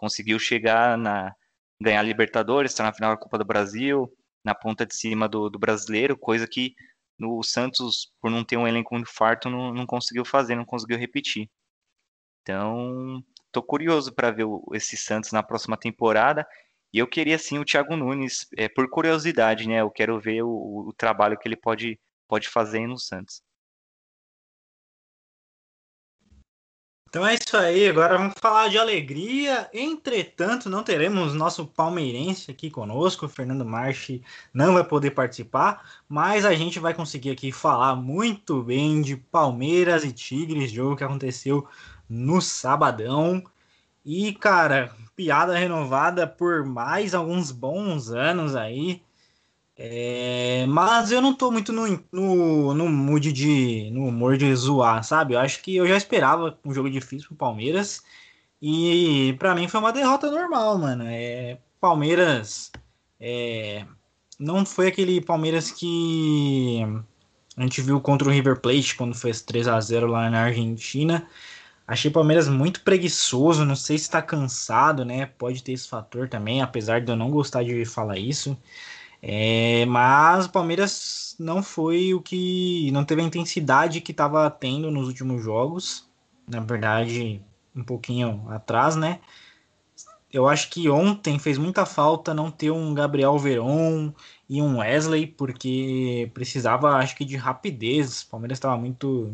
conseguiu 0.00 0.38
chegar 0.38 0.96
na 0.96 1.34
ganhar 1.78 2.02
Libertadores, 2.02 2.72
estar 2.72 2.84
na 2.84 2.92
final 2.92 3.10
da 3.10 3.20
Copa 3.20 3.36
do 3.36 3.44
Brasil, 3.44 4.10
na 4.42 4.54
ponta 4.54 4.86
de 4.86 4.94
cima 4.94 5.28
do, 5.28 5.50
do 5.50 5.58
brasileiro, 5.58 6.16
coisa 6.16 6.46
que 6.48 6.74
no 7.18 7.42
Santos, 7.42 8.10
por 8.18 8.30
não 8.30 8.42
ter 8.42 8.56
um 8.56 8.66
elenco 8.66 8.94
muito 8.94 9.10
farto, 9.12 9.50
não, 9.50 9.74
não 9.74 9.84
conseguiu 9.86 10.24
fazer, 10.24 10.56
não 10.56 10.64
conseguiu 10.64 10.98
repetir. 10.98 11.50
Então, 12.40 13.22
tô 13.52 13.62
curioso 13.62 14.14
para 14.14 14.30
ver 14.30 14.44
o, 14.44 14.64
esse 14.72 14.96
Santos 14.96 15.32
na 15.32 15.42
próxima 15.42 15.76
temporada. 15.76 16.46
E 16.92 16.98
eu 16.98 17.06
queria 17.06 17.38
sim 17.38 17.58
o 17.58 17.64
Thiago 17.64 17.94
Nunes, 17.94 18.46
é, 18.56 18.68
por 18.70 18.88
curiosidade, 18.88 19.68
né? 19.68 19.82
Eu 19.82 19.90
quero 19.90 20.18
ver 20.18 20.42
o, 20.42 20.88
o 20.88 20.94
trabalho 20.96 21.38
que 21.38 21.46
ele 21.46 21.56
pode, 21.56 22.00
pode 22.26 22.48
fazer 22.48 22.86
no 22.86 22.98
Santos. 22.98 23.42
Então 27.10 27.26
é 27.26 27.34
isso 27.34 27.56
aí, 27.56 27.88
agora 27.88 28.16
vamos 28.16 28.34
falar 28.40 28.68
de 28.68 28.78
alegria. 28.78 29.68
Entretanto, 29.74 30.70
não 30.70 30.84
teremos 30.84 31.34
nosso 31.34 31.66
palmeirense 31.66 32.52
aqui 32.52 32.70
conosco, 32.70 33.26
o 33.26 33.28
Fernando 33.28 33.64
Marchi 33.64 34.22
não 34.54 34.74
vai 34.74 34.84
poder 34.84 35.10
participar, 35.10 35.84
mas 36.08 36.44
a 36.44 36.54
gente 36.54 36.78
vai 36.78 36.94
conseguir 36.94 37.30
aqui 37.30 37.50
falar 37.50 37.96
muito 37.96 38.62
bem 38.62 39.02
de 39.02 39.16
Palmeiras 39.16 40.04
e 40.04 40.12
Tigres, 40.12 40.70
jogo 40.70 40.94
que 40.94 41.02
aconteceu 41.02 41.66
no 42.08 42.40
sabadão. 42.40 43.42
E, 44.04 44.32
cara, 44.34 44.94
piada 45.16 45.58
renovada 45.58 46.28
por 46.28 46.64
mais 46.64 47.12
alguns 47.12 47.50
bons 47.50 48.10
anos 48.12 48.54
aí. 48.54 49.02
É, 49.82 50.66
mas 50.66 51.10
eu 51.10 51.22
não 51.22 51.34
tô 51.34 51.50
muito 51.50 51.72
no, 51.72 51.86
no, 52.12 52.74
no 52.74 52.88
mood 52.90 53.32
de. 53.32 53.90
no 53.92 54.08
humor 54.08 54.36
de 54.36 54.54
zoar, 54.54 55.02
sabe? 55.02 55.32
Eu 55.32 55.38
acho 55.40 55.62
que 55.62 55.74
eu 55.74 55.86
já 55.86 55.96
esperava 55.96 56.58
um 56.62 56.74
jogo 56.74 56.90
difícil 56.90 57.28
pro 57.28 57.36
Palmeiras. 57.36 58.02
E 58.60 59.34
para 59.38 59.54
mim 59.54 59.68
foi 59.68 59.80
uma 59.80 59.92
derrota 59.92 60.30
normal, 60.30 60.76
mano. 60.78 61.04
É, 61.06 61.58
Palmeiras. 61.80 62.70
É, 63.18 63.86
não 64.38 64.66
foi 64.66 64.88
aquele 64.88 65.20
Palmeiras 65.22 65.70
que 65.70 66.82
a 67.56 67.62
gente 67.62 67.80
viu 67.80 68.00
contra 68.02 68.28
o 68.28 68.30
River 68.30 68.60
Plate 68.60 68.96
quando 68.96 69.14
fez 69.14 69.40
3 69.40 69.66
a 69.66 69.80
0 69.80 70.06
lá 70.08 70.28
na 70.28 70.42
Argentina. 70.42 71.26
Achei 71.86 72.10
o 72.10 72.14
Palmeiras 72.14 72.48
muito 72.48 72.82
preguiçoso, 72.82 73.64
não 73.64 73.76
sei 73.76 73.96
se 73.96 74.04
está 74.04 74.20
cansado, 74.20 75.06
né? 75.06 75.26
Pode 75.26 75.62
ter 75.62 75.72
esse 75.72 75.88
fator 75.88 76.28
também, 76.28 76.60
apesar 76.62 77.00
de 77.00 77.10
eu 77.10 77.16
não 77.16 77.30
gostar 77.30 77.64
de 77.64 77.84
falar 77.86 78.18
isso. 78.18 78.56
É, 79.22 79.84
mas 79.86 80.46
o 80.46 80.50
Palmeiras 80.50 81.36
não 81.38 81.62
foi 81.62 82.14
o 82.14 82.20
que. 82.20 82.90
não 82.92 83.04
teve 83.04 83.22
a 83.22 83.24
intensidade 83.24 84.00
que 84.00 84.12
estava 84.12 84.50
tendo 84.50 84.90
nos 84.90 85.08
últimos 85.08 85.42
jogos. 85.42 86.08
Na 86.48 86.60
verdade, 86.60 87.42
um 87.74 87.84
pouquinho 87.84 88.46
atrás, 88.50 88.96
né? 88.96 89.20
Eu 90.32 90.48
acho 90.48 90.70
que 90.70 90.88
ontem 90.88 91.38
fez 91.38 91.58
muita 91.58 91.84
falta 91.84 92.32
não 92.32 92.50
ter 92.50 92.70
um 92.70 92.94
Gabriel 92.94 93.36
Veron 93.38 94.12
e 94.48 94.62
um 94.62 94.78
Wesley, 94.78 95.26
porque 95.26 96.30
precisava, 96.34 96.96
acho 96.96 97.16
que, 97.16 97.24
de 97.24 97.36
rapidez. 97.36 98.22
O 98.22 98.28
Palmeiras 98.28 98.58
estava 98.58 98.76
muito 98.76 99.32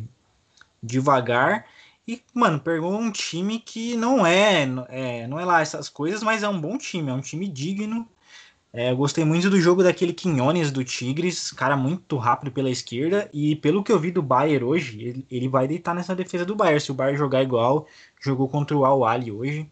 devagar. 0.83 1.67
E, 2.09 2.23
mano, 2.33 2.61
pegou 2.61 2.93
um 2.93 3.11
time 3.11 3.59
que 3.61 3.97
não 3.97 4.27
é, 4.27 4.63
é, 4.89 5.27
não 5.27 5.41
é 5.41 5.45
lá 5.45 5.61
essas 5.61 5.89
coisas, 5.89 6.23
mas 6.23 6.43
é 6.43 6.49
um 6.49 6.61
bom 6.61 6.79
time, 6.79 7.11
é 7.11 7.13
um 7.13 7.21
time 7.21 7.49
digno 7.49 8.09
é, 8.77 8.95
gostei 8.95 9.25
muito 9.25 9.49
do 9.49 9.59
jogo 9.59 9.83
daquele 9.83 10.13
Quinones 10.13 10.71
do 10.71 10.85
Tigres, 10.85 11.51
cara 11.51 11.75
muito 11.75 12.19
rápido 12.19 12.53
pela 12.53 12.69
esquerda. 12.69 13.27
E 13.33 13.57
pelo 13.57 13.83
que 13.83 13.91
eu 13.91 13.99
vi 13.99 14.11
do 14.11 14.21
Bayern 14.21 14.67
hoje, 14.67 15.03
ele, 15.03 15.27
ele 15.31 15.49
vai 15.49 15.67
deitar 15.67 15.95
nessa 15.95 16.15
defesa 16.15 16.45
do 16.45 16.55
Bayern. 16.55 16.79
Se 16.79 16.93
o 16.93 16.95
Bayern 16.95 17.17
jogar 17.17 17.43
igual, 17.43 17.87
jogou 18.21 18.47
contra 18.51 18.77
o 18.77 18.85
Al 18.85 19.07
Ali 19.07 19.33
hoje. 19.33 19.67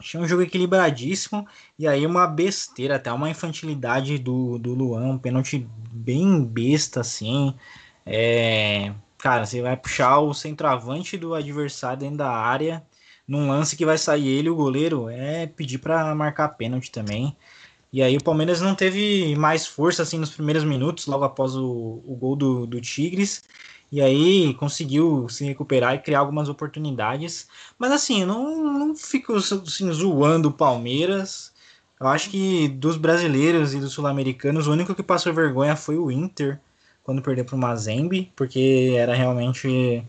Achei 0.00 0.18
um 0.18 0.26
jogo 0.26 0.40
equilibradíssimo. 0.40 1.46
E 1.78 1.86
aí 1.86 2.06
uma 2.06 2.26
besteira, 2.26 2.96
até 2.96 3.12
uma 3.12 3.28
infantilidade 3.28 4.18
do, 4.18 4.58
do 4.58 4.72
Luan, 4.72 5.04
um 5.04 5.18
pênalti 5.18 5.68
bem 5.92 6.42
besta 6.42 7.00
assim. 7.00 7.54
É, 8.06 8.94
cara, 9.18 9.44
você 9.44 9.60
vai 9.60 9.76
puxar 9.76 10.20
o 10.20 10.32
centroavante 10.32 11.18
do 11.18 11.34
adversário 11.34 11.98
dentro 11.98 12.16
da 12.16 12.30
área. 12.30 12.82
Num 13.28 13.48
lance 13.48 13.76
que 13.76 13.84
vai 13.84 13.98
sair 13.98 14.26
ele, 14.26 14.48
o 14.48 14.56
goleiro, 14.56 15.10
é 15.10 15.46
pedir 15.46 15.78
para 15.78 16.14
marcar 16.14 16.48
pênalti 16.48 16.90
também. 16.90 17.36
E 17.94 18.02
aí 18.02 18.16
o 18.16 18.24
Palmeiras 18.24 18.60
não 18.60 18.74
teve 18.74 19.36
mais 19.36 19.68
força 19.68 20.02
assim 20.02 20.18
nos 20.18 20.30
primeiros 20.30 20.64
minutos, 20.64 21.06
logo 21.06 21.22
após 21.22 21.54
o, 21.54 22.02
o 22.04 22.16
gol 22.16 22.34
do, 22.34 22.66
do 22.66 22.80
Tigres. 22.80 23.44
E 23.92 24.02
aí 24.02 24.52
conseguiu 24.54 25.28
se 25.28 25.44
recuperar 25.44 25.94
e 25.94 26.00
criar 26.00 26.18
algumas 26.18 26.48
oportunidades. 26.48 27.46
Mas 27.78 27.92
assim, 27.92 28.24
não, 28.24 28.74
não 28.76 28.96
fico 28.96 29.34
assim, 29.34 29.92
zoando 29.92 30.48
o 30.48 30.52
Palmeiras. 30.52 31.52
Eu 32.00 32.08
acho 32.08 32.30
que 32.30 32.66
dos 32.66 32.96
brasileiros 32.96 33.74
e 33.74 33.78
dos 33.78 33.92
sul-americanos, 33.92 34.66
o 34.66 34.72
único 34.72 34.92
que 34.92 35.02
passou 35.02 35.32
vergonha 35.32 35.76
foi 35.76 35.96
o 35.96 36.10
Inter, 36.10 36.60
quando 37.04 37.22
perdeu 37.22 37.44
para 37.44 37.54
o 37.54 37.58
Mazembe, 37.58 38.32
porque 38.34 38.94
era 38.96 39.14
realmente 39.14 40.02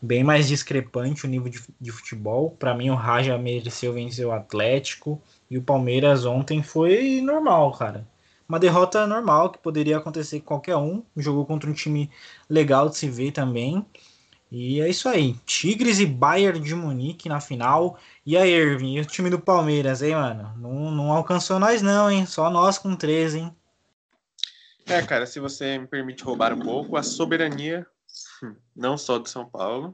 bem 0.00 0.22
mais 0.22 0.48
discrepante 0.48 1.24
o 1.24 1.28
nível 1.28 1.48
de, 1.48 1.60
de 1.80 1.90
futebol. 1.92 2.50
Para 2.58 2.74
mim, 2.74 2.90
o 2.90 2.94
Raja 2.94 3.36
mereceu 3.36 3.92
vencer 3.92 4.26
o 4.26 4.32
Atlético. 4.32 5.20
E 5.50 5.58
o 5.58 5.62
Palmeiras 5.62 6.24
ontem 6.24 6.62
foi 6.62 7.20
normal, 7.20 7.72
cara. 7.72 8.06
uma 8.48 8.58
derrota 8.58 9.06
normal 9.06 9.50
que 9.50 9.58
poderia 9.58 9.96
acontecer 9.96 10.40
com 10.40 10.46
qualquer 10.46 10.76
um. 10.76 11.02
Jogou 11.16 11.44
contra 11.44 11.68
um 11.68 11.74
time 11.74 12.10
legal 12.48 12.88
de 12.88 12.96
se 12.96 13.08
ver 13.08 13.32
também. 13.32 13.84
E 14.50 14.80
é 14.80 14.88
isso 14.88 15.08
aí. 15.08 15.34
Tigres 15.44 16.00
e 16.00 16.06
Bayern 16.06 16.60
de 16.60 16.74
Munique 16.74 17.28
na 17.28 17.40
final. 17.40 17.98
E 18.24 18.36
aí, 18.36 18.50
Irving, 18.50 18.96
e 18.96 19.00
o 19.00 19.04
time 19.04 19.28
do 19.28 19.38
Palmeiras, 19.38 20.00
hein, 20.02 20.14
mano? 20.14 20.54
Não, 20.56 20.90
não 20.90 21.12
alcançou 21.12 21.58
nós, 21.58 21.82
não, 21.82 22.10
hein? 22.10 22.24
Só 22.24 22.48
nós 22.48 22.78
com 22.78 22.96
13, 22.96 23.40
hein? 23.40 23.56
É, 24.86 25.02
cara, 25.02 25.26
se 25.26 25.38
você 25.38 25.76
me 25.76 25.86
permite 25.86 26.24
roubar 26.24 26.54
um 26.54 26.60
pouco, 26.60 26.96
a 26.96 27.02
soberania, 27.02 27.86
não 28.74 28.96
só 28.96 29.18
do 29.18 29.28
São 29.28 29.48
Paulo, 29.48 29.92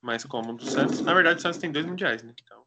mas 0.00 0.24
como 0.24 0.54
do 0.54 0.64
Santos. 0.64 1.00
Na 1.00 1.14
verdade, 1.14 1.38
o 1.38 1.42
Santos 1.42 1.58
tem 1.58 1.72
dois 1.72 1.86
mundiais, 1.86 2.22
né? 2.22 2.34
Então, 2.42 2.64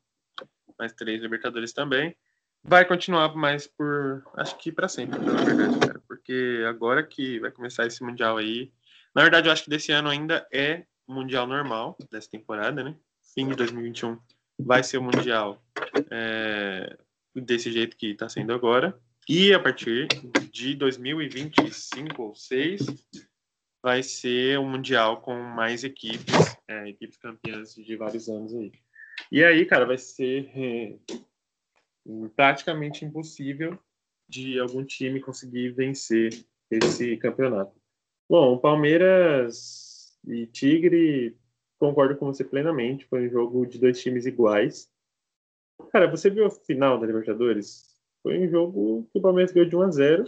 mais 0.77 0.93
três 0.93 1.21
Libertadores 1.21 1.73
também. 1.73 2.15
Vai 2.63 2.85
continuar 2.85 3.35
mais 3.35 3.65
por, 3.65 4.23
acho 4.35 4.57
que 4.57 4.71
para 4.71 4.87
sempre, 4.87 5.19
na 5.19 5.33
verdade, 5.33 5.79
cara. 5.79 6.01
Porque 6.07 6.63
agora 6.67 7.03
que 7.03 7.39
vai 7.39 7.51
começar 7.51 7.87
esse 7.87 8.03
Mundial 8.03 8.37
aí. 8.37 8.71
Na 9.15 9.23
verdade, 9.23 9.47
eu 9.47 9.53
acho 9.53 9.63
que 9.63 9.69
desse 9.69 9.91
ano 9.91 10.09
ainda 10.09 10.47
é 10.53 10.85
Mundial 11.07 11.47
normal, 11.47 11.97
dessa 12.11 12.29
temporada, 12.29 12.83
né? 12.83 12.95
Fim 13.33 13.47
de 13.47 13.55
2021 13.55 14.17
vai 14.59 14.83
ser 14.83 14.97
o 14.97 15.03
Mundial 15.03 15.61
é, 16.11 16.97
desse 17.35 17.71
jeito 17.71 17.97
que 17.97 18.11
está 18.11 18.29
sendo 18.29 18.53
agora. 18.53 18.97
E 19.27 19.53
a 19.53 19.59
partir 19.59 20.07
de 20.51 20.75
2025 20.75 22.21
ou 22.21 22.35
6 22.35 22.85
vai 23.81 24.03
ser 24.03 24.59
um 24.59 24.69
mundial 24.69 25.21
com 25.21 25.33
mais 25.35 25.83
equipes, 25.83 26.57
é, 26.67 26.89
equipes 26.89 27.17
campeãs 27.17 27.73
de 27.73 27.95
vários 27.95 28.29
anos 28.29 28.53
aí. 28.53 28.71
E 29.31 29.43
aí, 29.43 29.65
cara, 29.65 29.85
vai 29.85 29.97
ser 29.97 30.49
é, 30.55 30.97
praticamente 32.35 33.05
impossível 33.05 33.77
de 34.27 34.59
algum 34.59 34.83
time 34.85 35.19
conseguir 35.19 35.71
vencer 35.71 36.31
esse 36.69 37.17
campeonato. 37.17 37.75
Bom, 38.29 38.57
Palmeiras 38.57 40.17
e 40.25 40.45
Tigre, 40.47 41.37
concordo 41.77 42.15
com 42.15 42.27
você 42.27 42.43
plenamente, 42.43 43.05
foi 43.07 43.27
um 43.27 43.29
jogo 43.29 43.65
de 43.65 43.77
dois 43.77 44.01
times 44.01 44.25
iguais. 44.25 44.89
Cara, 45.91 46.09
você 46.09 46.29
viu 46.29 46.45
a 46.45 46.49
final 46.49 46.99
da 46.99 47.07
Libertadores? 47.07 47.83
Foi 48.23 48.39
um 48.39 48.49
jogo 48.49 49.09
que 49.11 49.19
o 49.19 49.21
Palmeiras 49.21 49.51
ganhou 49.51 49.67
de 49.67 49.75
1 49.75 49.81
a 49.81 49.91
0 49.91 50.25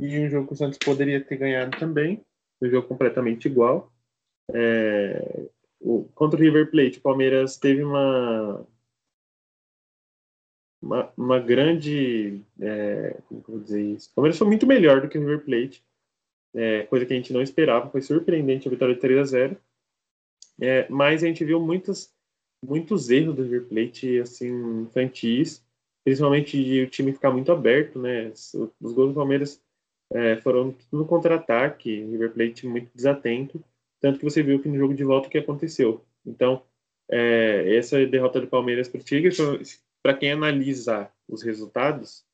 e 0.00 0.18
um 0.18 0.30
jogo 0.30 0.46
que 0.48 0.54
o 0.54 0.56
Santos 0.56 0.78
poderia 0.78 1.22
ter 1.22 1.36
ganhado 1.36 1.78
também, 1.78 2.24
um 2.62 2.70
jogo 2.70 2.88
completamente 2.88 3.46
igual. 3.46 3.92
É, 4.52 5.48
o, 5.80 6.04
contra 6.14 6.38
o 6.38 6.42
River 6.42 6.70
Plate, 6.70 6.98
o 6.98 7.02
Palmeiras 7.02 7.56
teve 7.56 7.82
uma 7.82 8.66
uma, 10.82 11.12
uma 11.16 11.38
grande 11.38 12.42
é, 12.60 13.20
como 13.28 13.40
eu 13.40 13.54
vou 13.54 13.60
dizer 13.60 13.82
isso? 13.82 14.10
O 14.10 14.14
Palmeiras 14.14 14.38
foi 14.38 14.46
muito 14.46 14.66
melhor 14.66 15.00
do 15.00 15.08
que 15.08 15.18
o 15.18 15.20
River 15.20 15.44
Plate, 15.44 15.84
é, 16.54 16.84
coisa 16.84 17.06
que 17.06 17.12
a 17.12 17.16
gente 17.16 17.32
não 17.32 17.42
esperava, 17.42 17.90
foi 17.90 18.02
surpreendente 18.02 18.66
a 18.66 18.70
vitória 18.70 18.94
de 18.94 19.00
3 19.00 19.18
a 19.18 19.24
0 19.24 19.56
é, 20.60 20.88
mas 20.88 21.22
a 21.22 21.26
gente 21.26 21.44
viu 21.44 21.60
muitos 21.60 22.12
muitos 22.64 23.08
erros 23.08 23.36
do 23.36 23.42
River 23.42 23.66
Plate 23.68 24.20
assim 24.20 24.82
infantis 24.82 25.64
principalmente 26.04 26.62
de 26.62 26.82
o 26.82 26.90
time 26.90 27.12
ficar 27.12 27.30
muito 27.30 27.52
aberto, 27.52 27.98
né? 27.98 28.28
Os, 28.28 28.54
os 28.80 28.92
gols 28.92 29.10
do 29.10 29.14
Palmeiras 29.14 29.62
é, 30.12 30.36
foram 30.36 30.72
tudo 30.90 31.04
contra-ataque, 31.04 32.04
River 32.04 32.32
Plate 32.32 32.66
muito 32.66 32.90
desatento, 32.94 33.62
tanto 34.00 34.18
que 34.18 34.24
você 34.24 34.42
viu 34.42 34.60
que 34.60 34.68
no 34.68 34.76
jogo 34.76 34.94
de 34.94 35.04
volta 35.04 35.28
o 35.28 35.30
que 35.30 35.38
aconteceu. 35.38 36.04
Então, 36.26 36.62
é, 37.10 37.76
essa 37.76 38.04
derrota 38.06 38.40
do 38.40 38.46
Palmeiras 38.46 38.88
para 38.88 39.00
o 39.00 39.04
Tigres, 39.04 39.38
para 40.02 40.14
quem 40.14 40.32
analisar 40.32 41.12
os 41.28 41.42
resultados 41.42 42.24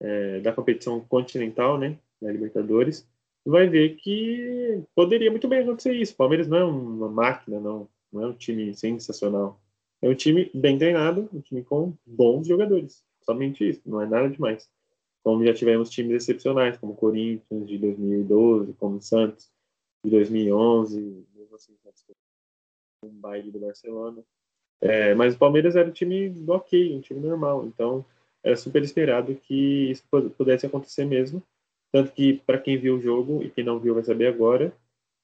é, 0.00 0.40
da 0.40 0.52
competição 0.52 1.00
continental, 1.00 1.78
né, 1.78 1.98
da 2.20 2.32
Libertadores, 2.32 3.06
vai 3.44 3.68
ver 3.68 3.96
que 3.96 4.82
poderia 4.94 5.30
muito 5.30 5.48
bem 5.48 5.60
acontecer 5.60 5.94
isso. 5.94 6.14
O 6.14 6.16
Palmeiras 6.16 6.48
não 6.48 6.58
é 6.58 6.64
uma 6.64 7.08
máquina, 7.08 7.60
não, 7.60 7.88
não 8.12 8.22
é 8.22 8.26
um 8.28 8.32
time 8.32 8.74
sensacional. 8.74 9.60
É 10.02 10.08
um 10.08 10.14
time 10.14 10.50
bem 10.54 10.78
treinado, 10.78 11.28
um 11.32 11.40
time 11.40 11.62
com 11.62 11.94
bons 12.06 12.46
jogadores. 12.46 13.02
Somente 13.22 13.68
isso, 13.68 13.82
não 13.84 14.00
é 14.00 14.06
nada 14.06 14.28
demais. 14.28 14.68
Como 15.22 15.44
já 15.44 15.52
tivemos 15.52 15.90
times 15.90 16.22
excepcionais, 16.22 16.78
como 16.78 16.96
Corinthians 16.96 17.68
de 17.68 17.78
2012, 17.78 18.72
como 18.74 19.00
Santos 19.00 19.50
de 20.04 20.10
2011, 20.10 21.26
mesmo 21.34 21.54
assim, 21.54 21.76
um 23.04 23.08
baile 23.08 23.50
do 23.50 23.58
Barcelona. 23.58 24.22
É, 24.80 25.14
mas 25.14 25.34
o 25.34 25.38
Palmeiras 25.38 25.76
era 25.76 25.88
um 25.88 25.92
time 25.92 26.34
ok, 26.48 26.96
um 26.96 27.00
time 27.00 27.20
normal. 27.20 27.66
Então, 27.66 28.04
era 28.42 28.56
super 28.56 28.82
esperado 28.82 29.34
que 29.34 29.90
isso 29.90 30.04
pudesse 30.36 30.66
acontecer 30.66 31.04
mesmo. 31.04 31.42
Tanto 31.92 32.12
que, 32.12 32.34
para 32.46 32.58
quem 32.58 32.78
viu 32.78 32.96
o 32.96 33.00
jogo 33.00 33.42
e 33.42 33.50
quem 33.50 33.64
não 33.64 33.78
viu 33.78 33.94
vai 33.94 34.04
saber 34.04 34.28
agora, 34.28 34.72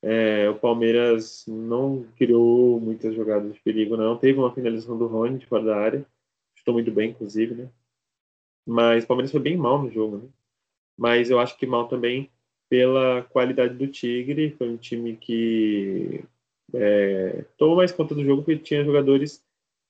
é, 0.02 0.48
o 0.50 0.58
Palmeiras 0.58 1.44
não 1.46 2.04
criou 2.16 2.80
muitas 2.80 3.14
jogadas 3.14 3.54
de 3.54 3.60
perigo, 3.60 3.96
não. 3.96 4.18
Teve 4.18 4.38
uma 4.38 4.52
finalização 4.52 4.98
do 4.98 5.06
Rony 5.06 5.38
de 5.38 5.46
fora 5.46 5.64
da 5.64 5.76
área, 5.76 6.06
estou 6.56 6.74
muito 6.74 6.90
bem, 6.90 7.10
inclusive, 7.10 7.54
né? 7.54 7.70
Mas 8.66 9.04
o 9.04 9.06
Palmeiras 9.06 9.30
foi 9.30 9.40
bem 9.40 9.56
mal 9.56 9.82
no 9.82 9.90
jogo, 9.90 10.18
né? 10.18 10.28
Mas 10.96 11.30
eu 11.30 11.38
acho 11.38 11.56
que 11.56 11.66
mal 11.66 11.88
também 11.88 12.30
pela 12.68 13.22
qualidade 13.22 13.74
do 13.74 13.86
Tigre. 13.86 14.54
Foi 14.58 14.68
um 14.68 14.76
time 14.76 15.16
que 15.16 16.24
é, 16.74 17.44
tomou 17.56 17.76
mais 17.76 17.92
conta 17.92 18.14
do 18.14 18.24
jogo 18.24 18.42
porque 18.42 18.58
tinha 18.60 18.84
jogadores 18.84 19.44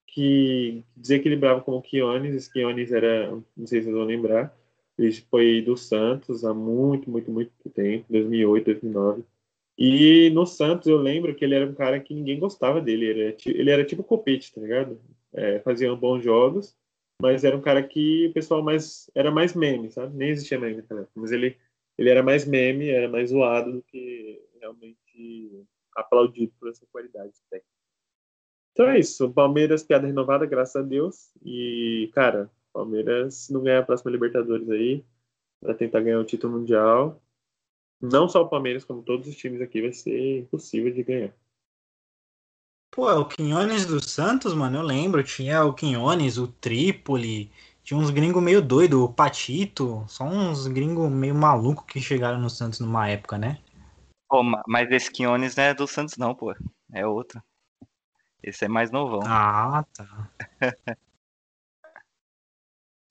que 0.07 0.83
desequilibravam 0.95 1.63
como 1.63 1.77
o 1.77 1.81
Quiones. 1.81 2.47
Quiones 2.47 2.91
era, 2.91 3.31
não 3.31 3.67
sei 3.67 3.79
se 3.79 3.85
vocês 3.85 3.95
vão 3.95 4.05
lembrar, 4.05 4.55
ele 4.97 5.11
foi 5.13 5.61
do 5.61 5.77
Santos 5.77 6.43
há 6.43 6.53
muito, 6.53 7.09
muito, 7.09 7.31
muito 7.31 7.51
tempo, 7.73 8.05
2008, 8.09 8.65
2009. 8.65 9.23
E 9.77 10.31
no 10.31 10.45
Santos 10.45 10.87
eu 10.87 10.97
lembro 10.97 11.35
que 11.35 11.45
ele 11.45 11.53
era 11.53 11.67
um 11.67 11.75
cara 11.75 11.99
que 11.99 12.13
ninguém 12.13 12.39
gostava 12.39 12.81
dele. 12.81 13.05
Ele 13.05 13.21
era, 13.21 13.37
ele 13.45 13.69
era 13.69 13.85
tipo 13.85 14.03
copete, 14.03 14.53
tá 14.53 14.59
ligado? 14.59 14.99
É, 15.33 15.59
fazia 15.59 15.93
bons 15.95 16.23
jogos, 16.23 16.75
mas 17.21 17.43
era 17.43 17.57
um 17.57 17.61
cara 17.61 17.81
que 17.81 18.27
o 18.27 18.33
pessoal 18.33 18.63
mais 18.63 19.09
era 19.15 19.31
mais 19.31 19.53
meme, 19.53 19.91
sabe? 19.91 20.15
Nem 20.15 20.29
existia 20.29 20.59
meme 20.59 20.77
naquela 20.77 21.01
época, 21.01 21.19
mas 21.19 21.31
ele 21.31 21.57
ele 21.97 22.09
era 22.09 22.21
mais 22.21 22.45
meme, 22.45 22.89
era 22.89 23.09
mais 23.09 23.31
zoado 23.31 23.71
do 23.71 23.81
que 23.81 24.39
realmente 24.59 25.65
aplaudido 25.95 26.53
por 26.59 26.69
essa 26.69 26.85
qualidade 26.91 27.33
técnica. 27.49 27.77
Então 28.71 28.87
é 28.87 28.99
isso, 28.99 29.33
Palmeiras 29.33 29.83
piada 29.83 30.05
renovada, 30.05 30.45
graças 30.45 30.75
a 30.75 30.83
Deus. 30.83 31.31
E, 31.43 32.11
cara, 32.13 32.51
Palmeiras 32.71 33.49
não 33.49 33.63
ganha 33.63 33.79
a 33.79 33.83
próxima 33.83 34.11
Libertadores 34.11 34.69
aí, 34.69 35.03
para 35.59 35.73
tentar 35.73 36.01
ganhar 36.01 36.19
o 36.19 36.25
título 36.25 36.59
mundial. 36.59 37.19
Não 37.99 38.29
só 38.29 38.43
o 38.43 38.49
Palmeiras, 38.49 38.85
como 38.85 39.01
todos 39.01 39.27
os 39.27 39.35
times 39.35 39.61
aqui, 39.61 39.81
vai 39.81 39.91
ser 39.91 40.41
impossível 40.41 40.93
de 40.93 41.01
ganhar. 41.01 41.33
Pô, 42.97 43.11
é 43.11 43.13
o 43.13 43.25
Quinones 43.25 43.85
do 43.85 44.01
Santos, 44.03 44.55
mano, 44.55 44.79
eu 44.79 44.81
lembro. 44.81 45.23
Tinha 45.23 45.63
o 45.63 45.71
Quinones, 45.71 46.39
o 46.39 46.47
Trípoli, 46.47 47.51
tinha 47.83 47.95
uns 47.95 48.09
gringos 48.09 48.41
meio 48.41 48.59
doido, 48.59 49.03
o 49.03 49.13
Patito, 49.13 50.03
só 50.07 50.23
uns 50.23 50.65
gringos 50.65 51.07
meio 51.11 51.35
maluco 51.35 51.85
que 51.85 52.01
chegaram 52.01 52.39
no 52.39 52.49
Santos 52.49 52.79
numa 52.79 53.07
época, 53.07 53.37
né? 53.37 53.59
Pô, 54.27 54.41
mas 54.67 54.89
esse 54.89 55.11
Quinones 55.11 55.55
não 55.55 55.63
é 55.65 55.75
do 55.75 55.85
Santos, 55.85 56.17
não, 56.17 56.33
pô. 56.33 56.55
É 56.91 57.05
outro. 57.05 57.39
Esse 58.41 58.65
é 58.65 58.67
mais 58.67 58.89
novão. 58.89 59.21
Ah, 59.23 59.85
tá. 59.93 60.31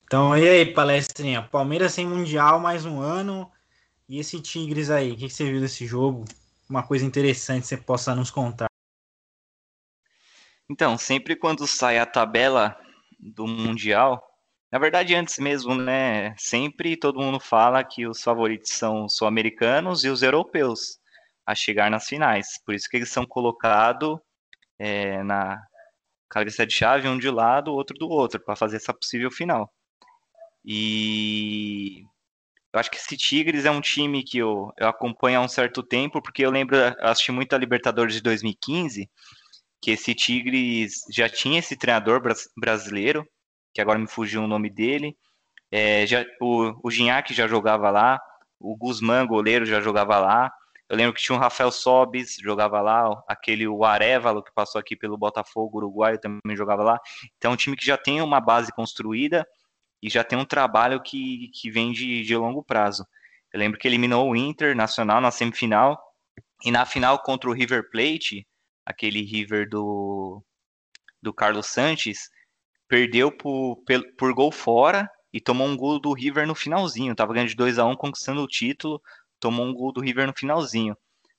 então, 0.03 0.37
e 0.37 0.49
aí, 0.49 0.65
palestrinha? 0.65 1.43
Palmeiras 1.43 1.93
sem 1.93 2.05
Mundial 2.05 2.59
mais 2.59 2.85
um 2.85 2.99
ano. 2.99 3.49
E 4.09 4.19
esse 4.19 4.41
Tigres 4.41 4.89
aí, 4.89 5.13
o 5.13 5.15
que 5.15 5.29
você 5.29 5.49
viu 5.49 5.61
desse 5.61 5.87
jogo? 5.87 6.25
Uma 6.69 6.83
coisa 6.83 7.05
interessante 7.05 7.61
que 7.61 7.67
você 7.69 7.77
possa 7.77 8.13
nos 8.13 8.29
contar. 8.29 8.66
Então, 10.69 10.97
sempre 10.97 11.35
quando 11.35 11.65
sai 11.65 11.97
a 11.97 12.05
tabela 12.05 12.77
do 13.19 13.47
Mundial, 13.47 14.21
na 14.71 14.79
verdade, 14.79 15.15
antes 15.15 15.37
mesmo, 15.39 15.73
né? 15.75 16.35
Sempre 16.37 16.97
todo 16.97 17.21
mundo 17.21 17.39
fala 17.39 17.83
que 17.83 18.05
os 18.05 18.21
favoritos 18.21 18.71
são 18.71 19.05
os 19.05 19.15
sul-americanos 19.15 20.03
e 20.03 20.09
os 20.09 20.21
europeus 20.21 20.99
a 21.45 21.55
chegar 21.55 21.89
nas 21.89 22.05
finais. 22.07 22.59
Por 22.65 22.75
isso 22.75 22.89
que 22.89 22.97
eles 22.97 23.09
são 23.09 23.25
colocados 23.25 24.19
é, 24.77 25.23
na 25.23 25.61
cabeça 26.29 26.65
de 26.67 26.73
chave, 26.73 27.07
um 27.07 27.17
de 27.17 27.29
um 27.29 27.33
lado, 27.33 27.73
outro 27.73 27.97
do 27.97 28.09
outro, 28.09 28.39
para 28.43 28.55
fazer 28.55 28.77
essa 28.77 28.93
possível 28.93 29.31
final. 29.31 29.71
E 30.65 32.01
eu 32.73 32.79
acho 32.79 32.91
que 32.91 32.97
esse 32.97 33.15
Tigres 33.15 33.65
é 33.65 33.71
um 33.71 33.81
time 33.81 34.23
que 34.23 34.39
eu, 34.39 34.71
eu 34.77 34.87
acompanho 34.89 35.39
há 35.39 35.41
um 35.41 35.47
certo 35.47 35.81
tempo, 35.81 36.21
porque 36.21 36.45
eu 36.45 36.51
lembro, 36.51 36.75
eu 36.75 36.93
assisti 36.99 37.31
muito 37.31 37.53
a 37.53 37.57
Libertadores 37.57 38.15
de 38.15 38.21
2015 38.21 39.09
que 39.81 39.91
esse 39.91 40.13
Tigres 40.13 41.01
já 41.11 41.29
tinha 41.29 41.59
esse 41.59 41.75
treinador 41.75 42.21
brasileiro, 42.55 43.27
que 43.73 43.81
agora 43.81 43.99
me 43.99 44.07
fugiu 44.07 44.43
o 44.43 44.47
nome 44.47 44.69
dele. 44.69 45.15
É, 45.71 46.05
já, 46.07 46.25
o, 46.41 46.73
o 46.83 46.91
Gignac 46.91 47.33
já 47.33 47.47
jogava 47.47 47.89
lá, 47.89 48.19
o 48.59 48.75
Guzmán, 48.75 49.25
goleiro, 49.27 49.65
já 49.65 49.81
jogava 49.81 50.17
lá. 50.17 50.51
Eu 50.89 50.95
lembro 50.95 51.13
que 51.13 51.21
tinha 51.21 51.37
o 51.37 51.39
Rafael 51.39 51.69
Sobis, 51.69 52.37
jogava 52.41 52.79
lá, 52.81 53.21
aquele 53.27 53.67
o 53.67 53.83
Arevalo, 53.83 54.41
que 54.41 54.53
passou 54.53 54.79
aqui 54.79 54.95
pelo 54.95 55.17
Botafogo 55.17 55.77
Uruguai, 55.77 56.17
também 56.17 56.55
jogava 56.55 56.81
lá. 56.81 56.99
Então, 57.37 57.51
é 57.51 57.53
um 57.53 57.57
time 57.57 57.75
que 57.75 57.85
já 57.85 57.97
tem 57.97 58.21
uma 58.21 58.39
base 58.39 58.71
construída 58.71 59.45
e 60.01 60.09
já 60.09 60.23
tem 60.23 60.39
um 60.39 60.45
trabalho 60.45 61.01
que, 61.01 61.49
que 61.53 61.69
vem 61.69 61.91
de, 61.91 62.23
de 62.23 62.35
longo 62.35 62.63
prazo. 62.63 63.05
Eu 63.53 63.59
lembro 63.59 63.77
que 63.77 63.87
eliminou 63.87 64.29
o 64.29 64.35
Inter 64.35 64.75
Nacional 64.75 65.19
na 65.19 65.31
semifinal 65.31 66.01
e 66.63 66.71
na 66.71 66.85
final 66.85 67.19
contra 67.19 67.49
o 67.49 67.53
River 67.53 67.89
Plate, 67.89 68.47
aquele 68.87 69.21
River 69.21 69.67
do, 69.69 70.41
do 71.21 71.33
Carlos 71.33 71.67
Sanches, 71.67 72.29
perdeu 72.87 73.29
por, 73.29 73.83
por 74.17 74.33
gol 74.33 74.51
fora 74.51 75.09
e 75.33 75.41
tomou 75.41 75.67
um 75.67 75.75
gol 75.75 75.99
do 75.99 76.13
River 76.13 76.47
no 76.47 76.55
finalzinho. 76.55 77.13
Tava 77.13 77.33
ganhando 77.33 77.49
de 77.49 77.55
2 77.55 77.77
a 77.77 77.85
1 77.85 77.97
conquistando 77.97 78.41
o 78.41 78.47
título, 78.47 79.01
tomou 79.41 79.65
um 79.65 79.73
gol 79.73 79.91
do 79.91 79.99
River 79.99 80.25
no 80.25 80.33
finalzinho. 80.33 80.95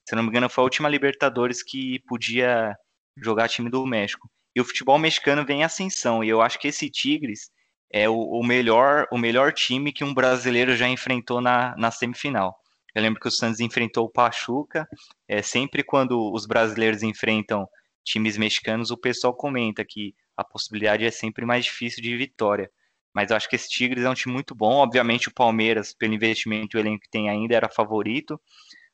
Se 0.07 0.15
não 0.15 0.23
me 0.23 0.29
engano, 0.29 0.51
foi 0.51 0.63
a 0.63 0.67
última 0.67 0.89
Libertadores 0.89 1.63
que 1.63 2.01
podia 2.07 2.77
jogar 3.17 3.49
time 3.49 3.71
do 3.71 3.87
México. 3.87 4.31
E 4.55 4.61
o 4.61 4.65
futebol 4.65 4.99
mexicano 4.99 5.45
vem 5.45 5.61
em 5.61 5.65
ascensão, 5.65 6.23
e 6.23 6.29
eu 6.29 6.43
acho 6.43 6.59
que 6.59 6.69
esse 6.69 6.91
Tigres 6.91 7.51
é 7.91 8.09
o, 8.09 8.15
o 8.15 8.45
melhor 8.45 9.07
o 9.11 9.17
melhor 9.17 9.53
time 9.53 9.93
que 9.93 10.05
um 10.05 10.13
brasileiro 10.13 10.77
já 10.77 10.87
enfrentou 10.87 11.41
na, 11.41 11.75
na 11.77 11.91
semifinal. 11.91 12.59
Eu 12.99 13.03
lembro 13.03 13.21
que 13.21 13.29
o 13.29 13.31
Santos 13.31 13.61
enfrentou 13.61 14.07
o 14.07 14.11
Pachuca. 14.11 14.89
É, 15.29 15.41
sempre 15.41 15.85
quando 15.85 16.33
os 16.33 16.47
brasileiros 16.47 17.05
enfrentam 17.05 17.65
times 18.05 18.37
mexicanos, 18.37 18.91
o 18.91 18.97
pessoal 18.97 19.33
comenta 19.33 19.85
que 19.85 20.17
a 20.37 20.43
possibilidade 20.43 21.05
é 21.05 21.11
sempre 21.13 21.47
mais 21.47 21.65
difícil 21.65 22.03
de 22.03 22.17
vitória. 22.17 22.69
Mas 23.15 23.31
eu 23.31 23.37
acho 23.37 23.49
que 23.49 23.55
esse 23.55 23.69
Tigres 23.69 24.05
é 24.05 24.11
um 24.11 24.15
time 24.15 24.35
muito 24.35 24.53
bom. 24.53 24.79
Obviamente, 24.79 25.29
o 25.29 25.33
Palmeiras, 25.33 25.95
pelo 25.95 26.13
investimento 26.13 26.77
e 26.77 26.79
o 26.79 26.81
elenco 26.81 27.05
que 27.05 27.11
tem 27.11 27.31
ainda, 27.31 27.55
era 27.55 27.69
favorito. 27.69 28.41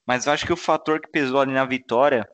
Mas 0.06 0.26
eu 0.26 0.34
acho 0.34 0.44
que 0.44 0.52
o 0.52 0.56
fator 0.56 1.00
que 1.00 1.10
pesou 1.10 1.40
ali 1.40 1.52
na 1.52 1.64
vitória 1.64 2.28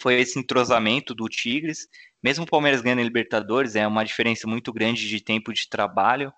foi 0.00 0.14
esse 0.18 0.38
entrosamento 0.38 1.14
do 1.14 1.28
Tigres. 1.28 1.88
Mesmo 2.22 2.44
o 2.44 2.48
Palmeiras 2.48 2.80
ganhando 2.80 3.00
a 3.00 3.04
Libertadores, 3.04 3.76
é 3.76 3.86
uma 3.86 4.02
diferença 4.02 4.48
muito 4.48 4.72
grande 4.72 5.06
de 5.06 5.20
tempo 5.22 5.52
de 5.52 5.68
trabalho. 5.68 6.32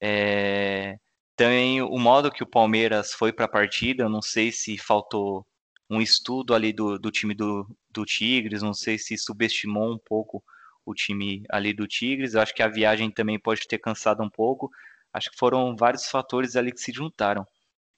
É... 0.00 0.96
Também 1.36 1.82
o 1.82 1.98
modo 1.98 2.30
que 2.30 2.42
o 2.42 2.46
Palmeiras 2.46 3.12
foi 3.12 3.32
para 3.32 3.46
a 3.46 3.48
partida, 3.48 4.04
eu 4.04 4.08
não 4.08 4.22
sei 4.22 4.52
se 4.52 4.78
faltou 4.78 5.44
um 5.90 6.00
estudo 6.00 6.54
ali 6.54 6.72
do, 6.72 6.98
do 6.98 7.10
time 7.10 7.34
do, 7.34 7.66
do 7.90 8.04
Tigres, 8.04 8.62
não 8.62 8.74
sei 8.74 8.98
se 8.98 9.16
subestimou 9.18 9.92
um 9.92 9.98
pouco 9.98 10.42
o 10.86 10.94
time 10.94 11.42
ali 11.50 11.72
do 11.74 11.86
Tigres. 11.86 12.34
Eu 12.34 12.40
acho 12.40 12.54
que 12.54 12.62
a 12.62 12.68
viagem 12.68 13.10
também 13.10 13.38
pode 13.38 13.66
ter 13.66 13.78
cansado 13.78 14.22
um 14.22 14.30
pouco. 14.30 14.70
Acho 15.12 15.30
que 15.30 15.38
foram 15.38 15.76
vários 15.76 16.08
fatores 16.08 16.56
ali 16.56 16.72
que 16.72 16.80
se 16.80 16.92
juntaram. 16.92 17.46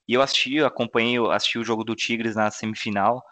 E 0.08 0.14
eu 0.14 0.22
assisti, 0.22 0.60
acompanhei, 0.60 1.18
assisti 1.30 1.58
o 1.58 1.64
jogo 1.64 1.84
do 1.84 1.96
Tigres 1.96 2.36
na 2.36 2.50
semifinal. 2.50 3.22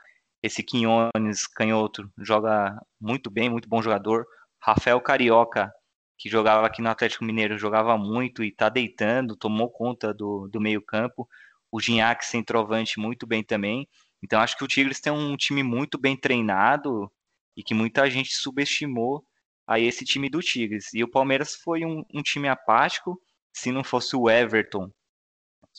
Esse 0.43 0.63
Quinones, 0.63 1.47
canhoto, 1.47 2.11
joga 2.19 2.77
muito 3.01 3.31
bem, 3.31 3.49
muito 3.49 3.69
bom 3.69 3.81
jogador. 3.81 4.27
Rafael 4.61 5.01
Carioca, 5.01 5.73
que 6.17 6.29
jogava 6.29 6.67
aqui 6.67 6.81
no 6.81 6.89
Atlético 6.89 7.25
Mineiro, 7.25 7.59
jogava 7.59 7.97
muito 7.99 8.43
e 8.45 8.53
tá 8.53 8.69
deitando, 8.69 9.37
tomou 9.37 9.71
conta 9.71 10.15
do, 10.15 10.49
do 10.49 10.61
meio-campo. 10.61 11.29
O 11.71 11.81
Ginhaque, 11.81 12.25
centroavante, 12.25 13.01
muito 13.01 13.27
bem 13.27 13.43
também. 13.43 13.89
Então 14.23 14.41
acho 14.41 14.57
que 14.57 14.65
o 14.65 14.69
Tigres 14.69 15.01
tem 15.01 15.13
um 15.13 15.37
time 15.37 15.63
muito 15.63 15.99
bem 15.99 16.17
treinado 16.17 17.11
e 17.57 17.63
que 17.63 17.75
muita 17.75 18.09
gente 18.09 18.35
subestimou 18.37 19.25
a 19.67 19.79
esse 19.79 20.05
time 20.05 20.29
do 20.31 20.41
Tigres. 20.41 20.93
E 20.95 21.03
o 21.03 21.11
Palmeiras 21.11 21.55
foi 21.55 21.85
um, 21.85 22.05
um 22.13 22.23
time 22.23 22.49
apático. 22.49 23.21
Se 23.53 23.71
não 23.71 23.85
fosse 23.85 24.17
o 24.17 24.29
Everton, 24.29 24.91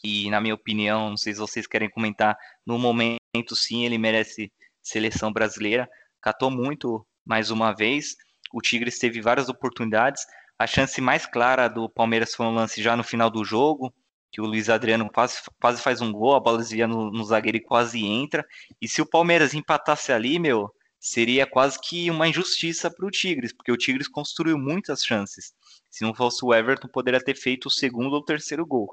que 0.02 0.30
na 0.30 0.42
minha 0.42 0.54
opinião, 0.54 1.10
não 1.10 1.18
sei 1.18 1.34
se 1.34 1.40
vocês 1.40 1.68
querem 1.68 1.90
comentar, 1.90 2.38
no 2.66 2.78
momento 2.78 3.20
sim 3.56 3.86
ele 3.86 3.98
merece 3.98 4.52
seleção 4.82 5.32
brasileira. 5.32 5.90
Catou 6.22 6.52
muito 6.52 7.06
mais 7.26 7.50
uma 7.50 7.74
vez. 7.74 8.16
O 8.54 8.62
Tigres 8.62 9.00
teve 9.00 9.22
várias 9.22 9.50
oportunidades. 9.50 10.26
A 10.58 10.66
chance 10.66 11.00
mais 11.02 11.26
clara 11.26 11.68
do 11.68 11.90
Palmeiras 11.90 12.34
foi 12.34 12.46
um 12.46 12.54
lance 12.54 12.82
já 12.82 12.96
no 12.96 13.04
final 13.04 13.30
do 13.30 13.44
jogo, 13.44 13.94
que 14.32 14.42
o 14.42 14.46
Luiz 14.46 14.70
Adriano 14.70 15.10
quase, 15.10 15.40
quase 15.60 15.82
faz 15.82 16.02
um 16.02 16.12
gol, 16.12 16.36
a 16.36 16.40
bola 16.40 16.58
desvia 16.58 16.88
no, 16.88 17.12
no 17.12 17.24
zagueiro 17.24 17.58
e 17.58 17.62
quase 17.62 18.06
entra. 18.06 18.46
E 18.82 18.88
se 18.88 19.02
o 19.02 19.06
Palmeiras 19.06 19.54
empatasse 19.54 20.12
ali, 20.12 20.40
meu, 20.40 20.70
seria 21.00 21.46
quase 21.46 21.80
que 21.80 22.10
uma 22.10 22.28
injustiça 22.28 22.90
para 22.90 23.06
o 23.06 23.12
Tigres, 23.12 23.54
porque 23.54 23.72
o 23.72 23.78
Tigres 23.78 24.08
construiu 24.08 24.58
muitas 24.58 25.02
chances. 25.04 25.54
Se 25.90 26.04
não 26.04 26.14
fosse 26.14 26.44
o 26.44 26.54
Everton, 26.54 26.88
poderia 26.88 27.24
ter 27.24 27.36
feito 27.36 27.68
o 27.68 27.72
segundo 27.72 28.14
ou 28.14 28.24
terceiro 28.24 28.66
gol. 28.66 28.90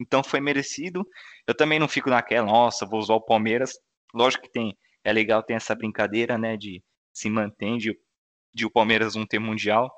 Então 0.00 0.24
foi 0.24 0.40
merecido. 0.40 1.06
Eu 1.46 1.54
também 1.54 1.78
não 1.78 1.86
fico 1.86 2.08
naquela, 2.08 2.46
nossa, 2.46 2.86
vou 2.86 2.98
usar 2.98 3.14
o 3.14 3.20
Palmeiras. 3.20 3.78
Lógico 4.14 4.44
que 4.44 4.50
tem, 4.50 4.76
é 5.04 5.12
legal 5.12 5.42
ter 5.42 5.52
essa 5.52 5.74
brincadeira, 5.74 6.38
né, 6.38 6.56
de 6.56 6.82
se 7.12 7.28
manter, 7.28 7.76
de, 7.76 7.98
de 8.52 8.66
o 8.66 8.70
Palmeiras 8.70 9.14
não 9.14 9.26
ter 9.26 9.38
mundial. 9.38 9.90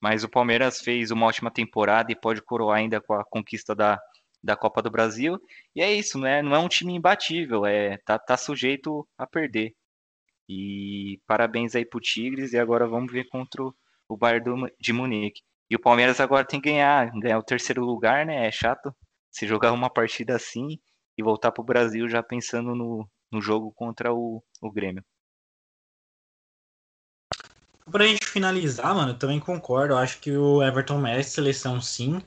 Mas 0.00 0.24
o 0.24 0.28
Palmeiras 0.28 0.80
fez 0.80 1.10
uma 1.10 1.26
ótima 1.26 1.50
temporada 1.50 2.12
e 2.12 2.20
pode 2.20 2.42
coroar 2.42 2.78
ainda 2.78 3.00
com 3.00 3.14
a 3.14 3.24
conquista 3.24 3.74
da, 3.74 3.98
da 4.42 4.56
Copa 4.56 4.82
do 4.82 4.90
Brasil. 4.90 5.38
E 5.74 5.82
é 5.82 5.92
isso, 5.92 6.18
né? 6.18 6.42
Não 6.42 6.54
é 6.54 6.58
um 6.58 6.68
time 6.68 6.94
imbatível, 6.94 7.66
é 7.66 7.98
tá, 8.04 8.18
tá 8.18 8.36
sujeito 8.36 9.06
a 9.18 9.26
perder. 9.26 9.74
E 10.48 11.20
parabéns 11.26 11.74
aí 11.74 11.84
pro 11.84 12.00
Tigres 12.00 12.52
e 12.52 12.58
agora 12.58 12.86
vamos 12.86 13.12
ver 13.12 13.28
contra 13.28 13.62
o 13.62 14.16
Bayern 14.16 14.70
de 14.80 14.92
Munique. 14.92 15.40
E 15.68 15.74
o 15.76 15.80
Palmeiras 15.80 16.20
agora 16.20 16.46
tem 16.46 16.60
que 16.60 16.70
ganhar, 16.70 17.10
ganhar 17.20 17.38
o 17.38 17.42
terceiro 17.42 17.84
lugar, 17.84 18.24
né? 18.24 18.46
É 18.46 18.52
chato 18.52 18.94
se 19.30 19.46
jogar 19.46 19.72
uma 19.72 19.90
partida 19.90 20.36
assim 20.36 20.78
e 21.18 21.22
voltar 21.22 21.50
pro 21.52 21.64
Brasil 21.64 22.08
já 22.08 22.22
pensando 22.22 22.74
no, 22.74 23.08
no 23.32 23.40
jogo 23.40 23.72
contra 23.74 24.12
o, 24.14 24.42
o 24.62 24.70
Grêmio. 24.70 25.04
Pra 27.90 28.04
gente 28.06 28.26
finalizar, 28.26 28.94
mano, 28.94 29.12
eu 29.12 29.18
também 29.18 29.38
concordo. 29.38 29.94
Eu 29.94 29.98
acho 29.98 30.20
que 30.20 30.32
o 30.32 30.62
Everton 30.62 30.98
merece 30.98 31.30
seleção 31.30 31.80
sim. 31.80 32.20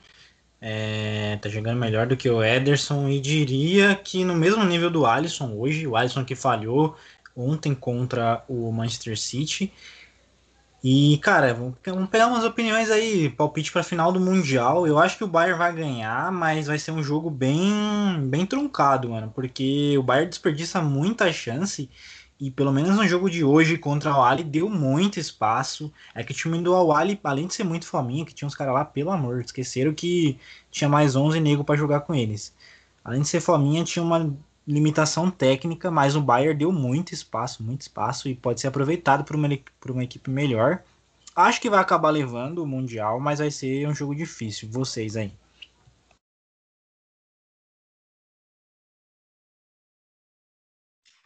É, 0.60 1.36
tá 1.38 1.48
jogando 1.48 1.78
melhor 1.78 2.06
do 2.06 2.16
que 2.16 2.28
o 2.28 2.42
Ederson 2.42 3.08
e 3.08 3.20
diria 3.20 3.94
que 3.96 4.24
no 4.24 4.34
mesmo 4.34 4.64
nível 4.64 4.90
do 4.90 5.06
Alisson 5.06 5.54
hoje, 5.54 5.86
o 5.86 5.96
Alisson 5.96 6.24
que 6.24 6.34
falhou, 6.34 6.96
ontem 7.36 7.74
contra 7.74 8.44
o 8.48 8.72
Manchester 8.72 9.18
City. 9.18 9.72
E, 10.82 11.18
cara, 11.18 11.52
vamos 11.52 12.08
pegar 12.08 12.26
umas 12.26 12.42
opiniões 12.44 12.90
aí, 12.90 13.28
palpite 13.28 13.70
para 13.70 13.82
final 13.82 14.10
do 14.10 14.18
Mundial. 14.18 14.86
Eu 14.86 14.98
acho 14.98 15.18
que 15.18 15.24
o 15.24 15.28
Bayern 15.28 15.58
vai 15.58 15.74
ganhar, 15.74 16.32
mas 16.32 16.68
vai 16.68 16.78
ser 16.78 16.90
um 16.92 17.02
jogo 17.02 17.28
bem, 17.30 17.60
bem 18.30 18.46
truncado, 18.46 19.10
mano, 19.10 19.30
porque 19.34 19.96
o 19.98 20.02
Bayern 20.02 20.30
desperdiça 20.30 20.80
muita 20.80 21.30
chance 21.32 21.90
e 22.40 22.50
pelo 22.50 22.72
menos 22.72 22.96
no 22.96 23.06
jogo 23.06 23.28
de 23.28 23.44
hoje 23.44 23.76
contra 23.76 24.16
o 24.16 24.22
Ali 24.22 24.42
deu 24.42 24.68
muito 24.70 25.20
espaço. 25.20 25.92
É 26.14 26.24
que 26.24 26.32
o 26.32 26.34
time 26.34 26.60
do 26.62 26.92
Ali, 26.92 27.20
além 27.22 27.46
de 27.46 27.54
ser 27.54 27.64
muito 27.64 27.86
fominha, 27.86 28.24
que 28.24 28.32
tinha 28.32 28.48
uns 28.48 28.54
caras 28.54 28.72
lá, 28.72 28.84
pelo 28.84 29.10
amor, 29.10 29.42
esqueceram 29.42 29.92
que 29.92 30.38
tinha 30.70 30.88
mais 30.88 31.14
11 31.14 31.38
negros 31.38 31.66
para 31.66 31.76
jogar 31.76 32.00
com 32.00 32.14
eles. 32.14 32.54
Além 33.04 33.20
de 33.20 33.28
ser 33.28 33.40
fominha, 33.40 33.84
tinha 33.84 34.02
uma 34.02 34.34
limitação 34.66 35.30
técnica, 35.30 35.90
mas 35.90 36.16
o 36.16 36.22
Bayern 36.22 36.58
deu 36.58 36.72
muito 36.72 37.12
espaço, 37.12 37.62
muito 37.62 37.82
espaço 37.82 38.28
e 38.28 38.34
pode 38.34 38.60
ser 38.60 38.68
aproveitado 38.68 39.24
por 39.24 39.36
uma, 39.36 39.48
por 39.78 39.90
uma 39.90 40.04
equipe 40.04 40.30
melhor. 40.30 40.82
Acho 41.36 41.60
que 41.60 41.70
vai 41.70 41.80
acabar 41.80 42.10
levando 42.10 42.62
o 42.62 42.66
Mundial, 42.66 43.20
mas 43.20 43.38
vai 43.38 43.50
ser 43.50 43.86
um 43.86 43.94
jogo 43.94 44.14
difícil. 44.14 44.68
Vocês 44.70 45.16
aí. 45.16 45.32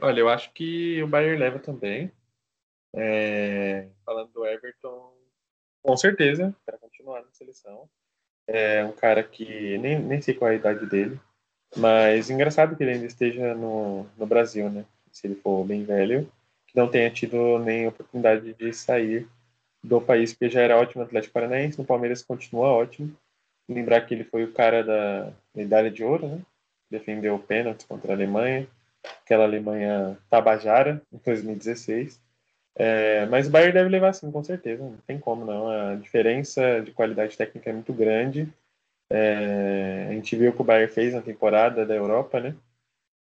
Olha, 0.04 0.20
eu 0.20 0.28
acho 0.28 0.52
que 0.52 1.02
o 1.02 1.06
Bayern 1.06 1.38
leva 1.38 1.58
também. 1.58 2.12
É, 2.94 3.88
falando 4.04 4.30
do 4.32 4.44
Everton, 4.44 5.14
com 5.82 5.96
certeza, 5.96 6.54
para 6.66 6.76
continuar 6.76 7.22
na 7.22 7.32
seleção. 7.32 7.88
É 8.46 8.84
um 8.84 8.92
cara 8.92 9.22
que 9.22 9.78
nem, 9.78 9.98
nem 9.98 10.20
sei 10.20 10.34
qual 10.34 10.50
é 10.50 10.52
a 10.52 10.58
idade 10.58 10.84
dele, 10.84 11.18
mas 11.74 12.28
engraçado 12.28 12.76
que 12.76 12.82
ele 12.82 12.92
ainda 12.92 13.06
esteja 13.06 13.54
no, 13.54 14.04
no 14.18 14.26
Brasil, 14.26 14.68
né? 14.68 14.84
Se 15.10 15.26
ele 15.26 15.36
for 15.36 15.64
bem 15.64 15.84
velho, 15.84 16.30
que 16.66 16.76
não 16.76 16.90
tenha 16.90 17.10
tido 17.10 17.58
nem 17.60 17.86
oportunidade 17.86 18.52
de 18.52 18.72
sair 18.74 19.26
do 19.82 20.02
país, 20.02 20.34
porque 20.34 20.50
já 20.50 20.60
era 20.60 20.76
ótimo 20.76 21.00
no 21.00 21.06
Atlético 21.06 21.32
Paranaense, 21.32 21.78
no 21.78 21.86
Palmeiras 21.86 22.22
continua 22.22 22.68
ótimo. 22.68 23.16
Lembrar 23.66 24.02
que 24.02 24.12
ele 24.12 24.24
foi 24.24 24.44
o 24.44 24.52
cara 24.52 24.84
da 24.84 25.32
medalha 25.54 25.90
de 25.90 26.04
ouro, 26.04 26.28
né? 26.28 26.42
Defendeu 26.90 27.36
o 27.36 27.42
pênalti 27.42 27.86
contra 27.86 28.12
a 28.12 28.14
Alemanha, 28.14 28.68
aquela 29.24 29.44
Alemanha 29.44 30.18
tabajara, 30.30 31.02
em 31.12 31.18
2016. 31.24 32.20
É, 32.76 33.26
mas 33.26 33.46
o 33.46 33.50
Bayern 33.50 33.72
deve 33.72 33.88
levar 33.88 34.12
sim, 34.12 34.30
com 34.30 34.42
certeza, 34.42 34.82
não 34.82 34.96
tem 35.06 35.18
como 35.18 35.44
não. 35.44 35.68
A 35.68 35.94
diferença 35.94 36.80
de 36.80 36.90
qualidade 36.92 37.36
técnica 37.36 37.70
é 37.70 37.72
muito 37.72 37.92
grande 37.92 38.52
é, 39.10 40.06
a 40.08 40.12
gente 40.12 40.36
viu 40.36 40.50
o 40.50 40.54
que 40.54 40.60
o 40.60 40.64
Bayern 40.64 40.92
fez 40.92 41.14
na 41.14 41.22
temporada 41.22 41.84
da 41.84 41.94
Europa, 41.94 42.40
né? 42.40 42.54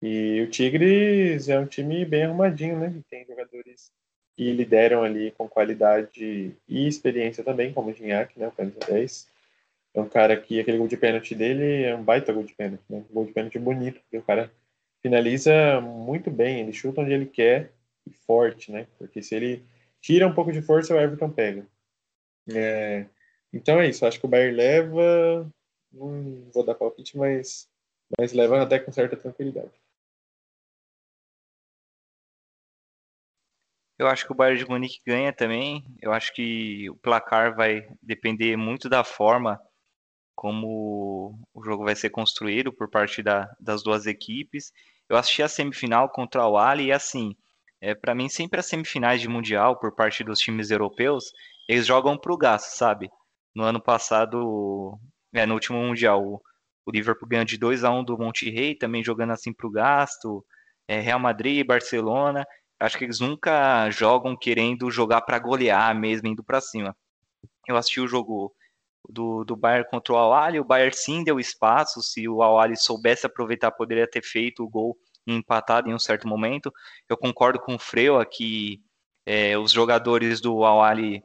E 0.01 0.41
o 0.43 0.51
Tigres 0.51 1.49
é 1.49 1.59
um 1.59 1.66
time 1.66 2.05
bem 2.05 2.25
arrumadinho, 2.25 2.79
né? 2.79 2.93
Tem 3.11 3.27
jogadores 3.27 3.93
que 4.37 4.53
lideram 4.53 5.03
ali 5.03 5.33
com 5.33 5.49
qualidade 5.49 6.57
e 6.69 6.89
experiência 6.89 7.45
também, 7.45 7.73
como 7.73 7.91
o 7.91 7.93
Gignac, 7.93 8.39
né? 8.39 8.49
O 8.49 8.53
camisa 8.53 8.79
10. 8.89 9.29
É 9.95 10.01
um 10.01 10.09
cara 10.09 10.37
que 10.37 10.61
aquele 10.61 10.79
gol 10.79 10.89
de 10.89 10.97
pênalti 10.97 11.35
dele 11.35 11.83
é 11.83 11.95
um 11.95 12.03
baita 12.03 12.33
gol 12.33 12.45
de 12.45 12.55
pênalti, 12.55 12.83
né? 12.89 12.99
Um 13.11 13.14
gol 13.14 13.27
de 13.27 13.33
pênalti 13.33 13.59
bonito, 13.59 14.01
porque 14.01 14.19
o 14.19 14.23
cara 14.23 14.51
finaliza 15.09 15.80
muito 15.80 16.30
bem, 16.30 16.61
ele 16.61 16.72
chuta 16.72 17.00
onde 17.00 17.12
ele 17.12 17.26
quer 17.26 17.72
e 18.06 18.12
forte, 18.12 18.70
né? 18.70 18.86
Porque 18.98 19.22
se 19.22 19.34
ele 19.34 19.64
tira 20.00 20.26
um 20.26 20.34
pouco 20.34 20.52
de 20.52 20.61
força, 20.61 20.94
o 20.94 21.00
Everton 21.00 21.30
pega. 21.30 21.66
É, 22.54 23.06
Então 23.52 23.80
é 23.80 23.88
isso, 23.88 24.04
acho 24.06 24.20
que 24.20 24.26
o 24.26 24.28
Bayern 24.28 24.56
leva, 24.56 25.50
não 25.90 26.50
vou 26.52 26.64
dar 26.64 26.74
palpite, 26.74 27.16
mas, 27.16 27.68
mas 28.18 28.32
leva 28.34 28.62
até 28.62 28.78
com 28.78 28.92
certa 28.92 29.16
tranquilidade. 29.16 29.72
Eu 33.98 34.06
acho 34.06 34.26
que 34.26 34.32
o 34.32 34.34
Bayern 34.34 34.62
de 34.62 34.68
Munique 34.68 35.00
ganha 35.04 35.32
também. 35.32 35.84
Eu 36.00 36.12
acho 36.12 36.32
que 36.32 36.88
o 36.88 36.96
placar 36.96 37.56
vai 37.56 37.88
depender 38.00 38.56
muito 38.56 38.88
da 38.88 39.02
forma 39.02 39.61
como 40.36 41.36
o 41.52 41.64
jogo 41.64 41.84
vai 41.84 41.96
ser 41.96 42.11
construído 42.11 42.72
por 42.72 42.88
parte 42.88 43.24
da, 43.24 43.52
das 43.59 43.82
duas 43.82 44.06
equipes. 44.06 44.72
Eu 45.09 45.16
assisti 45.16 45.42
a 45.42 45.48
semifinal 45.48 46.09
contra 46.09 46.46
o 46.46 46.59
Ali 46.59 46.86
e 46.86 46.92
assim, 46.92 47.34
é, 47.80 47.94
para 47.94 48.14
mim 48.14 48.28
sempre 48.28 48.61
as 48.61 48.66
semifinais 48.66 49.20
de 49.20 49.28
mundial 49.28 49.78
por 49.78 49.94
parte 49.94 50.24
dos 50.24 50.38
times 50.38 50.70
europeus, 50.70 51.32
eles 51.68 51.86
jogam 51.86 52.18
pro 52.18 52.36
gasto, 52.36 52.76
sabe? 52.76 53.09
No 53.54 53.64
ano 53.64 53.80
passado, 53.80 54.98
é, 55.32 55.46
no 55.46 55.54
último 55.54 55.78
mundial, 55.78 56.22
o, 56.86 56.90
Liverpool 56.90 57.28
ganhou 57.28 57.44
de 57.44 57.59
2 57.59 57.84
a 57.84 57.90
1 57.90 58.04
do 58.04 58.18
Monterrey, 58.18 58.74
também 58.74 59.04
jogando 59.04 59.32
assim 59.32 59.52
pro 59.52 59.70
gasto. 59.70 60.44
É, 60.88 61.00
Real 61.00 61.20
Madrid, 61.20 61.66
Barcelona, 61.66 62.46
acho 62.80 62.96
que 62.96 63.04
eles 63.04 63.20
nunca 63.20 63.90
jogam 63.90 64.36
querendo 64.36 64.90
jogar 64.90 65.20
para 65.22 65.38
golear 65.38 65.94
mesmo, 65.98 66.28
indo 66.28 66.42
para 66.42 66.61
cima. 66.61 66.96
Eu 67.66 67.76
assisti 67.76 68.00
o 68.00 68.09
jogo 68.09 68.54
do, 69.09 69.44
do 69.44 69.57
Bayern 69.57 69.88
contra 69.90 70.12
o 70.12 70.16
Awali, 70.16 70.61
o 70.61 70.64
Bayern 70.64 70.94
sim 70.94 71.24
deu 71.24 71.38
espaço, 71.38 72.03
se 72.03 72.28
o 72.28 72.42
Awali 72.42 72.76
soubesse 72.76 73.26
aproveitar, 73.26 73.70
poderia 73.70 74.09
ter 74.09 74.22
feito 74.22 74.62
o 74.62 74.68
gol 74.68 74.96
empatado 75.26 75.90
em 75.90 75.94
um 75.94 75.99
certo 75.99 76.26
momento. 76.26 76.72
Eu 77.09 77.16
concordo 77.16 77.61
com 77.61 77.74
o 77.74 77.78
Freua 77.78 78.24
que 78.24 78.80
é, 79.26 79.59
os 79.59 79.72
jogadores 79.72 80.40
do 80.40 80.64
Awali, 80.64 81.22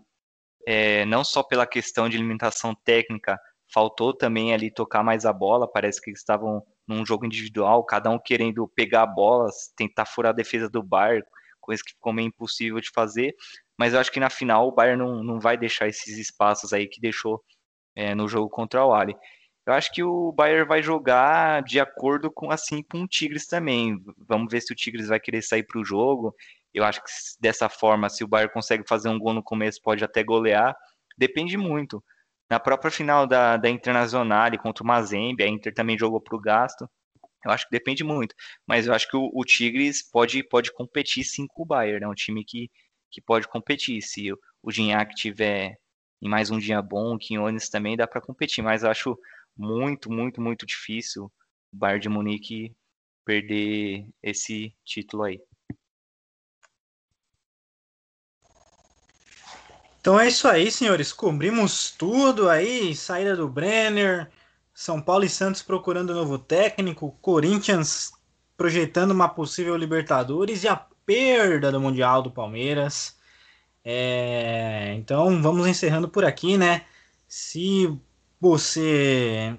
é, 0.67 1.05
não 1.05 1.23
só 1.23 1.41
pela 1.41 1.65
questão 1.65 2.09
de 2.09 2.17
limitação 2.17 2.75
técnica, 2.83 3.39
faltou 3.73 4.13
também 4.13 4.53
ali 4.53 4.71
tocar 4.71 5.03
mais 5.03 5.25
a 5.25 5.33
bola, 5.33 5.71
parece 5.71 6.01
que 6.01 6.09
eles 6.09 6.19
estavam 6.19 6.61
num 6.87 7.05
jogo 7.05 7.25
individual, 7.25 7.83
cada 7.83 8.09
um 8.09 8.19
querendo 8.19 8.67
pegar 8.67 9.03
a 9.03 9.07
bola, 9.07 9.49
tentar 9.75 10.05
furar 10.05 10.31
a 10.31 10.35
defesa 10.35 10.69
do 10.69 10.83
Bayern, 10.83 11.25
coisa 11.61 11.81
que 11.83 11.93
ficou 11.93 12.11
meio 12.11 12.27
impossível 12.27 12.79
de 12.81 12.91
fazer, 12.91 13.33
mas 13.77 13.93
eu 13.93 13.99
acho 13.99 14.11
que 14.11 14.19
na 14.19 14.29
final 14.29 14.67
o 14.67 14.71
Bayern 14.71 15.01
não, 15.01 15.23
não 15.23 15.39
vai 15.39 15.57
deixar 15.57 15.87
esses 15.87 16.17
espaços 16.17 16.73
aí 16.73 16.87
que 16.87 16.99
deixou 16.99 17.41
é, 17.95 18.15
no 18.15 18.27
jogo 18.27 18.49
contra 18.49 18.85
o 18.85 18.93
Ali. 18.93 19.15
Eu 19.65 19.73
acho 19.73 19.91
que 19.93 20.03
o 20.03 20.31
Bayern 20.33 20.67
vai 20.67 20.83
jogar 20.83 21.63
de 21.63 21.79
acordo 21.79 22.29
com 22.31 22.51
assim 22.51 22.83
com 22.83 23.03
o 23.03 23.07
Tigres 23.07 23.47
também. 23.47 23.97
Vamos 24.17 24.51
ver 24.51 24.61
se 24.61 24.73
o 24.73 24.75
Tigres 24.75 25.07
vai 25.07 25.19
querer 25.19 25.41
sair 25.41 25.63
para 25.63 25.79
o 25.79 25.85
jogo. 25.85 26.35
Eu 26.73 26.83
acho 26.83 27.01
que 27.01 27.09
dessa 27.39 27.69
forma, 27.69 28.09
se 28.09 28.23
o 28.23 28.27
Bayern 28.27 28.51
consegue 28.53 28.83
fazer 28.87 29.07
um 29.09 29.19
gol 29.19 29.33
no 29.33 29.43
começo, 29.43 29.81
pode 29.81 30.03
até 30.03 30.23
golear. 30.23 30.75
Depende 31.17 31.55
muito. 31.57 32.03
Na 32.49 32.59
própria 32.59 32.91
final 32.91 33.25
da, 33.25 33.57
da 33.57 33.69
Internacional 33.69 34.51
contra 34.59 34.83
o 34.83 34.87
Mazembe, 34.87 35.43
a 35.43 35.47
Inter 35.47 35.73
também 35.73 35.97
jogou 35.97 36.19
para 36.21 36.35
o 36.35 36.41
gasto. 36.41 36.89
Eu 37.45 37.51
acho 37.51 37.65
que 37.65 37.71
depende 37.71 38.03
muito. 38.03 38.35
Mas 38.67 38.87
eu 38.87 38.93
acho 38.93 39.07
que 39.09 39.17
o, 39.17 39.29
o, 39.33 39.45
Tigres 39.45 40.01
pode, 40.09 40.43
pode 40.43 40.73
competir 40.73 41.23
sim 41.23 41.47
com 41.47 41.63
o 41.63 41.65
Bayern. 41.65 42.03
É 42.03 42.07
um 42.07 42.13
time 42.13 42.43
que, 42.43 42.69
que 43.11 43.21
pode 43.21 43.47
competir. 43.47 44.01
Se 44.01 44.31
o, 44.31 44.37
o 44.61 44.71
Gignac 44.71 45.15
tiver 45.15 45.77
em 46.23 46.29
mais 46.29 46.49
um 46.49 46.57
dia 46.57 46.81
bom, 46.81 47.13
o 47.13 47.19
Quinones 47.19 47.67
também 47.67 47.97
dá 47.97 48.07
para 48.07 48.21
competir, 48.21 48.63
mas 48.63 48.81
eu 48.81 48.89
acho 48.89 49.19
muito, 49.57 50.09
muito, 50.09 50.39
muito 50.39 50.65
difícil 50.65 51.25
o 51.25 51.31
Bayern 51.75 51.99
de 51.99 52.07
Munique 52.07 52.73
perder 53.25 54.07
esse 54.23 54.73
título 54.85 55.23
aí. 55.23 55.41
Então 59.99 60.17
é 60.17 60.29
isso 60.29 60.47
aí, 60.47 60.71
senhores. 60.71 61.11
Cobrimos 61.11 61.91
tudo 61.91 62.49
aí, 62.49 62.95
saída 62.95 63.35
do 63.35 63.49
Brenner, 63.49 64.31
São 64.73 65.01
Paulo 65.01 65.25
e 65.25 65.29
Santos 65.29 65.61
procurando 65.61 66.13
novo 66.13 66.39
técnico, 66.39 67.17
Corinthians 67.21 68.13
projetando 68.55 69.11
uma 69.11 69.27
possível 69.27 69.75
Libertadores 69.75 70.63
e 70.63 70.69
a 70.69 70.75
perda 71.05 71.69
do 71.69 71.81
Mundial 71.81 72.21
do 72.21 72.31
Palmeiras. 72.31 73.17
É, 73.83 74.93
então 74.95 75.41
vamos 75.41 75.67
encerrando 75.67 76.07
por 76.07 76.23
aqui, 76.23 76.57
né? 76.57 76.85
Se 77.27 77.93
você 78.39 79.57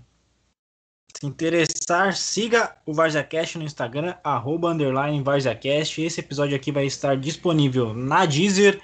se 1.16 1.26
interessar, 1.26 2.16
siga 2.16 2.76
o 2.86 2.92
VarzaCast 2.92 3.58
no 3.58 3.64
Instagram, 3.64 4.16
arroba, 4.22 4.70
underline 4.70 5.22
VarzaCast. 5.22 6.02
Esse 6.02 6.20
episódio 6.20 6.56
aqui 6.56 6.72
vai 6.72 6.86
estar 6.86 7.16
disponível 7.16 7.94
na 7.94 8.26
Deezer, 8.26 8.80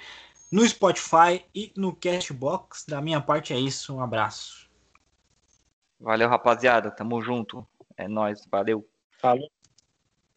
no 0.51 0.67
Spotify 0.67 1.43
e 1.53 1.71
no 1.75 1.95
Castbox. 1.95 2.85
Da 2.87 3.01
minha 3.01 3.21
parte 3.21 3.53
é 3.53 3.59
isso, 3.59 3.95
um 3.95 4.01
abraço. 4.01 4.69
Valeu, 5.99 6.27
rapaziada. 6.27 6.89
Tamo 6.89 7.21
junto. 7.21 7.65
É 7.95 8.07
nóis. 8.07 8.45
Valeu. 8.49 8.87
Falou. 9.19 9.49